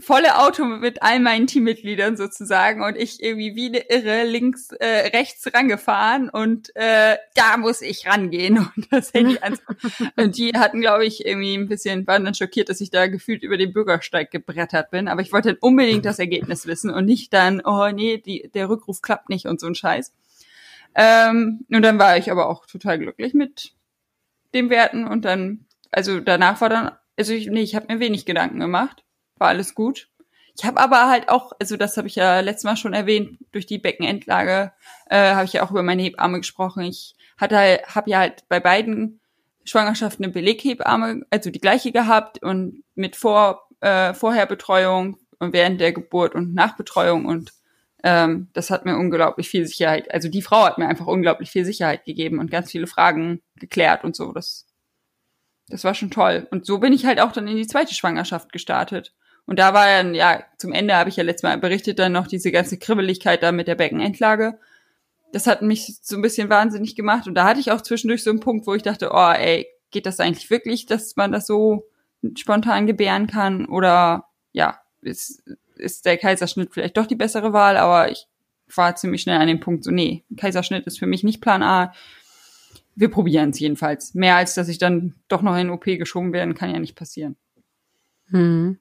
volle 0.01 0.39
Auto 0.39 0.65
mit 0.65 1.03
all 1.03 1.21
meinen 1.21 1.47
Teammitgliedern 1.47 2.17
sozusagen 2.17 2.83
und 2.83 2.97
ich 2.97 3.23
irgendwie 3.23 3.55
wie 3.55 3.67
eine 3.67 3.91
Irre 3.91 4.25
links, 4.25 4.71
äh, 4.73 5.11
rechts 5.17 5.47
rangefahren 5.55 6.29
und 6.29 6.75
äh, 6.75 7.17
da 7.35 7.57
muss 7.57 7.81
ich 7.81 8.07
rangehen 8.07 8.59
und 8.77 8.93
das 8.93 9.15
Handy 9.15 9.39
an. 9.41 9.57
und 10.17 10.37
die 10.37 10.53
hatten, 10.55 10.81
glaube 10.81 11.07
ich, 11.07 11.25
irgendwie 11.25 11.55
ein 11.55 11.69
bisschen, 11.69 12.07
waren 12.07 12.25
dann 12.25 12.35
schockiert, 12.35 12.69
dass 12.69 12.81
ich 12.81 12.91
da 12.91 13.07
gefühlt 13.07 13.43
über 13.45 13.57
den 13.57 13.73
Bürgersteig 13.73 14.31
gebrettert 14.33 14.91
bin. 14.91 15.07
Aber 15.07 15.23
ich 15.23 15.33
wollte 15.33 15.51
dann 15.51 15.59
unbedingt 15.61 16.05
das 16.05 16.19
Ergebnis 16.19 16.67
wissen 16.67 16.91
und 16.91 17.05
nicht 17.05 17.33
dann, 17.33 17.63
oh 17.65 17.89
nee, 17.91 18.19
die, 18.19 18.51
der 18.53 18.69
Rückruf 18.69 19.01
klappt 19.01 19.29
nicht 19.29 19.47
und 19.47 19.61
so 19.61 19.69
ein 19.69 19.77
Scheiß. 19.77 20.13
Ähm, 20.97 21.67
und 21.71 21.83
dann 21.83 21.99
war 21.99 22.17
ich 22.17 22.31
aber 22.31 22.49
auch 22.49 22.67
total 22.67 22.99
glücklich 22.99 23.33
mit 23.33 23.73
dem 24.55 24.71
Werten 24.71 25.07
und 25.07 25.25
dann, 25.25 25.67
also 25.91 26.21
danach 26.21 26.61
war 26.61 26.69
dann, 26.69 26.91
also 27.17 27.33
ich, 27.33 27.47
nee, 27.47 27.63
ich 27.63 27.77
habe 27.77 27.93
mir 27.93 28.01
wenig 28.01 28.27
Gedanken 28.27 28.61
gemacht 28.61 29.04
war 29.39 29.49
alles 29.49 29.75
gut. 29.75 30.09
Ich 30.57 30.65
habe 30.65 30.81
aber 30.81 31.09
halt 31.09 31.29
auch, 31.29 31.53
also 31.59 31.77
das 31.77 31.97
habe 31.97 32.07
ich 32.07 32.15
ja 32.15 32.41
letztes 32.41 32.65
Mal 32.65 32.77
schon 32.77 32.95
erwähnt, 32.95 33.39
durch 33.51 33.67
die 33.67 33.79
Beckenendlage 33.79 34.73
äh, 35.11 35.35
habe 35.35 35.45
ich 35.45 35.55
ja 35.55 35.65
auch 35.65 35.71
über 35.71 35.83
meine 35.83 36.03
Hebamme 36.03 36.39
gesprochen. 36.39 36.85
Ich 36.85 37.17
hatte 37.37 37.57
halt, 37.57 37.95
habe 37.95 38.11
ja 38.11 38.19
halt 38.19 38.49
bei 38.49 38.61
beiden 38.61 39.21
Schwangerschaften 39.65 40.25
eine 40.25 40.33
Beleghebamme, 40.33 41.23
also 41.31 41.51
die 41.51 41.61
gleiche 41.61 41.91
gehabt 41.91 42.43
und 42.43 42.85
mit 42.95 43.17
Vor, 43.17 43.69
äh, 43.81 44.15
Vorherbetreuung 44.15 45.19
und 45.39 45.53
während 45.53 45.81
der 45.81 45.93
Geburt 45.93 46.35
und 46.35 46.55
Nachbetreuung 46.55 47.27
und 47.27 47.53
ähm, 48.05 48.49
das 48.53 48.71
hat 48.71 48.85
mir 48.85 48.99
unglaublich 48.99 49.49
viel 49.49 49.67
Sicherheit, 49.67 50.13
also 50.13 50.29
die 50.29 50.43
Frau 50.43 50.65
hat 50.65 50.77
mir 50.77 50.87
einfach 50.87 51.07
unglaublich 51.07 51.51
viel 51.51 51.65
Sicherheit 51.65 52.05
gegeben 52.05 52.39
und 52.39 52.51
ganz 52.51 52.71
viele 52.71 52.87
Fragen 52.87 53.41
geklärt 53.57 54.05
und 54.05 54.15
so. 54.15 54.33
Das, 54.33 54.67
das 55.69 55.85
war 55.85 55.95
schon 55.95 56.11
toll. 56.11 56.47
Und 56.51 56.67
so 56.67 56.79
bin 56.79 56.93
ich 56.93 57.07
halt 57.07 57.19
auch 57.19 57.33
dann 57.33 57.49
in 57.49 57.57
die 57.57 57.67
zweite 57.67 57.95
Schwangerschaft 57.95 58.53
gestartet. 58.53 59.15
Und 59.47 59.59
da 59.59 59.75
war 59.75 59.87
dann, 59.87 60.15
ja, 60.15 60.43
zum 60.57 60.73
Ende 60.73 60.95
habe 60.95 61.11
ich 61.11 61.17
ja 61.17 61.25
letztes 61.25 61.43
Mal 61.43 61.59
berichtet, 61.59 61.99
dann 61.99 62.13
noch 62.13 62.27
diese 62.27 62.51
ganze 62.51 62.79
Kribbeligkeit 62.79 63.43
da 63.43 63.53
mit 63.53 63.69
der 63.69 63.75
Beckenendlage. 63.75 64.59
Das 65.33 65.47
hat 65.47 65.63
mich 65.63 65.99
so 66.03 66.17
ein 66.17 66.23
bisschen 66.23 66.49
wahnsinnig 66.49 66.97
gemacht. 66.97 67.27
Und 67.27 67.35
da 67.35 67.45
hatte 67.45 67.61
ich 67.61 67.71
auch 67.71 67.83
zwischendurch 67.83 68.23
so 68.23 68.31
einen 68.31 68.41
Punkt, 68.41 68.67
wo 68.67 68.75
ich 68.75 68.83
dachte, 68.83 69.11
oh, 69.13 69.33
ey, 69.33 69.67
geht 69.91 70.07
das 70.07 70.21
eigentlich 70.21 70.49
wirklich, 70.51 70.87
dass 70.87 71.17
man 71.17 71.33
das 71.33 71.47
so 71.47 71.87
spontan 72.37 72.87
gebären 72.87 73.27
kann? 73.27 73.67
Oder 73.67 74.29
ja, 74.53 74.81
ist, 75.03 75.43
ist 75.77 76.07
der 76.07 76.17
Kaiserschnitt 76.17 76.73
vielleicht 76.73 76.97
doch 76.97 77.07
die 77.07 77.17
bessere 77.17 77.53
Wahl? 77.53 77.77
Aber 77.77 78.11
ich 78.11 78.27
war 78.75 78.97
ziemlich 78.97 79.23
schnell 79.23 79.39
an 79.39 79.49
dem 79.49 79.61
Punkt 79.61 79.85
so, 79.85 79.91
nee, 79.91 80.25
Kaiserschnitt 80.37 80.87
ist 80.87 80.99
für 80.99 81.07
mich 81.07 81.23
nicht 81.23 81.41
Plan 81.41 81.63
A. 81.63 81.93
Wir 82.95 83.11
probieren 83.11 83.51
es 83.51 83.59
jedenfalls. 83.59 84.15
Mehr 84.15 84.37
als 84.37 84.55
dass 84.55 84.69
ich 84.69 84.79
dann 84.79 85.15
doch 85.29 85.43
noch 85.43 85.57
in 85.57 85.71
OP 85.71 85.85
geschoben 85.85 86.33
werden, 86.33 86.55
kann 86.55 86.71
ja 86.73 86.79
nicht 86.79 86.97
passieren. 86.97 87.37
Hm. 88.29 88.79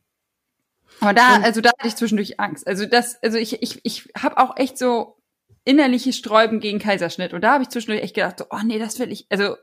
Aber 0.99 1.13
da, 1.13 1.41
also 1.41 1.61
da 1.61 1.69
hatte 1.69 1.87
ich 1.87 1.95
zwischendurch 1.95 2.39
Angst. 2.39 2.67
Also 2.67 2.85
das, 2.85 3.21
also 3.21 3.37
ich, 3.37 3.61
ich, 3.61 3.79
ich 3.83 4.09
habe 4.17 4.37
auch 4.37 4.57
echt 4.57 4.77
so 4.77 5.17
innerliche 5.65 6.13
Sträuben 6.13 6.59
gegen 6.59 6.79
Kaiserschnitt. 6.79 7.33
Und 7.33 7.41
da 7.41 7.53
habe 7.53 7.63
ich 7.63 7.69
zwischendurch 7.69 8.03
echt 8.03 8.15
gedacht, 8.15 8.39
so, 8.39 8.45
oh 8.49 8.59
nee, 8.63 8.79
das 8.79 8.99
will 8.99 9.11
ich, 9.11 9.25
also 9.29 9.55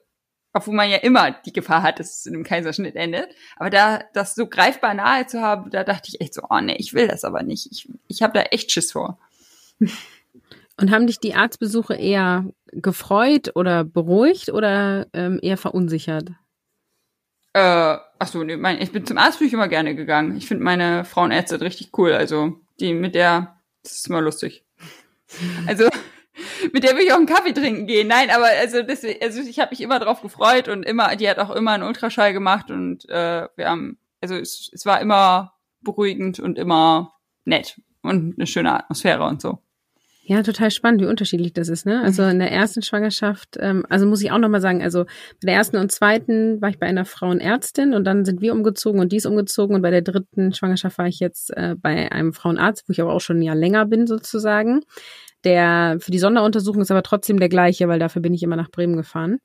obwohl 0.53 0.75
man 0.75 0.91
ja 0.91 0.97
immer 0.97 1.31
die 1.31 1.53
Gefahr 1.53 1.83
hat, 1.83 2.01
dass 2.01 2.19
es 2.19 2.27
in 2.27 2.35
einem 2.35 2.45
Kaiserschnitt 2.45 2.97
endet. 2.97 3.29
Aber 3.57 3.71
da 3.71 4.03
das 4.15 4.35
so 4.35 4.47
greifbar 4.47 4.95
nahe 4.95 5.27
zu 5.27 5.41
haben, 5.41 5.71
da 5.71 5.85
dachte 5.85 6.09
ich 6.09 6.21
echt 6.21 6.35
so, 6.35 6.43
oh 6.49 6.61
nee, 6.61 6.77
ich 6.77 6.93
will 6.93 7.07
das 7.07 7.25
aber 7.25 7.43
nicht. 7.43 7.69
Ich, 7.71 7.89
ich 8.09 8.23
habe 8.23 8.33
da 8.33 8.43
echt 8.43 8.73
Schiss 8.73 8.93
vor. 8.93 9.19
Und 9.79 10.91
haben 10.91 11.07
dich 11.07 11.21
die 11.21 11.35
Arztbesuche 11.35 11.95
eher 11.95 12.47
gefreut 12.73 13.53
oder 13.55 13.85
beruhigt 13.85 14.51
oder 14.51 15.07
ähm, 15.13 15.39
eher 15.43 15.57
verunsichert? 15.57 16.31
Äh, 17.53 17.99
ach 18.21 18.29
so, 18.29 18.45
nee, 18.45 18.57
mein, 18.57 18.81
ich 18.81 18.93
bin 18.93 19.05
zum 19.07 19.19
Arzt 19.19 19.39
bin 19.39 19.49
ich 19.49 19.55
immer 19.55 19.67
gerne 19.67 19.97
gegangen. 19.97 20.37
Ich 20.37 20.47
finde 20.47 20.63
meine 20.63 21.05
Frauenärzte 21.05 21.61
richtig 21.61 21.97
cool. 21.99 22.13
Also 22.13 22.61
die 22.79 22.93
mit 22.93 23.15
der, 23.15 23.57
das 23.83 23.93
ist 23.93 24.09
immer 24.09 24.21
lustig. 24.21 24.65
Also 25.67 25.89
mit 26.73 26.85
der 26.85 26.95
will 26.95 27.03
ich 27.03 27.13
auch 27.13 27.17
einen 27.17 27.27
Kaffee 27.27 27.55
trinken 27.55 27.87
gehen. 27.87 28.09
Nein, 28.09 28.31
aber 28.31 28.47
also 28.47 28.83
das, 28.83 29.05
also 29.23 29.41
ich 29.41 29.59
habe 29.59 29.71
mich 29.71 29.81
immer 29.81 29.99
drauf 29.99 30.21
gefreut 30.21 30.69
und 30.69 30.85
immer, 30.85 31.17
die 31.17 31.29
hat 31.29 31.39
auch 31.39 31.51
immer 31.51 31.73
einen 31.73 31.83
Ultraschall 31.83 32.35
gemacht 32.35 32.71
und 32.71 33.09
äh, 33.09 33.49
wir 33.57 33.69
haben, 33.69 33.99
also 34.21 34.37
es, 34.37 34.71
es 34.73 34.85
war 34.85 35.01
immer 35.01 35.55
beruhigend 35.81 36.41
und 36.41 36.59
immer 36.59 37.15
nett 37.47 37.81
und 38.03 38.35
eine 38.37 38.47
schöne 38.47 38.75
Atmosphäre 38.75 39.25
und 39.25 39.41
so. 39.41 39.63
Ja, 40.31 40.45
total 40.45 40.71
spannend, 40.71 41.01
wie 41.01 41.07
unterschiedlich 41.07 41.55
das 41.55 41.69
ist. 41.69 41.87
Ne? 41.87 42.03
Also 42.05 42.23
in 42.23 42.39
der 42.39 42.53
ersten 42.53 42.83
Schwangerschaft, 42.83 43.57
ähm, 43.59 43.85
also 43.89 44.07
muss 44.07 44.23
ich 44.23 44.31
auch 44.31 44.39
nochmal 44.39 44.61
sagen, 44.61 44.81
also 44.81 45.03
bei 45.03 45.47
der 45.47 45.55
ersten 45.55 45.77
und 45.77 45.91
zweiten 45.91 46.63
war 46.63 46.69
ich 46.69 46.79
bei 46.79 46.87
einer 46.87 47.05
Frauenärztin 47.05 47.95
und 47.95 48.05
dann 48.05 48.25
sind 48.25 48.41
wir 48.41 48.53
umgezogen 48.53 49.01
und 49.01 49.11
die 49.11 49.17
ist 49.17 49.27
umgezogen 49.27 49.75
und 49.75 49.83
bei 49.83 49.91
der 49.91 50.03
dritten 50.03 50.55
Schwangerschaft 50.55 50.99
war 50.99 51.09
ich 51.09 51.19
jetzt 51.19 51.51
äh, 51.57 51.75
bei 51.77 52.13
einem 52.13 52.33
Frauenarzt, 52.33 52.89
wo 52.89 52.93
ich 52.93 53.01
aber 53.01 53.13
auch 53.13 53.21
schon 53.21 53.39
ein 53.39 53.43
Jahr 53.43 53.57
länger 53.57 53.87
bin 53.87 54.07
sozusagen. 54.07 54.83
Der 55.43 55.97
für 55.99 56.13
die 56.13 56.21
Sonderuntersuchung 56.21 56.83
ist 56.83 56.93
aber 56.93 57.03
trotzdem 57.03 57.41
der 57.41 57.49
gleiche, 57.49 57.89
weil 57.89 57.99
dafür 57.99 58.23
bin 58.23 58.33
ich 58.33 58.45
immer 58.45 58.55
nach 58.55 58.71
Bremen 58.71 58.97
gefahren. 58.97 59.41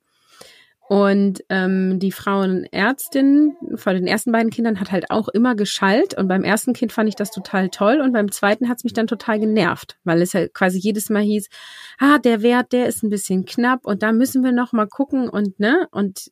Und 0.88 1.44
ähm, 1.50 1.98
die 2.00 2.12
Frauenärztin 2.12 3.56
von 3.76 3.96
den 3.96 4.06
ersten 4.06 4.32
beiden 4.32 4.52
Kindern 4.52 4.80
hat 4.80 4.92
halt 4.92 5.10
auch 5.10 5.30
immer 5.30 5.56
geschallt. 5.56 6.16
Und 6.16 6.28
beim 6.28 6.44
ersten 6.44 6.74
Kind 6.74 6.92
fand 6.92 7.10
ich 7.10 7.16
das 7.16 7.32
total 7.32 7.70
toll. 7.70 8.02
Und 8.02 8.14
beim 8.14 8.32
zweiten 8.32 8.70
hat 8.70 8.78
es 8.78 8.84
mich 8.84 8.94
dann 8.94 9.08
total 9.08 9.40
genervt, 9.40 9.98
weil 10.04 10.22
es 10.22 10.36
halt 10.36 10.54
quasi 10.54 10.78
jedes 10.78 11.10
Mal 11.10 11.24
hieß, 11.24 11.50
ah, 11.98 12.20
der 12.20 12.44
Wert, 12.44 12.72
der 12.72 12.86
ist 12.86 13.02
ein 13.02 13.10
bisschen 13.10 13.46
knapp 13.46 13.86
und 13.86 14.04
da 14.04 14.12
müssen 14.12 14.44
wir 14.44 14.52
noch 14.52 14.74
mal 14.74 14.88
gucken 14.88 15.28
und 15.28 15.60
ne 15.60 15.88
und 15.92 16.30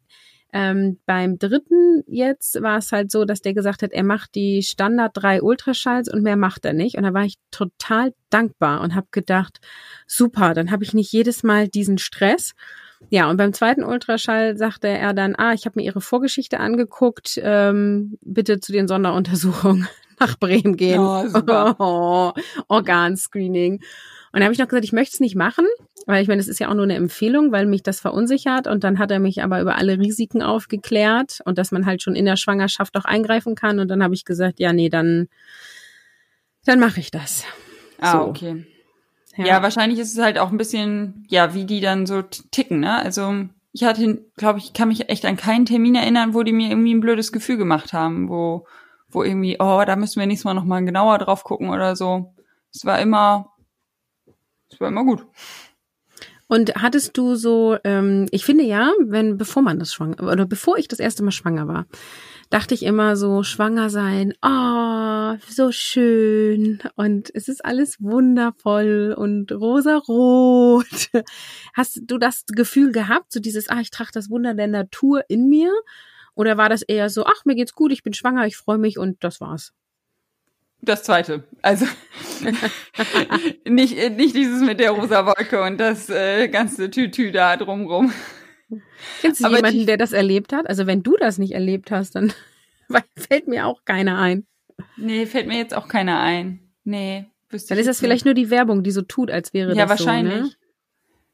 ähm, 0.55 0.99
beim 1.07 1.39
dritten 1.39 2.03
jetzt 2.05 2.61
war 2.61 2.77
es 2.77 2.91
halt 2.91 3.09
so, 3.09 3.25
dass 3.25 3.41
der 3.41 3.55
gesagt 3.55 3.81
hat, 3.81 3.91
er 3.91 4.03
macht 4.03 4.35
die 4.35 4.61
Standard 4.61 5.11
drei 5.15 5.41
Ultraschalls 5.41 6.07
und 6.07 6.21
mehr 6.21 6.37
macht 6.37 6.63
er 6.63 6.73
nicht. 6.73 6.95
Und 6.95 7.03
da 7.03 7.13
war 7.13 7.25
ich 7.25 7.37
total 7.49 8.13
dankbar 8.29 8.81
und 8.81 8.93
habe 8.93 9.07
gedacht, 9.09 9.59
super, 10.05 10.53
dann 10.53 10.69
habe 10.69 10.83
ich 10.83 10.93
nicht 10.93 11.11
jedes 11.11 11.41
Mal 11.41 11.67
diesen 11.67 11.97
Stress. 11.97 12.53
Ja, 13.09 13.29
und 13.29 13.37
beim 13.37 13.53
zweiten 13.53 13.83
Ultraschall 13.83 14.57
sagte 14.57 14.87
er 14.87 15.13
dann, 15.13 15.35
ah, 15.35 15.53
ich 15.53 15.65
habe 15.65 15.79
mir 15.79 15.85
Ihre 15.85 16.01
Vorgeschichte 16.01 16.59
angeguckt, 16.59 17.39
ähm, 17.43 18.17
bitte 18.21 18.59
zu 18.59 18.71
den 18.71 18.87
Sonderuntersuchungen 18.87 19.87
nach 20.19 20.37
Bremen 20.37 20.77
gehen. 20.77 20.99
Oh, 20.99 21.27
super. 21.27 21.75
Oh, 21.79 22.31
Organscreening. 22.67 23.81
Und 24.31 24.39
da 24.39 24.45
habe 24.45 24.53
ich 24.53 24.59
noch 24.59 24.67
gesagt, 24.67 24.85
ich 24.85 24.93
möchte 24.93 25.13
es 25.13 25.19
nicht 25.19 25.35
machen, 25.35 25.65
weil 26.07 26.23
ich 26.23 26.27
meine, 26.27 26.39
das 26.39 26.47
ist 26.47 26.59
ja 26.59 26.69
auch 26.69 26.73
nur 26.73 26.85
eine 26.85 26.95
Empfehlung, 26.95 27.51
weil 27.51 27.67
mich 27.67 27.83
das 27.83 27.99
verunsichert. 27.99 28.65
Und 28.65 28.83
dann 28.83 28.97
hat 28.97 29.11
er 29.11 29.19
mich 29.19 29.43
aber 29.43 29.61
über 29.61 29.75
alle 29.75 29.99
Risiken 29.99 30.41
aufgeklärt 30.41 31.39
und 31.45 31.59
dass 31.59 31.71
man 31.71 31.85
halt 31.85 32.01
schon 32.01 32.15
in 32.15 32.25
der 32.25 32.35
Schwangerschaft 32.35 32.97
auch 32.97 33.05
eingreifen 33.05 33.53
kann. 33.53 33.79
Und 33.79 33.89
dann 33.89 34.01
habe 34.01 34.15
ich 34.15 34.25
gesagt, 34.25 34.59
ja, 34.59 34.73
nee, 34.73 34.89
dann, 34.89 35.27
dann 36.65 36.79
mache 36.79 36.99
ich 36.99 37.11
das. 37.11 37.43
Ah, 37.99 38.13
so. 38.13 38.27
okay. 38.29 38.65
Ja. 39.35 39.45
ja, 39.45 39.63
wahrscheinlich 39.63 39.99
ist 39.99 40.13
es 40.13 40.23
halt 40.23 40.37
auch 40.37 40.51
ein 40.51 40.57
bisschen, 40.57 41.25
ja, 41.27 41.53
wie 41.53 41.65
die 41.65 41.81
dann 41.81 42.05
so 42.05 42.21
ticken, 42.21 42.79
ne? 42.79 42.97
Also 42.97 43.47
ich 43.71 43.83
hatte, 43.83 44.23
glaube 44.37 44.59
ich, 44.59 44.73
kann 44.73 44.89
mich 44.89 45.09
echt 45.09 45.25
an 45.25 45.37
keinen 45.37 45.65
Termin 45.65 45.95
erinnern, 45.95 46.35
wo 46.35 46.43
die 46.43 46.53
mir 46.53 46.69
irgendwie 46.69 46.93
ein 46.93 47.01
blödes 47.01 47.31
Gefühl 47.31 47.57
gemacht 47.57 47.91
haben, 47.91 48.29
wo, 48.29 48.67
wo 49.09 49.23
irgendwie, 49.23 49.57
oh, 49.59 49.83
da 49.85 49.95
müssen 49.95 50.19
wir 50.19 50.27
nächstes 50.27 50.45
Mal 50.45 50.53
nochmal 50.53 50.85
genauer 50.85 51.17
drauf 51.17 51.43
gucken 51.43 51.69
oder 51.69 51.95
so. 51.95 52.33
Es 52.71 52.85
war 52.85 52.99
immer, 52.99 53.51
es 54.69 54.79
war 54.79 54.89
immer 54.89 55.03
gut. 55.03 55.25
Und 56.47 56.75
hattest 56.75 57.17
du 57.17 57.33
so, 57.33 57.77
ähm, 57.83 58.27
ich 58.29 58.45
finde 58.45 58.63
ja, 58.63 58.91
wenn, 58.99 59.37
bevor 59.37 59.63
man 59.63 59.79
das 59.79 59.91
schwanger, 59.91 60.21
oder 60.21 60.45
bevor 60.45 60.77
ich 60.77 60.87
das 60.87 60.99
erste 60.99 61.23
Mal 61.23 61.31
schwanger 61.31 61.67
war, 61.67 61.87
dachte 62.53 62.75
ich 62.75 62.83
immer 62.83 63.15
so, 63.15 63.41
schwanger 63.41 63.89
sein, 63.89 64.35
oh, 64.43 65.37
so 65.49 65.71
schön 65.71 66.77
und 66.95 67.33
es 67.33 67.47
ist 67.47 67.65
alles 67.65 67.99
wundervoll 67.99 69.15
und 69.17 69.51
rosarot. 69.51 71.09
Hast 71.73 72.01
du 72.03 72.19
das 72.19 72.43
Gefühl 72.45 72.91
gehabt, 72.91 73.31
so 73.31 73.39
dieses, 73.39 73.69
ah, 73.69 73.79
ich 73.79 73.89
trage 73.89 74.11
das 74.13 74.29
Wunder 74.29 74.53
der 74.53 74.67
Natur 74.67 75.23
in 75.29 75.49
mir? 75.49 75.71
Oder 76.35 76.55
war 76.55 76.69
das 76.69 76.83
eher 76.83 77.09
so, 77.09 77.25
ach, 77.25 77.43
mir 77.45 77.55
geht's 77.55 77.73
gut, 77.73 77.91
ich 77.91 78.03
bin 78.03 78.13
schwanger, 78.13 78.45
ich 78.45 78.55
freue 78.55 78.77
mich 78.77 78.99
und 78.99 79.23
das 79.23 79.41
war's? 79.41 79.73
Das 80.79 81.01
zweite. 81.01 81.45
Also 81.63 81.87
nicht, 83.67 83.97
nicht 84.15 84.35
dieses 84.35 84.61
mit 84.61 84.79
der 84.79 84.91
rosa 84.91 85.25
Wolke 85.25 85.63
und 85.63 85.79
das 85.79 86.07
äh, 86.11 86.47
ganze 86.49 86.91
Tütü 86.91 87.31
da 87.31 87.57
drumrum. 87.57 88.13
Kennst 89.21 89.41
du 89.41 89.45
Aber 89.45 89.57
jemanden, 89.57 89.79
die, 89.79 89.86
der 89.86 89.97
das 89.97 90.12
erlebt 90.12 90.53
hat? 90.53 90.67
Also 90.67 90.88
wenn 90.88 91.03
du 91.03 91.15
das 91.17 91.38
nicht 91.38 91.53
erlebt 91.53 91.91
hast, 91.91 92.15
dann 92.15 92.33
fällt 93.17 93.47
mir 93.47 93.67
auch 93.67 93.83
keiner 93.86 94.19
ein. 94.19 94.45
Nee, 94.97 95.25
fällt 95.25 95.47
mir 95.47 95.57
jetzt 95.57 95.73
auch 95.73 95.88
keiner 95.88 96.19
ein. 96.19 96.71
Nee, 96.83 97.25
wüsste 97.49 97.69
Dann 97.69 97.79
ist 97.79 97.88
das 97.88 97.99
vielleicht 97.99 98.25
nur 98.25 98.33
die 98.33 98.49
Werbung, 98.49 98.83
die 98.83 98.91
so 98.91 99.01
tut, 99.01 99.31
als 99.31 99.53
wäre 99.53 99.75
ja, 99.75 99.86
das 99.86 99.99
so. 99.99 100.05
Ja, 100.05 100.09
wahrscheinlich. 100.09 100.43
Ne? 100.43 100.51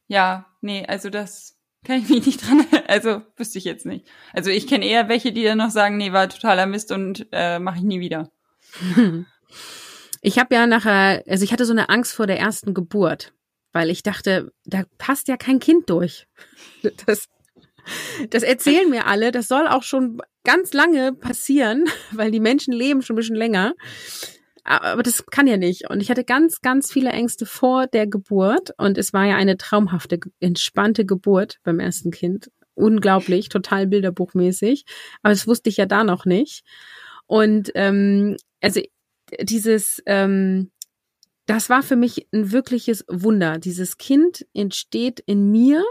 Ja, 0.08 0.46
nee, 0.62 0.86
also 0.86 1.10
das 1.10 1.58
kann 1.86 2.00
ich 2.00 2.10
mich 2.10 2.26
nicht 2.26 2.48
dran, 2.48 2.66
also 2.88 3.22
wüsste 3.38 3.58
ich 3.58 3.64
jetzt 3.64 3.86
nicht. 3.86 4.06
Also 4.34 4.50
ich 4.50 4.68
kenne 4.68 4.86
eher 4.86 5.10
welche, 5.10 5.32
die 5.32 5.44
dann 5.44 5.58
noch 5.58 5.72
sagen, 5.72 5.98
nee, 5.98 6.12
war 6.12 6.30
totaler 6.30 6.66
Mist 6.66 6.92
und 6.92 7.28
äh, 7.32 7.60
mache 7.60 7.78
ich 7.78 7.84
nie 7.84 8.00
wieder. 8.00 8.32
Ich 10.22 10.38
habe 10.38 10.54
ja 10.54 10.68
nachher, 10.68 11.24
also 11.28 11.44
ich 11.44 11.54
hatte 11.54 11.66
so 11.66 11.72
eine 11.72 11.90
Angst 11.90 12.14
vor 12.14 12.28
der 12.28 12.40
ersten 12.40 12.74
Geburt, 12.74 13.34
weil 13.72 13.90
ich 13.90 14.04
dachte, 14.04 14.52
da 14.66 14.84
passt 14.98 15.28
ja 15.28 15.38
kein 15.38 15.60
Kind 15.60 15.90
durch. 15.90 16.28
Das, 17.06 17.28
das 18.30 18.44
erzählen 18.44 18.90
mir 18.90 19.08
alle, 19.08 19.32
das 19.32 19.48
soll 19.48 19.68
auch 19.68 19.84
schon 19.84 20.22
ganz 20.44 20.74
lange 20.74 21.14
passieren, 21.14 21.86
weil 22.12 22.32
die 22.32 22.40
Menschen 22.40 22.74
leben 22.74 23.02
schon 23.02 23.16
ein 23.16 23.18
bisschen 23.18 23.36
länger. 23.36 23.74
Aber 24.64 25.02
das 25.02 25.26
kann 25.26 25.48
ja 25.48 25.58
nicht. 25.58 25.90
Und 25.90 26.02
ich 26.02 26.12
hatte 26.12 26.24
ganz, 26.24 26.62
ganz 26.62 26.92
viele 26.92 27.10
Ängste 27.10 27.46
vor 27.48 27.88
der 27.88 28.06
Geburt. 28.06 28.72
Und 28.78 28.98
es 28.98 29.14
war 29.14 29.26
ja 29.26 29.36
eine 29.36 29.58
traumhafte, 29.58 30.20
entspannte 30.40 31.06
Geburt 31.06 31.58
beim 31.64 31.80
ersten 31.80 32.12
Kind. 32.12 32.52
Unglaublich, 32.76 33.50
total 33.50 33.88
bilderbuchmäßig. 33.88 34.86
Aber 35.24 35.34
das 35.34 35.48
wusste 35.48 35.70
ich 35.70 35.78
ja 35.78 35.88
da 35.88 36.04
noch 36.04 36.26
nicht. 36.26 36.64
Und 37.26 37.72
ähm, 37.74 38.38
also 38.62 38.82
dieses, 39.42 40.04
ähm, 40.06 40.72
das 41.50 41.68
war 41.68 41.82
für 41.82 41.96
mich 41.96 42.28
ein 42.32 42.52
wirkliches 42.52 43.04
Wunder. 43.08 43.58
Dieses 43.58 43.98
Kind 43.98 44.46
entsteht 44.54 45.20
in 45.20 45.50
mir, 45.50 45.84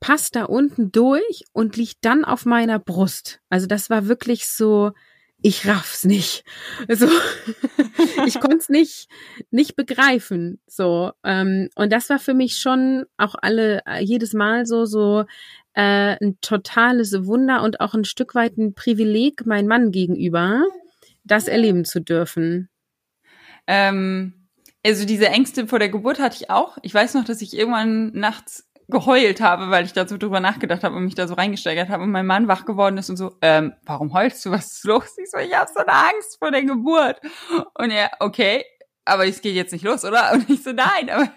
passt 0.00 0.36
da 0.36 0.44
unten 0.44 0.92
durch 0.92 1.44
und 1.52 1.78
liegt 1.78 2.04
dann 2.04 2.26
auf 2.26 2.44
meiner 2.44 2.78
Brust. 2.78 3.40
Also 3.48 3.66
das 3.66 3.88
war 3.88 4.06
wirklich 4.06 4.48
so, 4.48 4.92
ich 5.40 5.66
raff's 5.66 6.04
nicht. 6.04 6.44
Also 6.88 7.08
ich 8.26 8.38
konnte 8.38 8.58
es 8.58 8.68
nicht 8.68 9.08
nicht 9.50 9.76
begreifen. 9.76 10.60
So 10.66 11.12
ähm, 11.24 11.70
und 11.74 11.90
das 11.90 12.10
war 12.10 12.18
für 12.18 12.34
mich 12.34 12.58
schon 12.58 13.06
auch 13.16 13.34
alle 13.40 13.80
jedes 14.00 14.34
Mal 14.34 14.66
so 14.66 14.84
so 14.84 15.24
äh, 15.72 16.18
ein 16.20 16.36
totales 16.42 17.24
Wunder 17.24 17.62
und 17.62 17.80
auch 17.80 17.94
ein 17.94 18.04
Stück 18.04 18.34
weit 18.34 18.58
ein 18.58 18.74
Privileg 18.74 19.46
mein 19.46 19.66
Mann 19.66 19.90
gegenüber, 19.90 20.64
das 21.24 21.48
erleben 21.48 21.86
zu 21.86 22.02
dürfen. 22.02 22.68
Ähm, 23.66 24.41
also 24.84 25.06
diese 25.06 25.28
Ängste 25.28 25.66
vor 25.66 25.78
der 25.78 25.88
Geburt 25.88 26.18
hatte 26.18 26.36
ich 26.40 26.50
auch. 26.50 26.78
Ich 26.82 26.92
weiß 26.92 27.14
noch, 27.14 27.24
dass 27.24 27.42
ich 27.42 27.56
irgendwann 27.56 28.12
nachts 28.12 28.68
geheult 28.88 29.40
habe, 29.40 29.70
weil 29.70 29.84
ich 29.84 29.92
dazu 29.92 30.18
drüber 30.18 30.40
nachgedacht 30.40 30.84
habe 30.84 30.96
und 30.96 31.04
mich 31.04 31.14
da 31.14 31.26
so 31.26 31.34
reingesteigert 31.34 31.88
habe 31.88 32.02
und 32.02 32.10
mein 32.10 32.26
Mann 32.26 32.48
wach 32.48 32.64
geworden 32.64 32.98
ist 32.98 33.10
und 33.10 33.16
so, 33.16 33.36
ähm, 33.40 33.74
warum 33.84 34.12
heulst 34.12 34.44
du? 34.44 34.50
Was 34.50 34.72
ist 34.72 34.84
los? 34.84 35.16
Ich 35.18 35.30
so, 35.30 35.38
ich 35.38 35.54
habe 35.56 35.70
so 35.72 35.80
eine 35.80 35.92
Angst 35.92 36.38
vor 36.38 36.50
der 36.50 36.62
Geburt. 36.62 37.20
Und 37.74 37.90
er, 37.90 38.10
okay, 38.20 38.64
aber 39.04 39.26
es 39.26 39.40
geht 39.40 39.54
jetzt 39.54 39.72
nicht 39.72 39.84
los, 39.84 40.04
oder? 40.04 40.32
Und 40.32 40.48
ich 40.48 40.62
so, 40.62 40.72
nein, 40.72 41.10
aber 41.10 41.32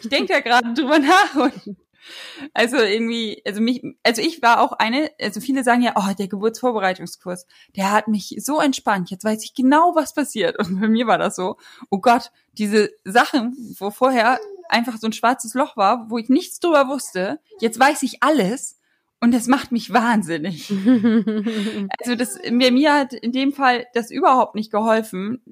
ich 0.00 0.08
denke 0.08 0.32
da 0.34 0.40
gerade 0.40 0.74
drüber 0.74 0.98
nach 0.98 1.34
und 1.34 1.76
also 2.54 2.76
irgendwie, 2.76 3.42
also 3.46 3.60
mich, 3.60 3.82
also 4.02 4.22
ich 4.22 4.42
war 4.42 4.60
auch 4.60 4.72
eine, 4.72 5.10
also 5.20 5.40
viele 5.40 5.64
sagen 5.64 5.82
ja, 5.82 5.92
oh, 5.96 6.14
der 6.18 6.28
Geburtsvorbereitungskurs, 6.28 7.46
der 7.76 7.92
hat 7.92 8.08
mich 8.08 8.36
so 8.38 8.60
entspannt. 8.60 9.10
Jetzt 9.10 9.24
weiß 9.24 9.44
ich 9.44 9.54
genau, 9.54 9.94
was 9.94 10.14
passiert. 10.14 10.58
Und 10.58 10.80
bei 10.80 10.88
mir 10.88 11.06
war 11.06 11.18
das 11.18 11.36
so, 11.36 11.56
oh 11.90 11.98
Gott, 11.98 12.30
diese 12.52 12.90
Sachen, 13.04 13.56
wo 13.78 13.90
vorher 13.90 14.38
einfach 14.68 14.96
so 14.98 15.06
ein 15.06 15.12
schwarzes 15.12 15.54
Loch 15.54 15.76
war, 15.76 16.10
wo 16.10 16.18
ich 16.18 16.28
nichts 16.28 16.60
drüber 16.60 16.88
wusste, 16.88 17.40
jetzt 17.60 17.78
weiß 17.78 18.02
ich 18.02 18.22
alles 18.22 18.78
und 19.20 19.32
das 19.32 19.46
macht 19.46 19.72
mich 19.72 19.92
wahnsinnig. 19.92 20.70
also 21.98 22.14
das, 22.14 22.38
mir, 22.50 22.70
mir 22.72 22.94
hat 22.94 23.12
in 23.12 23.32
dem 23.32 23.52
Fall 23.52 23.86
das 23.94 24.10
überhaupt 24.10 24.54
nicht 24.54 24.70
geholfen, 24.70 25.42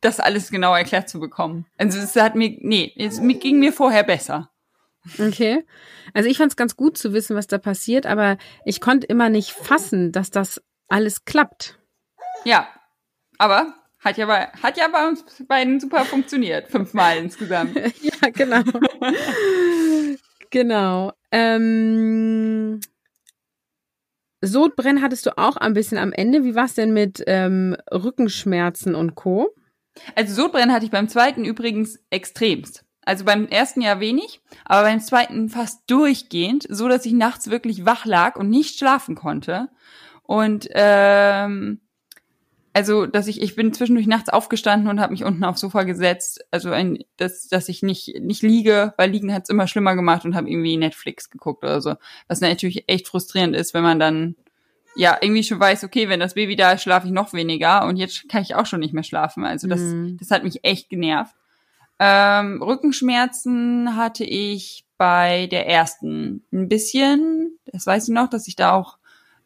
das 0.00 0.20
alles 0.20 0.50
genau 0.50 0.74
erklärt 0.74 1.08
zu 1.08 1.20
bekommen. 1.20 1.66
Also 1.78 1.98
es 1.98 2.14
hat 2.16 2.34
mir, 2.34 2.56
nee, 2.60 2.92
es 2.96 3.20
ging 3.20 3.58
mir 3.58 3.72
vorher 3.72 4.02
besser. 4.02 4.51
Okay. 5.18 5.64
Also 6.14 6.28
ich 6.28 6.38
fand 6.38 6.52
es 6.52 6.56
ganz 6.56 6.76
gut 6.76 6.96
zu 6.96 7.12
wissen, 7.12 7.36
was 7.36 7.46
da 7.46 7.58
passiert, 7.58 8.06
aber 8.06 8.38
ich 8.64 8.80
konnte 8.80 9.06
immer 9.06 9.28
nicht 9.28 9.52
fassen, 9.52 10.12
dass 10.12 10.30
das 10.30 10.62
alles 10.88 11.24
klappt. 11.24 11.78
Ja, 12.44 12.68
aber 13.38 13.74
hat 13.98 14.16
ja 14.16 14.26
bei, 14.26 14.46
hat 14.62 14.76
ja 14.76 14.88
bei 14.88 15.08
uns 15.08 15.24
beiden 15.46 15.80
super 15.80 16.04
funktioniert. 16.04 16.68
Fünfmal 16.68 17.18
insgesamt. 17.18 17.76
ja, 18.02 18.30
genau. 18.32 18.62
genau. 20.50 21.12
Ähm, 21.30 22.80
Sodbrennen 24.40 25.02
hattest 25.02 25.26
du 25.26 25.38
auch 25.38 25.56
ein 25.56 25.72
bisschen 25.72 25.98
am 25.98 26.12
Ende. 26.12 26.42
Wie 26.42 26.56
war 26.56 26.64
es 26.64 26.74
denn 26.74 26.92
mit 26.92 27.22
ähm, 27.26 27.76
Rückenschmerzen 27.92 28.94
und 28.96 29.14
Co.? 29.14 29.54
Also 30.16 30.34
Sodbrennen 30.34 30.72
hatte 30.72 30.84
ich 30.84 30.90
beim 30.90 31.08
zweiten 31.08 31.44
übrigens 31.44 32.00
extremst. 32.10 32.84
Also 33.04 33.24
beim 33.24 33.46
ersten 33.48 33.80
Jahr 33.80 34.00
wenig, 34.00 34.40
aber 34.64 34.82
beim 34.82 35.00
zweiten 35.00 35.48
fast 35.48 35.82
durchgehend, 35.88 36.66
so 36.68 36.88
dass 36.88 37.04
ich 37.04 37.12
nachts 37.12 37.50
wirklich 37.50 37.84
wach 37.84 38.04
lag 38.04 38.36
und 38.36 38.48
nicht 38.48 38.78
schlafen 38.78 39.16
konnte. 39.16 39.68
Und 40.22 40.68
ähm, 40.72 41.80
also, 42.74 43.06
dass 43.06 43.26
ich 43.26 43.42
ich 43.42 43.54
bin 43.54 43.74
zwischendurch 43.74 44.06
nachts 44.06 44.30
aufgestanden 44.30 44.88
und 44.88 44.98
habe 44.98 45.12
mich 45.12 45.24
unten 45.24 45.44
aufs 45.44 45.60
Sofa 45.60 45.82
gesetzt, 45.82 46.44
also 46.50 46.70
ein 46.70 47.04
dass 47.18 47.48
dass 47.48 47.68
ich 47.68 47.82
nicht 47.82 48.20
nicht 48.20 48.42
liege, 48.42 48.94
weil 48.96 49.10
liegen 49.10 49.32
hat's 49.32 49.50
immer 49.50 49.66
schlimmer 49.66 49.94
gemacht 49.94 50.24
und 50.24 50.34
habe 50.34 50.48
irgendwie 50.48 50.76
Netflix 50.78 51.28
geguckt 51.28 51.64
oder 51.64 51.80
so, 51.82 51.96
was 52.28 52.40
natürlich 52.40 52.84
echt 52.88 53.08
frustrierend 53.08 53.54
ist, 53.54 53.74
wenn 53.74 53.82
man 53.82 53.98
dann 53.98 54.36
ja 54.94 55.18
irgendwie 55.20 55.42
schon 55.42 55.60
weiß, 55.60 55.84
okay, 55.84 56.08
wenn 56.08 56.20
das 56.20 56.34
Baby 56.34 56.56
da 56.56 56.72
ist, 56.72 56.82
schlafe 56.82 57.06
ich 57.06 57.12
noch 57.12 57.34
weniger 57.34 57.86
und 57.86 57.96
jetzt 57.96 58.28
kann 58.28 58.42
ich 58.42 58.54
auch 58.54 58.66
schon 58.66 58.80
nicht 58.80 58.94
mehr 58.94 59.02
schlafen. 59.02 59.44
Also 59.44 59.68
das 59.68 59.80
mhm. 59.80 60.16
das 60.18 60.30
hat 60.30 60.42
mich 60.44 60.64
echt 60.64 60.88
genervt. 60.88 61.34
Ähm, 61.98 62.62
Rückenschmerzen 62.62 63.96
hatte 63.96 64.24
ich 64.24 64.84
bei 64.98 65.46
der 65.46 65.68
ersten 65.68 66.44
ein 66.52 66.68
bisschen. 66.68 67.58
Das 67.66 67.86
weiß 67.86 68.08
ich 68.08 68.14
noch, 68.14 68.28
dass 68.28 68.48
ich 68.48 68.56
da 68.56 68.72
auch 68.72 68.98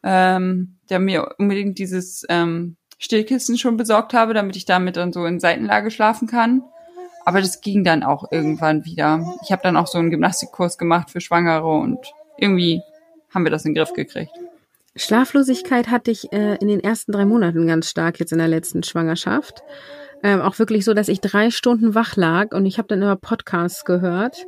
ähm, 0.03 0.77
der 0.89 0.99
mir 0.99 1.35
unbedingt 1.37 1.77
dieses 1.79 2.25
ähm, 2.29 2.77
Stillkissen 2.97 3.57
schon 3.57 3.77
besorgt 3.77 4.13
habe, 4.13 4.33
damit 4.33 4.55
ich 4.55 4.65
damit 4.65 4.97
dann 4.97 5.13
so 5.13 5.25
in 5.25 5.39
Seitenlage 5.39 5.91
schlafen 5.91 6.27
kann. 6.27 6.63
Aber 7.25 7.41
das 7.41 7.61
ging 7.61 7.83
dann 7.83 8.03
auch 8.03 8.31
irgendwann 8.31 8.85
wieder. 8.85 9.35
Ich 9.43 9.51
habe 9.51 9.61
dann 9.61 9.75
auch 9.75 9.87
so 9.87 9.97
einen 9.97 10.09
Gymnastikkurs 10.09 10.77
gemacht 10.77 11.09
für 11.09 11.19
Schwangere 11.19 11.67
und 11.67 11.99
irgendwie 12.37 12.81
haben 13.33 13.43
wir 13.43 13.51
das 13.51 13.65
in 13.65 13.73
den 13.73 13.83
Griff 13.83 13.93
gekriegt. 13.93 14.31
Schlaflosigkeit 14.95 15.89
hatte 15.89 16.09
ich 16.09 16.31
äh, 16.31 16.55
in 16.55 16.69
den 16.69 16.79
ersten 16.79 17.11
drei 17.11 17.25
Monaten 17.25 17.67
ganz 17.67 17.89
stark 17.89 18.19
jetzt 18.19 18.31
in 18.31 18.39
der 18.39 18.47
letzten 18.47 18.81
Schwangerschaft. 18.81 19.61
Ähm, 20.23 20.41
auch 20.41 20.57
wirklich 20.59 20.85
so, 20.85 20.93
dass 20.93 21.07
ich 21.07 21.21
drei 21.21 21.51
Stunden 21.51 21.95
wach 21.95 22.15
lag 22.15 22.53
und 22.53 22.65
ich 22.65 22.77
habe 22.77 22.87
dann 22.87 23.01
immer 23.01 23.15
Podcasts 23.15 23.85
gehört. 23.85 24.45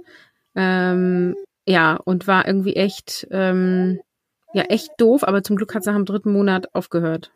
Ähm, 0.56 1.36
ja, 1.66 1.96
und 1.96 2.28
war 2.28 2.48
irgendwie 2.48 2.76
echt, 2.76 3.28
ähm, 3.32 4.00
ja, 4.54 4.64
echt 4.64 4.90
doof, 4.98 5.24
aber 5.24 5.44
zum 5.44 5.56
Glück 5.56 5.74
hat 5.76 5.82
es 5.82 5.86
nach 5.86 5.96
dem 5.96 6.06
dritten 6.06 6.34
Monat 6.34 6.74
aufgehört. 6.74 7.32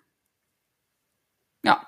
Ja. 1.64 1.86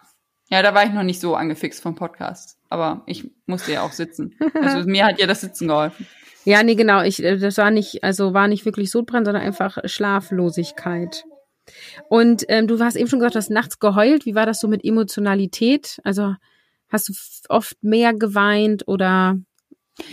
Ja, 0.50 0.62
da 0.62 0.76
war 0.76 0.86
ich 0.86 0.94
noch 0.94 1.04
nicht 1.04 1.20
so 1.20 1.36
angefixt 1.36 1.82
vom 1.82 1.96
Podcast. 1.96 2.60
Aber 2.70 3.02
ich 3.08 3.32
musste 3.48 3.74
ja 3.74 3.82
auch 3.82 3.92
sitzen. 3.92 4.36
Also 4.54 4.80
mir 4.88 5.06
hat 5.06 5.20
ja 5.20 5.26
das 5.26 5.42
Sitzen 5.42 5.68
geholfen. 5.68 6.06
Ja, 6.44 6.62
nee, 6.62 6.76
genau. 6.76 7.02
Ich, 7.02 7.24
äh, 7.24 7.38
das 7.38 7.58
war 7.58 7.72
nicht, 7.72 8.04
also 8.04 8.34
war 8.34 8.48
nicht 8.48 8.66
wirklich 8.66 8.92
Sodbrennen, 8.92 9.26
sondern 9.26 9.44
einfach 9.44 9.80
Schlaflosigkeit. 9.86 11.26
Und 12.10 12.46
ähm, 12.48 12.68
du 12.68 12.80
hast 12.80 12.96
eben 12.96 13.08
schon 13.08 13.20
gesagt, 13.20 13.36
du 13.36 13.40
hast 13.40 13.50
nachts 13.50 13.80
geheult. 13.80 14.26
Wie 14.26 14.36
war 14.36 14.46
das 14.46 14.60
so 14.60 14.68
mit 14.68 14.84
Emotionalität? 14.84 16.00
Also 16.04 16.36
hast 16.90 17.10
du 17.10 17.14
oft 17.50 17.84
mehr 17.84 18.14
geweint 18.14 18.88
oder? 18.88 19.38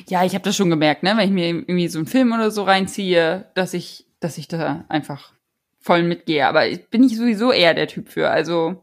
Ja, 0.09 0.25
ich 0.25 0.35
habe 0.35 0.45
das 0.45 0.57
schon 0.57 0.71
gemerkt, 0.71 1.03
ne, 1.03 1.17
wenn 1.17 1.27
ich 1.27 1.33
mir 1.33 1.49
irgendwie 1.49 1.89
so 1.89 1.99
einen 1.99 2.07
Film 2.07 2.33
oder 2.33 2.51
so 2.51 2.63
reinziehe, 2.63 3.51
dass 3.55 3.75
ich, 3.75 4.07
dass 4.21 4.39
ich 4.39 4.49
da 4.49 4.85
einfach 4.89 5.33
voll 5.81 6.03
mitgehe. 6.05 6.47
Aber 6.47 6.69
ich 6.69 6.89
bin 6.89 7.03
ich 7.03 7.17
sowieso 7.17 7.53
eher 7.53 7.75
der 7.75 7.89
Typ 7.89 8.09
für. 8.09 8.31
Also 8.31 8.83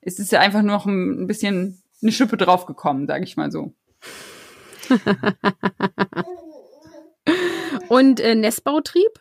es 0.00 0.18
ist 0.18 0.32
ja 0.32 0.40
einfach 0.40 0.62
nur 0.62 0.72
noch 0.72 0.86
ein 0.86 1.26
bisschen 1.26 1.82
eine 2.02 2.12
Schippe 2.12 2.38
draufgekommen, 2.38 3.06
sage 3.06 3.24
ich 3.24 3.36
mal 3.36 3.50
so. 3.50 3.74
Und 7.88 8.20
äh, 8.20 8.34
Nestbautrieb? 8.34 9.20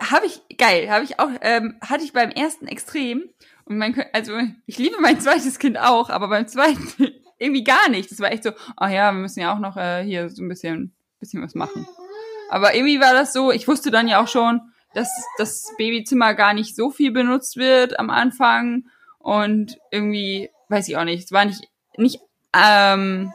Habe 0.00 0.26
ich, 0.26 0.40
geil, 0.56 0.90
habe 0.90 1.04
ich 1.04 1.18
auch, 1.20 1.28
ähm, 1.42 1.76
hatte 1.80 2.04
ich 2.04 2.12
beim 2.12 2.30
ersten 2.30 2.66
extrem. 2.66 3.28
Und 3.64 3.78
mein, 3.78 3.94
also 4.12 4.32
ich 4.66 4.78
liebe 4.78 4.96
mein 5.00 5.20
zweites 5.20 5.58
Kind 5.58 5.78
auch, 5.78 6.10
aber 6.10 6.28
beim 6.28 6.48
zweiten 6.48 7.12
irgendwie 7.38 7.64
gar 7.64 7.88
nicht. 7.88 8.10
Das 8.10 8.20
war 8.20 8.32
echt 8.32 8.42
so, 8.42 8.52
ach 8.76 8.90
ja, 8.90 9.12
wir 9.12 9.20
müssen 9.20 9.40
ja 9.40 9.54
auch 9.54 9.58
noch 9.58 9.76
äh, 9.76 10.02
hier 10.02 10.28
so 10.30 10.42
ein 10.42 10.48
bisschen, 10.48 10.92
bisschen 11.20 11.42
was 11.42 11.54
machen. 11.54 11.86
Aber 12.48 12.74
irgendwie 12.74 13.00
war 13.00 13.12
das 13.12 13.32
so, 13.32 13.52
ich 13.52 13.68
wusste 13.68 13.90
dann 13.90 14.08
ja 14.08 14.22
auch 14.22 14.28
schon, 14.28 14.60
dass 14.94 15.08
das 15.38 15.72
Babyzimmer 15.78 16.34
gar 16.34 16.52
nicht 16.52 16.74
so 16.74 16.90
viel 16.90 17.12
benutzt 17.12 17.56
wird 17.56 17.98
am 17.98 18.10
Anfang. 18.10 18.86
Und 19.18 19.78
irgendwie, 19.90 20.50
weiß 20.68 20.88
ich 20.88 20.96
auch 20.96 21.04
nicht, 21.04 21.24
es 21.24 21.32
war 21.32 21.44
nicht, 21.44 21.68
nicht, 21.96 22.20
ähm, 22.56 23.32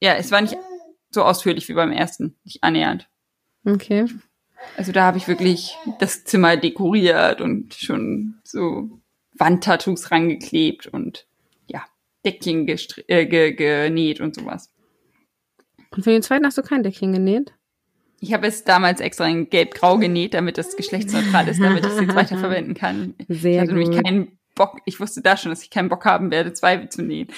ja, 0.00 0.14
es 0.14 0.30
war 0.30 0.42
nicht 0.42 0.58
so 1.10 1.22
ausführlich 1.22 1.68
wie 1.68 1.74
beim 1.74 1.92
ersten, 1.92 2.36
nicht 2.44 2.62
annähernd. 2.62 3.08
Okay. 3.64 4.06
Also 4.76 4.92
da 4.92 5.04
habe 5.04 5.18
ich 5.18 5.28
wirklich 5.28 5.76
das 5.98 6.24
Zimmer 6.24 6.56
dekoriert 6.56 7.40
und 7.40 7.74
schon 7.74 8.40
so 8.44 9.00
Wandtattoos 9.34 10.10
rangeklebt 10.10 10.86
und 10.86 11.26
ja, 11.66 11.84
Deckchen 12.24 12.68
äh, 12.68 13.26
ge 13.26 13.52
genäht 13.52 14.20
und 14.20 14.34
sowas. 14.34 14.72
Und 15.90 16.02
für 16.02 16.10
den 16.10 16.22
zweiten 16.22 16.46
hast 16.46 16.58
du 16.58 16.62
kein 16.62 16.82
Deckchen 16.82 17.12
genäht? 17.12 17.52
Ich 18.20 18.32
habe 18.32 18.46
es 18.46 18.64
damals 18.64 19.00
extra 19.00 19.26
in 19.26 19.50
gelb-grau 19.50 19.98
genäht, 19.98 20.34
damit 20.34 20.56
das 20.56 20.76
geschlechtsneutral 20.76 21.46
ist, 21.46 21.60
damit 21.60 21.84
ich 21.84 21.92
es 21.92 22.00
jetzt 22.00 22.14
weiter 22.14 22.38
verwenden 22.38 22.74
kann. 22.74 23.14
Sehr 23.28 23.52
ich 23.52 23.60
hatte 23.60 23.74
gut. 23.74 23.82
nämlich 23.82 24.02
keinen 24.02 24.38
Bock, 24.54 24.80
ich 24.86 24.98
wusste 24.98 25.20
da 25.20 25.36
schon, 25.36 25.50
dass 25.50 25.62
ich 25.62 25.70
keinen 25.70 25.88
Bock 25.88 26.04
haben 26.04 26.30
werde, 26.30 26.52
zwei 26.52 26.78
zu 26.86 27.02
nähen. 27.02 27.28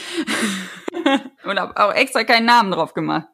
und 1.44 1.58
habe 1.58 1.76
auch 1.76 1.92
extra 1.92 2.24
keinen 2.24 2.46
Namen 2.46 2.70
drauf 2.70 2.94
gemacht. 2.94 3.26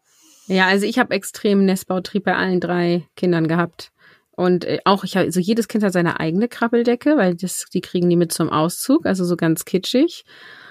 Ja, 0.47 0.66
also 0.66 0.86
ich 0.86 0.99
habe 0.99 1.14
extrem 1.14 1.64
Nestbautrieb 1.64 2.24
bei 2.24 2.36
allen 2.36 2.61
drei 2.61 3.07
Kindern 3.16 3.49
gehabt. 3.49 3.93
Und 4.34 4.64
äh, 4.64 4.78
auch, 4.84 5.05
ich 5.05 5.16
also 5.16 5.40
jedes 5.40 5.68
Kind 5.68 5.84
hat 5.84 5.93
seine 5.93 6.18
eigene 6.18 6.49
Krabbeldecke, 6.49 7.16
weil 7.16 7.34
das, 7.34 7.66
die 7.72 7.80
kriegen 7.80 8.09
die 8.09 8.16
mit 8.16 8.32
zum 8.32 8.51
Auszug, 8.51 9.07
also 9.07 9.24
so 9.24 9.36
ganz 9.36 9.64
kitschig. 9.64 10.24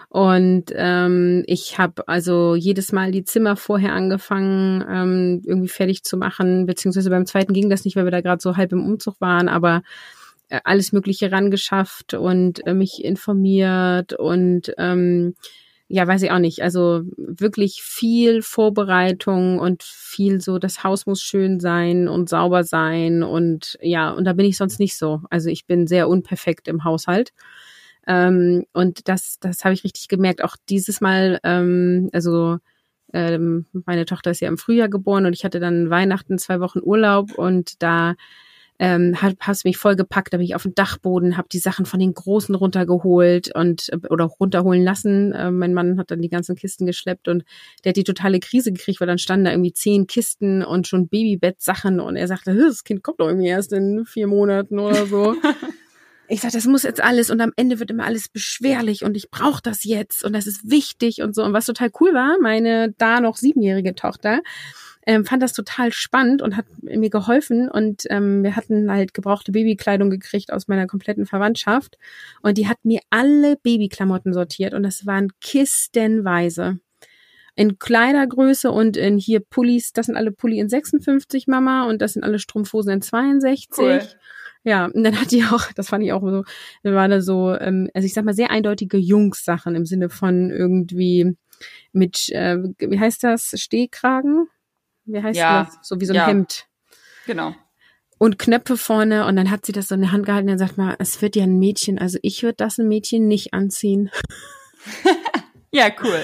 Und 0.10 0.66
ähm, 0.76 1.44
ich 1.48 1.78
habe 1.78 2.06
also 2.08 2.56
jedes 2.56 2.92
Mal 2.92 3.12
die 3.12 3.24
Zimmer 3.24 3.56
vorher 3.56 3.94
angefangen, 3.94 4.84
ähm, 4.90 5.42
irgendwie 5.46 5.70
fertig 5.70 6.04
zu 6.04 6.18
machen, 6.18 6.66
beziehungsweise 6.66 7.10
beim 7.10 7.26
zweiten 7.26 7.54
ging 7.54 7.70
das 7.70 7.86
nicht, 7.86 7.96
weil 7.96 8.04
wir 8.04 8.12
da 8.12 8.20
gerade 8.20 8.42
so 8.42 8.58
halb 8.58 8.74
im 8.74 8.86
Umzug 8.86 9.22
waren, 9.22 9.48
aber 9.48 9.84
äh, 10.50 10.60
alles 10.66 10.92
Mögliche 10.92 11.32
rangeschafft 11.32 12.14
und 12.14 12.66
äh, 12.68 12.74
mich 12.74 13.06
informiert 13.06 14.12
und 14.12 14.74
ähm, 14.78 15.36
ja, 15.94 16.08
weiß 16.08 16.22
ich 16.22 16.32
auch 16.32 16.40
nicht. 16.40 16.62
Also 16.62 17.02
wirklich 17.18 17.82
viel 17.84 18.42
Vorbereitung 18.42 19.60
und 19.60 19.84
viel 19.84 20.40
so, 20.40 20.58
das 20.58 20.86
Haus 20.86 21.06
muss 21.06 21.22
schön 21.22 21.60
sein 21.60 22.08
und 22.08 22.30
sauber 22.30 22.64
sein 22.64 23.24
und 23.24 23.78
ja, 23.82 24.12
und 24.12 24.24
da 24.24 24.32
bin 24.32 24.46
ich 24.46 24.56
sonst 24.56 24.80
nicht 24.80 24.98
so. 24.98 25.22
Also 25.30 25.50
ich 25.50 25.66
bin 25.68 25.88
sehr 25.88 26.08
unperfekt 26.08 26.70
im 26.70 26.86
Haushalt. 26.86 27.34
Ähm, 28.08 28.66
und 28.74 29.10
das, 29.10 29.38
das 29.42 29.66
habe 29.66 29.74
ich 29.74 29.84
richtig 29.84 30.08
gemerkt. 30.08 30.44
Auch 30.44 30.56
dieses 30.70 31.02
Mal, 31.02 31.40
ähm, 31.44 32.10
also 32.14 32.60
ähm, 33.14 33.66
meine 33.86 34.06
Tochter 34.06 34.32
ist 34.32 34.40
ja 34.40 34.48
im 34.48 34.58
Frühjahr 34.58 34.88
geboren 34.88 35.26
und 35.26 35.34
ich 35.34 35.44
hatte 35.44 35.60
dann 35.60 35.90
Weihnachten 35.90 36.38
zwei 36.38 36.62
Wochen 36.62 36.80
Urlaub 36.82 37.34
und 37.38 37.84
da 37.84 38.16
ähm, 38.82 39.22
hat, 39.22 39.36
hast 39.42 39.64
mich 39.64 39.78
voll 39.78 39.96
gepackt, 39.96 40.34
da 40.34 40.38
bin 40.38 40.46
ich 40.46 40.56
auf 40.56 40.64
dem 40.64 40.74
Dachboden, 40.74 41.38
habe 41.38 41.48
die 41.52 41.60
Sachen 41.60 41.86
von 41.86 42.00
den 42.00 42.16
Großen 42.16 42.56
runtergeholt 42.56 43.54
und 43.54 43.90
äh, 43.90 44.08
oder 44.10 44.26
runterholen 44.26 44.84
lassen. 44.84 45.34
Äh, 45.34 45.52
mein 45.52 45.76
Mann 45.76 46.00
hat 46.00 46.10
dann 46.10 46.20
die 46.20 46.30
ganzen 46.30 46.56
Kisten 46.56 46.88
geschleppt 46.88 47.28
und 47.28 47.44
der 47.84 47.92
hat 47.92 47.96
die 47.98 48.04
totale 48.04 48.40
Krise 48.40 48.74
gekriegt, 48.74 49.00
weil 49.00 49.08
dann 49.08 49.20
standen 49.20 49.46
da 49.46 49.52
irgendwie 49.52 49.74
zehn 49.74 50.08
Kisten 50.08 50.64
und 50.64 50.88
schon 50.88 51.10
Babybett-Sachen 51.10 52.00
und 52.00 52.16
er 52.16 52.28
sagte, 52.28 52.56
das 52.56 52.84
Kind 52.84 53.04
kommt 53.04 53.20
doch 53.20 53.28
irgendwie 53.28 53.50
erst 53.50 53.72
in 53.72 54.04
vier 54.04 54.26
Monaten 54.26 54.80
oder 54.80 55.06
so. 55.06 55.36
ich 56.32 56.42
sage, 56.42 56.54
das 56.54 56.66
muss 56.66 56.84
jetzt 56.84 57.04
alles 57.04 57.30
und 57.30 57.42
am 57.42 57.52
Ende 57.58 57.80
wird 57.80 57.92
immer 57.92 58.06
alles 58.06 58.30
beschwerlich 58.30 59.04
und 59.04 59.18
ich 59.18 59.30
brauche 59.32 59.62
das 59.62 59.84
jetzt 59.84 60.24
und 60.24 60.34
das 60.34 60.48
ist 60.48 60.70
wichtig 60.70 61.22
und 61.22 61.36
so. 61.36 61.44
Und 61.44 61.52
was 61.52 61.66
total 61.66 61.92
cool 62.00 62.14
war, 62.14 62.38
meine 62.40 62.94
da 62.98 63.20
noch 63.20 63.36
siebenjährige 63.36 63.96
Tochter 63.96 64.42
ähm, 65.06 65.26
fand 65.26 65.44
das 65.44 65.52
total 65.52 65.92
spannend 65.92 66.42
und 66.42 66.56
hat 66.56 66.66
mir 66.82 67.10
geholfen 67.10 67.70
und 67.70 68.04
ähm, 68.10 68.44
wir 68.44 68.56
hatten 68.56 68.90
halt 68.90 69.14
gebrauchte 69.14 69.52
Babykleidung 69.52 70.10
gekriegt 70.10 70.54
aus 70.54 70.70
meiner 70.70 70.88
kompletten 70.88 71.26
Verwandtschaft 71.26 71.98
und 72.42 72.58
die 72.58 72.68
hat 72.68 72.78
mir 72.84 73.02
alle 73.10 73.58
Babyklamotten 73.58 74.32
sortiert 74.32 74.74
und 74.74 74.84
das 74.84 75.06
waren 75.06 75.32
kistenweise 75.42 76.80
in 77.56 77.78
Kleidergröße 77.78 78.72
und 78.72 78.96
in 78.96 79.18
hier 79.18 79.42
Pullis, 79.42 79.92
das 79.92 80.06
sind 80.06 80.16
alle 80.16 80.32
Pulli 80.32 80.60
in 80.60 80.70
56 80.70 81.48
Mama 81.48 81.90
und 81.90 82.02
das 82.02 82.14
sind 82.14 82.24
alle 82.24 82.40
Strumpfhosen 82.40 82.94
in 82.94 83.02
62. 83.02 83.78
Cool. 83.78 84.02
Ja, 84.64 84.86
und 84.86 85.04
dann 85.04 85.20
hat 85.20 85.32
die 85.32 85.44
auch, 85.44 85.72
das 85.74 85.90
fand 85.90 86.04
ich 86.04 86.14
auch 86.14 86.22
so, 86.22 86.44
dann 86.84 86.96
waren 86.96 87.12
da 87.12 87.22
so, 87.22 87.56
ähm, 87.56 87.90
also 87.94 88.06
ich 88.06 88.14
sag 88.14 88.26
mal, 88.26 88.34
sehr 88.34 88.52
eindeutige 88.52 88.98
Jungs-Sachen 88.98 89.76
im 89.76 89.86
Sinne 89.86 90.10
von 90.10 90.52
irgendwie 90.52 91.36
mit, 91.94 92.30
äh, 92.30 92.58
wie 92.80 93.00
heißt 93.00 93.24
das, 93.24 93.54
Stehkragen? 93.56 94.48
Wie 95.06 95.22
heißt 95.22 95.38
ja, 95.38 95.64
das? 95.64 95.88
So 95.88 96.00
wie 96.00 96.06
so 96.06 96.14
ein 96.14 96.18
ja. 96.18 96.28
Hemd. 96.28 96.68
Genau. 97.26 97.56
Und 98.18 98.38
Knöpfe 98.38 98.78
vorne 98.78 99.26
und 99.26 99.36
dann 99.36 99.50
hat 99.50 99.66
sie 99.66 99.72
das 99.72 99.88
so 99.88 99.96
in 99.96 100.02
der 100.02 100.12
Hand 100.12 100.28
gehalten 100.28 100.50
und 100.50 100.60
sagt 100.60 100.78
mal, 100.78 100.96
es 101.00 101.22
wird 101.24 101.36
ja 101.36 101.44
ein 101.44 101.58
Mädchen, 101.58 101.98
also 101.98 102.20
ich 102.22 102.44
würde 102.44 102.58
das 102.58 102.78
ein 102.78 102.88
Mädchen 102.88 103.28
nicht 103.28 103.56
anziehen. 103.56 104.12
ja, 105.72 105.90
cool. 106.04 106.24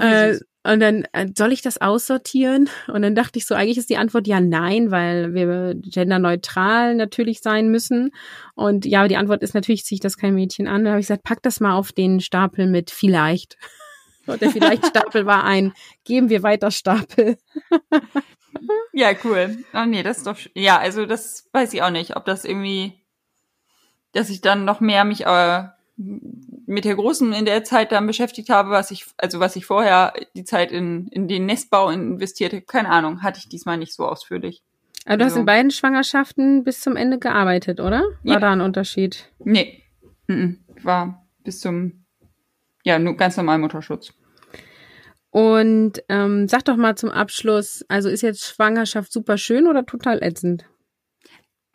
Äh, 0.00 0.38
und 0.68 0.80
dann 0.80 1.04
äh, 1.12 1.28
soll 1.36 1.52
ich 1.52 1.62
das 1.62 1.80
aussortieren? 1.80 2.68
Und 2.88 3.02
dann 3.02 3.14
dachte 3.14 3.38
ich 3.38 3.46
so, 3.46 3.54
eigentlich 3.54 3.78
ist 3.78 3.88
die 3.88 3.96
Antwort 3.96 4.26
ja 4.26 4.40
nein, 4.40 4.90
weil 4.90 5.32
wir 5.32 5.74
genderneutral 5.74 6.94
natürlich 6.94 7.40
sein 7.40 7.68
müssen. 7.70 8.10
Und 8.54 8.84
ja, 8.84 9.08
die 9.08 9.16
Antwort 9.16 9.42
ist 9.42 9.54
natürlich, 9.54 9.84
ziehe 9.84 9.96
ich 9.96 10.00
das 10.00 10.18
kein 10.18 10.34
Mädchen 10.34 10.68
an. 10.68 10.84
Da 10.84 10.90
habe 10.90 11.00
ich 11.00 11.06
gesagt, 11.06 11.22
pack 11.22 11.42
das 11.42 11.60
mal 11.60 11.74
auf 11.74 11.92
den 11.92 12.20
Stapel 12.20 12.66
mit 12.66 12.90
vielleicht. 12.90 13.56
Und 14.26 14.42
der 14.42 14.50
vielleicht 14.50 14.84
Stapel 14.84 15.24
war 15.24 15.44
ein 15.44 15.72
geben 16.04 16.28
wir 16.28 16.42
weiter 16.42 16.70
Stapel. 16.70 17.38
ja, 18.92 19.12
cool. 19.24 19.64
Oh 19.72 19.86
nee, 19.86 20.02
das 20.02 20.18
ist 20.18 20.26
doch 20.26 20.36
ja, 20.54 20.78
also 20.78 21.06
das 21.06 21.48
weiß 21.52 21.72
ich 21.72 21.82
auch 21.82 21.90
nicht, 21.90 22.14
ob 22.14 22.26
das 22.26 22.44
irgendwie 22.44 22.92
dass 24.12 24.30
ich 24.30 24.40
dann 24.40 24.64
noch 24.64 24.80
mehr 24.80 25.04
mich 25.04 25.26
äh, 25.26 25.64
mit 26.68 26.84
der 26.84 26.96
Großen 26.96 27.32
in 27.32 27.46
der 27.46 27.64
Zeit 27.64 27.92
dann 27.92 28.06
beschäftigt 28.06 28.50
habe, 28.50 28.70
was 28.70 28.90
ich, 28.90 29.06
also 29.16 29.40
was 29.40 29.56
ich 29.56 29.64
vorher 29.64 30.12
die 30.34 30.44
Zeit 30.44 30.70
in, 30.70 31.08
in 31.08 31.26
den 31.26 31.46
Nestbau 31.46 31.88
investierte, 31.88 32.60
keine 32.60 32.90
Ahnung, 32.90 33.22
hatte 33.22 33.38
ich 33.38 33.48
diesmal 33.48 33.78
nicht 33.78 33.94
so 33.94 34.06
ausführlich. 34.06 34.62
Aber 35.06 35.16
du 35.16 35.24
also. 35.24 35.36
hast 35.36 35.40
in 35.40 35.46
beiden 35.46 35.70
Schwangerschaften 35.70 36.64
bis 36.64 36.82
zum 36.82 36.96
Ende 36.96 37.18
gearbeitet, 37.18 37.80
oder? 37.80 38.02
War 38.22 38.34
ja. 38.34 38.38
da 38.38 38.52
ein 38.52 38.60
Unterschied? 38.60 39.32
Nee. 39.38 39.82
War 40.82 41.26
bis 41.42 41.60
zum, 41.60 42.04
ja, 42.84 42.98
nur 42.98 43.16
ganz 43.16 43.38
normal 43.38 43.58
Mutterschutz. 43.58 44.12
Und 45.30 46.02
ähm, 46.10 46.48
sag 46.48 46.66
doch 46.66 46.76
mal 46.76 46.96
zum 46.96 47.10
Abschluss, 47.10 47.82
also 47.88 48.10
ist 48.10 48.22
jetzt 48.22 48.44
Schwangerschaft 48.44 49.10
super 49.10 49.38
schön 49.38 49.66
oder 49.66 49.86
total 49.86 50.22
ätzend? 50.22 50.66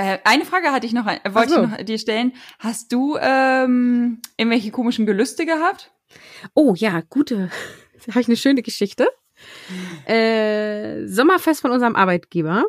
Äh, 0.03 0.19
eine 0.25 0.43
Frage 0.43 0.71
hatte 0.73 0.85
ich 0.85 0.91
noch, 0.91 1.07
äh, 1.07 1.19
wollte 1.29 1.53
so. 1.53 1.63
ich 1.63 1.69
noch 1.69 1.77
dir 1.77 1.97
stellen. 1.97 2.33
Hast 2.59 2.91
du 2.91 3.17
ähm, 3.21 4.21
irgendwelche 4.35 4.71
komischen 4.71 5.05
Gelüste 5.05 5.45
gehabt? 5.45 5.91
Oh 6.53 6.73
ja, 6.75 7.01
gute. 7.09 7.49
Da 8.05 8.07
habe 8.11 8.21
ich 8.21 8.27
eine 8.27 8.35
schöne 8.35 8.63
Geschichte. 8.63 9.07
Äh, 10.05 11.07
Sommerfest 11.07 11.61
von 11.61 11.71
unserem 11.71 11.95
Arbeitgeber. 11.95 12.65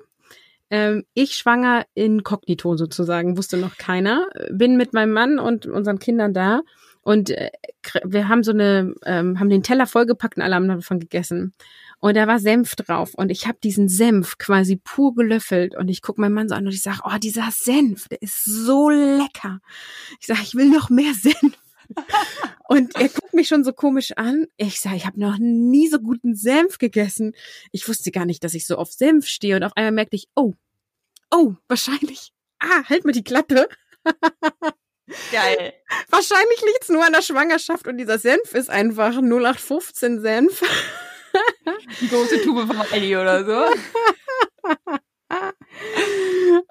Ähm, 0.71 1.05
ich 1.15 1.35
schwanger 1.35 1.87
inkognito 1.95 2.77
sozusagen, 2.77 3.37
wusste 3.37 3.57
noch 3.57 3.79
keiner. 3.79 4.29
Bin 4.53 4.77
mit 4.77 4.93
meinem 4.93 5.13
Mann 5.13 5.41
und 5.41 5.67
unseren 5.67 5.99
Kindern 5.99 6.35
da 6.35 6.61
und 7.05 7.31
äh, 7.31 7.51
wir 8.03 8.29
haben 8.29 8.43
so 8.43 8.53
eine, 8.53 8.95
ähm, 9.05 9.39
haben 9.39 9.51
den 9.51 9.63
Teller 9.63 9.87
vollgepackt 9.87 10.37
und 10.37 10.43
alle 10.43 10.55
haben 10.55 10.69
davon 10.69 11.01
gegessen. 11.01 11.55
Und 12.01 12.17
da 12.17 12.27
war 12.27 12.39
Senf 12.39 12.75
drauf. 12.77 13.15
Und 13.15 13.31
ich 13.31 13.47
habe 13.47 13.59
diesen 13.63 13.89
Senf 13.89 14.39
quasi 14.39 14.77
pur 14.77 15.15
gelöffelt. 15.15 15.77
Und 15.77 15.89
ich 15.89 16.01
guck 16.03 16.19
meinen 16.19 16.35
Mann 16.35 16.49
so 16.49 16.55
an 16.55 16.67
und 16.67 16.73
ich 16.73 16.83
sage, 16.83 17.01
oh, 17.05 17.19
dieser 17.19 17.51
Senf, 17.51 18.09
der 18.09 18.23
ist 18.23 18.45
so 18.45 18.89
lecker. 18.89 19.61
Ich 20.19 20.27
sage, 20.27 20.41
ich 20.43 20.55
will 20.55 20.71
noch 20.71 20.89
mehr 20.89 21.13
Senf. 21.23 21.59
und 22.69 22.97
er 22.97 23.09
guckt 23.09 23.35
mich 23.35 23.49
schon 23.49 23.65
so 23.65 23.75
komisch 23.75 24.13
an. 24.17 24.47
Ich 24.57 24.81
sage, 24.81 24.97
ich 24.97 25.07
habe 25.07 25.21
noch 25.21 25.37
nie 25.39 25.89
so 25.89 25.99
guten 25.99 26.35
Senf 26.35 26.79
gegessen. 26.79 27.35
Ich 27.71 27.87
wusste 27.87 28.11
gar 28.13 28.25
nicht, 28.25 28.43
dass 28.45 28.55
ich 28.55 28.67
so 28.67 28.77
auf 28.77 28.91
Senf 28.93 29.27
stehe. 29.27 29.57
Und 29.57 29.63
auf 29.63 29.77
einmal 29.77 29.93
merkte 29.93 30.17
ich, 30.17 30.29
oh, 30.35 30.55
oh, 31.31 31.55
wahrscheinlich. 31.69 32.33
Ah, 32.61 32.85
halt 32.89 33.05
mir 33.05 33.13
die 33.13 33.25
Klappe. 33.25 33.69
Geil. 35.31 35.75
Wahrscheinlich 36.09 36.61
liegt's 36.63 36.89
nur 36.89 37.05
an 37.05 37.13
der 37.13 37.23
Schwangerschaft 37.23 37.87
und 37.87 37.99
dieser 37.99 38.19
Senf 38.19 38.55
ist 38.55 38.71
einfach 38.71 39.13
0815 39.17 40.21
Senf. 40.21 40.63
Die 42.01 42.09
große 42.09 42.43
Tube 42.43 42.67
von 42.67 42.81
Aldi 42.81 43.17
oder 43.17 43.45
so. 43.45 43.75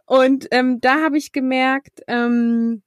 Und 0.06 0.48
ähm, 0.52 0.80
da 0.80 1.02
habe 1.02 1.18
ich 1.18 1.32
gemerkt, 1.32 2.02
ähm, 2.08 2.84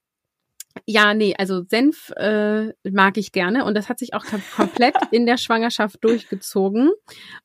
ja, 0.89 1.15
nee, 1.15 1.35
also 1.37 1.65
Senf 1.69 2.11
äh, 2.17 2.73
mag 2.89 3.17
ich 3.17 3.33
gerne 3.33 3.65
und 3.65 3.75
das 3.75 3.89
hat 3.89 3.99
sich 3.99 4.15
auch 4.15 4.25
komplett 4.55 4.95
in 5.11 5.27
der 5.27 5.37
Schwangerschaft 5.37 6.03
durchgezogen. 6.05 6.93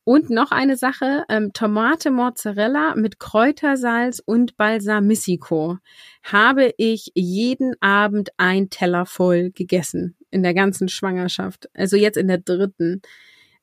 Und 0.03 0.29
noch 0.29 0.51
eine 0.51 0.77
Sache, 0.77 1.25
ähm, 1.27 1.51
Tomate 1.51 2.11
Mozzarella 2.11 2.93
mit 2.95 3.19
Kräutersalz 3.19 4.21
und 4.23 4.57
Balsamico 4.57 5.79
habe 6.21 6.71
ich 6.77 7.11
jeden 7.15 7.73
Abend 7.81 8.29
ein 8.37 8.69
Teller 8.69 9.07
voll 9.07 9.49
gegessen 9.49 10.15
in 10.29 10.43
der 10.43 10.53
ganzen 10.53 10.87
Schwangerschaft. 10.87 11.67
Also 11.73 11.97
jetzt 11.97 12.17
in 12.17 12.27
der 12.27 12.37
dritten. 12.37 13.01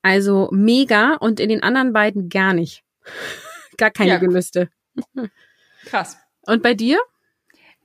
Also 0.02 0.48
mega 0.52 1.14
und 1.14 1.38
in 1.38 1.50
den 1.50 1.62
anderen 1.62 1.92
beiden 1.92 2.28
gar 2.28 2.52
nicht. 2.52 2.82
Gar 3.76 3.92
keine 3.92 4.10
ja. 4.10 4.18
Gelüste. 4.18 4.70
Krass. 5.84 6.18
Und 6.46 6.64
bei 6.64 6.74
dir? 6.74 6.98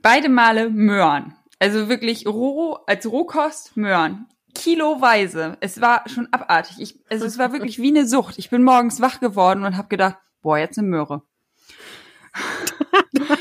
Beide 0.01 0.27
Male 0.27 0.71
Möhren. 0.71 1.35
Also 1.63 1.87
wirklich 1.87 2.27
roh, 2.27 2.77
als 2.87 3.09
Rohkost 3.09 3.77
Möhren. 3.77 4.27
Kiloweise. 4.53 5.55
Es 5.61 5.79
war 5.79 6.03
schon 6.09 6.27
abartig. 6.33 6.81
Ich, 6.81 6.99
also 7.09 7.23
es 7.23 7.37
war 7.37 7.53
wirklich 7.53 7.79
wie 7.79 7.87
eine 7.87 8.05
Sucht. 8.05 8.37
Ich 8.37 8.49
bin 8.49 8.63
morgens 8.63 8.99
wach 8.99 9.21
geworden 9.21 9.63
und 9.63 9.77
habe 9.77 9.87
gedacht, 9.87 10.17
boah, 10.41 10.57
jetzt 10.57 10.77
eine 10.77 10.89
Möhre. 10.89 11.21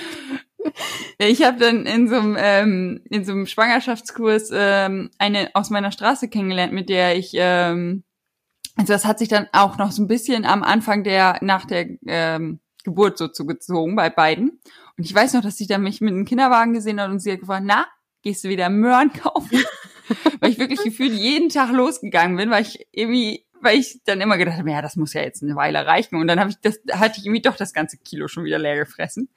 ich 1.18 1.42
habe 1.42 1.58
dann 1.58 1.84
in 1.84 2.08
so 2.08 2.14
einem 2.14 2.36
ähm, 2.38 3.00
in 3.10 3.24
so 3.24 3.32
einem 3.32 3.46
Schwangerschaftskurs 3.46 4.52
ähm, 4.54 5.10
eine 5.18 5.50
aus 5.54 5.70
meiner 5.70 5.90
Straße 5.90 6.28
kennengelernt, 6.28 6.72
mit 6.72 6.90
der 6.90 7.16
ich 7.16 7.32
ähm, 7.34 8.04
also 8.76 8.92
das 8.92 9.04
hat 9.04 9.18
sich 9.18 9.30
dann 9.30 9.48
auch 9.50 9.78
noch 9.78 9.90
so 9.90 10.00
ein 10.00 10.06
bisschen 10.06 10.44
am 10.44 10.62
Anfang 10.62 11.02
der 11.02 11.38
nach 11.40 11.64
der 11.64 11.88
ähm, 12.06 12.60
Geburt 12.84 13.18
so 13.18 13.26
zugezogen 13.26 13.96
bei 13.96 14.10
beiden. 14.10 14.60
Und 14.96 15.04
ich 15.04 15.12
weiß 15.12 15.34
noch, 15.34 15.42
dass 15.42 15.56
sie 15.56 15.66
dann 15.66 15.82
mich 15.82 16.00
mit 16.00 16.12
einem 16.12 16.24
Kinderwagen 16.24 16.72
gesehen 16.72 17.00
hat 17.00 17.10
und 17.10 17.18
sie 17.18 17.32
hat 17.32 17.40
gefragt, 17.40 17.64
na, 17.66 17.86
gehst 18.22 18.44
du 18.44 18.48
wieder 18.48 18.70
Möhren 18.70 19.12
kaufen? 19.12 19.58
weil 20.40 20.50
ich 20.50 20.58
wirklich 20.58 20.82
gefühlt 20.82 21.12
jeden 21.12 21.48
Tag 21.48 21.72
losgegangen 21.72 22.36
bin, 22.36 22.50
weil 22.50 22.62
ich 22.62 22.86
irgendwie 22.92 23.44
weil 23.62 23.78
ich 23.78 24.00
dann 24.04 24.20
immer 24.20 24.38
gedacht 24.38 24.58
habe, 24.58 24.70
ja, 24.72 24.82
das 24.82 24.96
muss 24.96 25.14
ja 25.14 25.22
jetzt 25.22 25.42
eine 25.42 25.54
Weile 25.54 25.86
reichen. 25.86 26.16
Und 26.16 26.26
dann 26.26 26.40
habe 26.40 26.50
ich 26.50 26.56
das, 26.60 26.80
hatte 26.92 27.20
ich 27.20 27.26
irgendwie 27.26 27.42
doch 27.42 27.56
das 27.56 27.72
ganze 27.72 27.96
Kilo 27.96 28.26
schon 28.26 28.44
wieder 28.44 28.58
leer 28.58 28.76
gefressen. 28.76 29.28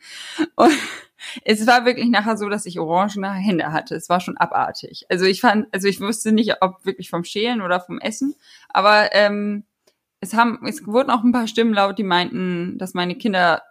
Und 0.55 0.73
es 1.45 1.65
war 1.67 1.85
wirklich 1.85 2.09
nachher 2.09 2.35
so, 2.35 2.49
dass 2.49 2.65
ich 2.65 2.79
orangene 2.79 3.31
Hände 3.31 3.71
hatte. 3.71 3.95
Es 3.95 4.09
war 4.09 4.19
schon 4.19 4.37
abartig. 4.37 5.05
Also 5.09 5.25
ich 5.25 5.41
fand, 5.41 5.67
also 5.71 5.87
ich 5.87 6.01
wusste 6.01 6.31
nicht, 6.31 6.61
ob 6.61 6.83
wirklich 6.85 7.11
vom 7.11 7.23
Schälen 7.23 7.61
oder 7.61 7.79
vom 7.79 7.99
Essen, 7.99 8.35
aber 8.69 9.13
ähm, 9.13 9.63
es 10.21 10.33
haben, 10.33 10.65
es 10.65 10.85
wurden 10.87 11.11
auch 11.11 11.23
ein 11.23 11.31
paar 11.31 11.47
Stimmen 11.47 11.73
laut, 11.73 11.99
die 11.99 12.03
meinten, 12.03 12.79
dass 12.79 12.95
meine 12.95 13.15
Kinder 13.15 13.61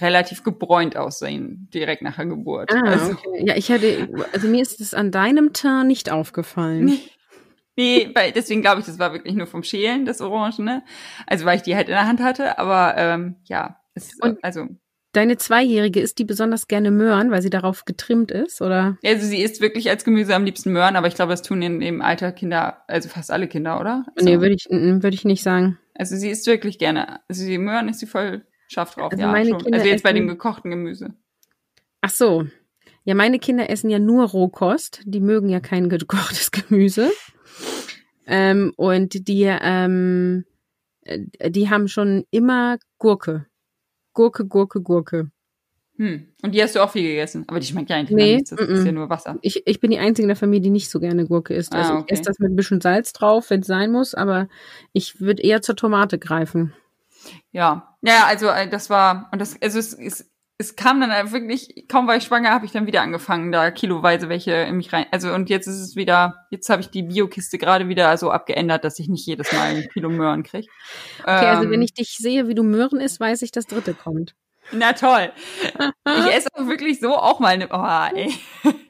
relativ 0.00 0.42
gebräunt 0.42 0.96
aussehen, 0.96 1.68
direkt 1.72 2.02
nach 2.02 2.16
der 2.16 2.26
Geburt. 2.26 2.72
Ah, 2.72 2.82
also, 2.84 3.12
okay. 3.12 3.44
Ja, 3.46 3.56
ich 3.56 3.70
hatte, 3.70 4.08
also 4.32 4.48
mir 4.48 4.62
ist 4.62 4.80
es 4.80 4.94
an 4.94 5.10
deinem 5.10 5.52
Teint 5.52 5.86
nicht 5.86 6.10
aufgefallen. 6.10 6.98
Nee, 7.76 8.10
weil 8.14 8.30
deswegen 8.32 8.60
glaube 8.60 8.80
ich, 8.80 8.86
das 8.86 8.98
war 8.98 9.12
wirklich 9.12 9.34
nur 9.34 9.48
vom 9.48 9.64
Schälen, 9.64 10.04
das 10.04 10.20
Orangene. 10.20 10.84
Also 11.26 11.44
weil 11.44 11.56
ich 11.56 11.62
die 11.62 11.74
halt 11.74 11.88
in 11.88 11.94
der 11.94 12.06
Hand 12.06 12.20
hatte, 12.20 12.58
aber 12.58 12.94
ähm, 12.96 13.36
ja, 13.44 13.80
es, 13.94 14.16
Und 14.20 14.42
also 14.44 14.68
Deine 15.14 15.36
Zweijährige 15.36 16.00
isst 16.00 16.18
die 16.18 16.24
besonders 16.24 16.66
gerne 16.66 16.90
Möhren, 16.90 17.30
weil 17.30 17.40
sie 17.40 17.50
darauf 17.50 17.84
getrimmt 17.84 18.32
ist, 18.32 18.60
oder? 18.60 18.98
Also 19.04 19.24
sie 19.26 19.42
isst 19.42 19.60
wirklich 19.60 19.88
als 19.88 20.04
Gemüse 20.04 20.34
am 20.34 20.44
liebsten 20.44 20.72
Möhren, 20.72 20.96
aber 20.96 21.06
ich 21.06 21.14
glaube, 21.14 21.30
das 21.30 21.42
tun 21.42 21.62
in 21.62 21.78
dem 21.78 22.02
Alter 22.02 22.32
Kinder, 22.32 22.82
also 22.88 23.08
fast 23.08 23.30
alle 23.30 23.46
Kinder, 23.46 23.78
oder? 23.78 24.04
Also, 24.16 24.28
nee, 24.28 24.40
würde 24.40 24.56
ich, 24.56 24.66
würde 24.68 25.14
ich 25.14 25.24
nicht 25.24 25.44
sagen. 25.44 25.78
Also 25.94 26.16
sie 26.16 26.30
isst 26.30 26.48
wirklich 26.48 26.80
gerne. 26.80 27.20
Also 27.28 27.46
die 27.46 27.58
Möhren 27.58 27.88
ist 27.88 28.00
sie 28.00 28.06
voll 28.06 28.44
scharf 28.74 28.94
drauf, 28.94 29.12
also 29.12 29.22
ja, 29.22 29.30
meine 29.30 29.50
schon. 29.50 29.58
Kinder 29.58 29.78
also 29.78 29.88
jetzt 29.88 30.02
bei 30.02 30.12
dem 30.12 30.28
gekochten 30.28 30.70
Gemüse. 30.70 31.14
Ach 32.00 32.10
so. 32.10 32.46
Ja, 33.04 33.14
meine 33.14 33.38
Kinder 33.38 33.70
essen 33.70 33.90
ja 33.90 33.98
nur 33.98 34.28
Rohkost. 34.28 35.02
Die 35.04 35.20
mögen 35.20 35.48
ja 35.48 35.60
kein 35.60 35.88
gekochtes 35.88 36.50
Gemüse. 36.50 37.10
Ähm, 38.26 38.72
und 38.76 39.28
die, 39.28 39.44
ähm, 39.44 40.44
äh, 41.02 41.50
die 41.50 41.70
haben 41.70 41.88
schon 41.88 42.24
immer 42.30 42.78
Gurke. 42.98 43.46
Gurke, 44.14 44.46
Gurke, 44.46 44.80
Gurke. 44.80 45.30
Hm. 45.96 46.26
Und 46.42 46.54
die 46.54 46.62
hast 46.62 46.74
du 46.74 46.80
auch 46.80 46.90
viel 46.90 47.06
gegessen, 47.06 47.44
aber 47.46 47.60
die 47.60 47.66
schmeckt 47.66 47.88
ja 47.88 47.96
eigentlich 47.96 48.16
nee, 48.16 48.34
nichts. 48.34 48.50
Das 48.50 48.58
m 48.58 48.66
-m. 48.66 48.70
ist 48.78 48.84
ja 48.84 48.92
nur 48.92 49.08
Wasser. 49.10 49.38
Ich, 49.42 49.62
ich 49.66 49.78
bin 49.78 49.92
die 49.92 49.98
einzige 49.98 50.24
in 50.24 50.28
der 50.28 50.36
Familie, 50.36 50.62
die 50.62 50.70
nicht 50.70 50.90
so 50.90 50.98
gerne 50.98 51.26
Gurke 51.26 51.54
isst. 51.54 51.72
Also 51.72 51.92
ah, 51.92 51.98
okay. 51.98 52.06
ich 52.08 52.12
esse 52.12 52.22
das 52.22 52.38
mit 52.40 52.50
ein 52.50 52.56
bisschen 52.56 52.80
Salz 52.80 53.12
drauf, 53.12 53.50
wenn 53.50 53.60
es 53.60 53.66
sein 53.66 53.92
muss, 53.92 54.14
aber 54.14 54.48
ich 54.92 55.20
würde 55.20 55.42
eher 55.42 55.62
zur 55.62 55.76
Tomate 55.76 56.18
greifen. 56.18 56.72
Ja, 57.52 57.96
ja, 58.02 58.26
also 58.26 58.48
äh, 58.48 58.68
das 58.68 58.90
war 58.90 59.28
und 59.32 59.40
das 59.40 59.60
also 59.60 59.78
es 59.78 59.92
ist 59.92 60.34
es 60.56 60.76
kam 60.76 61.00
dann 61.00 61.32
wirklich, 61.32 61.86
kaum 61.88 62.06
war 62.06 62.16
ich 62.16 62.24
schwanger, 62.24 62.50
habe 62.50 62.64
ich 62.64 62.72
dann 62.72 62.86
wieder 62.86 63.02
angefangen, 63.02 63.50
da 63.50 63.72
kiloweise 63.72 64.28
welche 64.28 64.52
in 64.52 64.76
mich 64.76 64.92
rein. 64.92 65.06
Also 65.10 65.32
und 65.32 65.50
jetzt 65.50 65.66
ist 65.66 65.80
es 65.80 65.96
wieder, 65.96 66.46
jetzt 66.50 66.68
habe 66.68 66.80
ich 66.80 66.90
die 66.90 67.02
Biokiste 67.02 67.58
gerade 67.58 67.88
wieder 67.88 68.16
so 68.18 68.30
abgeändert, 68.30 68.84
dass 68.84 68.98
ich 69.00 69.08
nicht 69.08 69.26
jedes 69.26 69.52
Mal 69.52 69.76
ein 69.76 69.88
Kilo 69.92 70.10
Möhren 70.10 70.44
kriege. 70.44 70.68
Okay, 71.22 71.44
ähm, 71.44 71.56
also 71.56 71.70
wenn 71.70 71.80
ähm, 71.80 71.82
ich 71.82 71.94
dich 71.94 72.16
sehe, 72.16 72.46
wie 72.46 72.54
du 72.54 72.62
Möhren 72.62 73.00
isst, 73.00 73.18
weiß 73.18 73.42
ich, 73.42 73.50
das 73.50 73.66
dritte 73.66 73.94
kommt. 73.94 74.36
Na 74.72 74.94
toll. 74.94 75.30
Ich 76.06 76.34
esse 76.34 76.48
auch 76.54 76.66
wirklich 76.66 76.98
so 77.00 77.14
auch 77.16 77.38
mal 77.38 77.48
eine, 77.48 77.68
oh, 77.70 78.16
ey, 78.16 78.32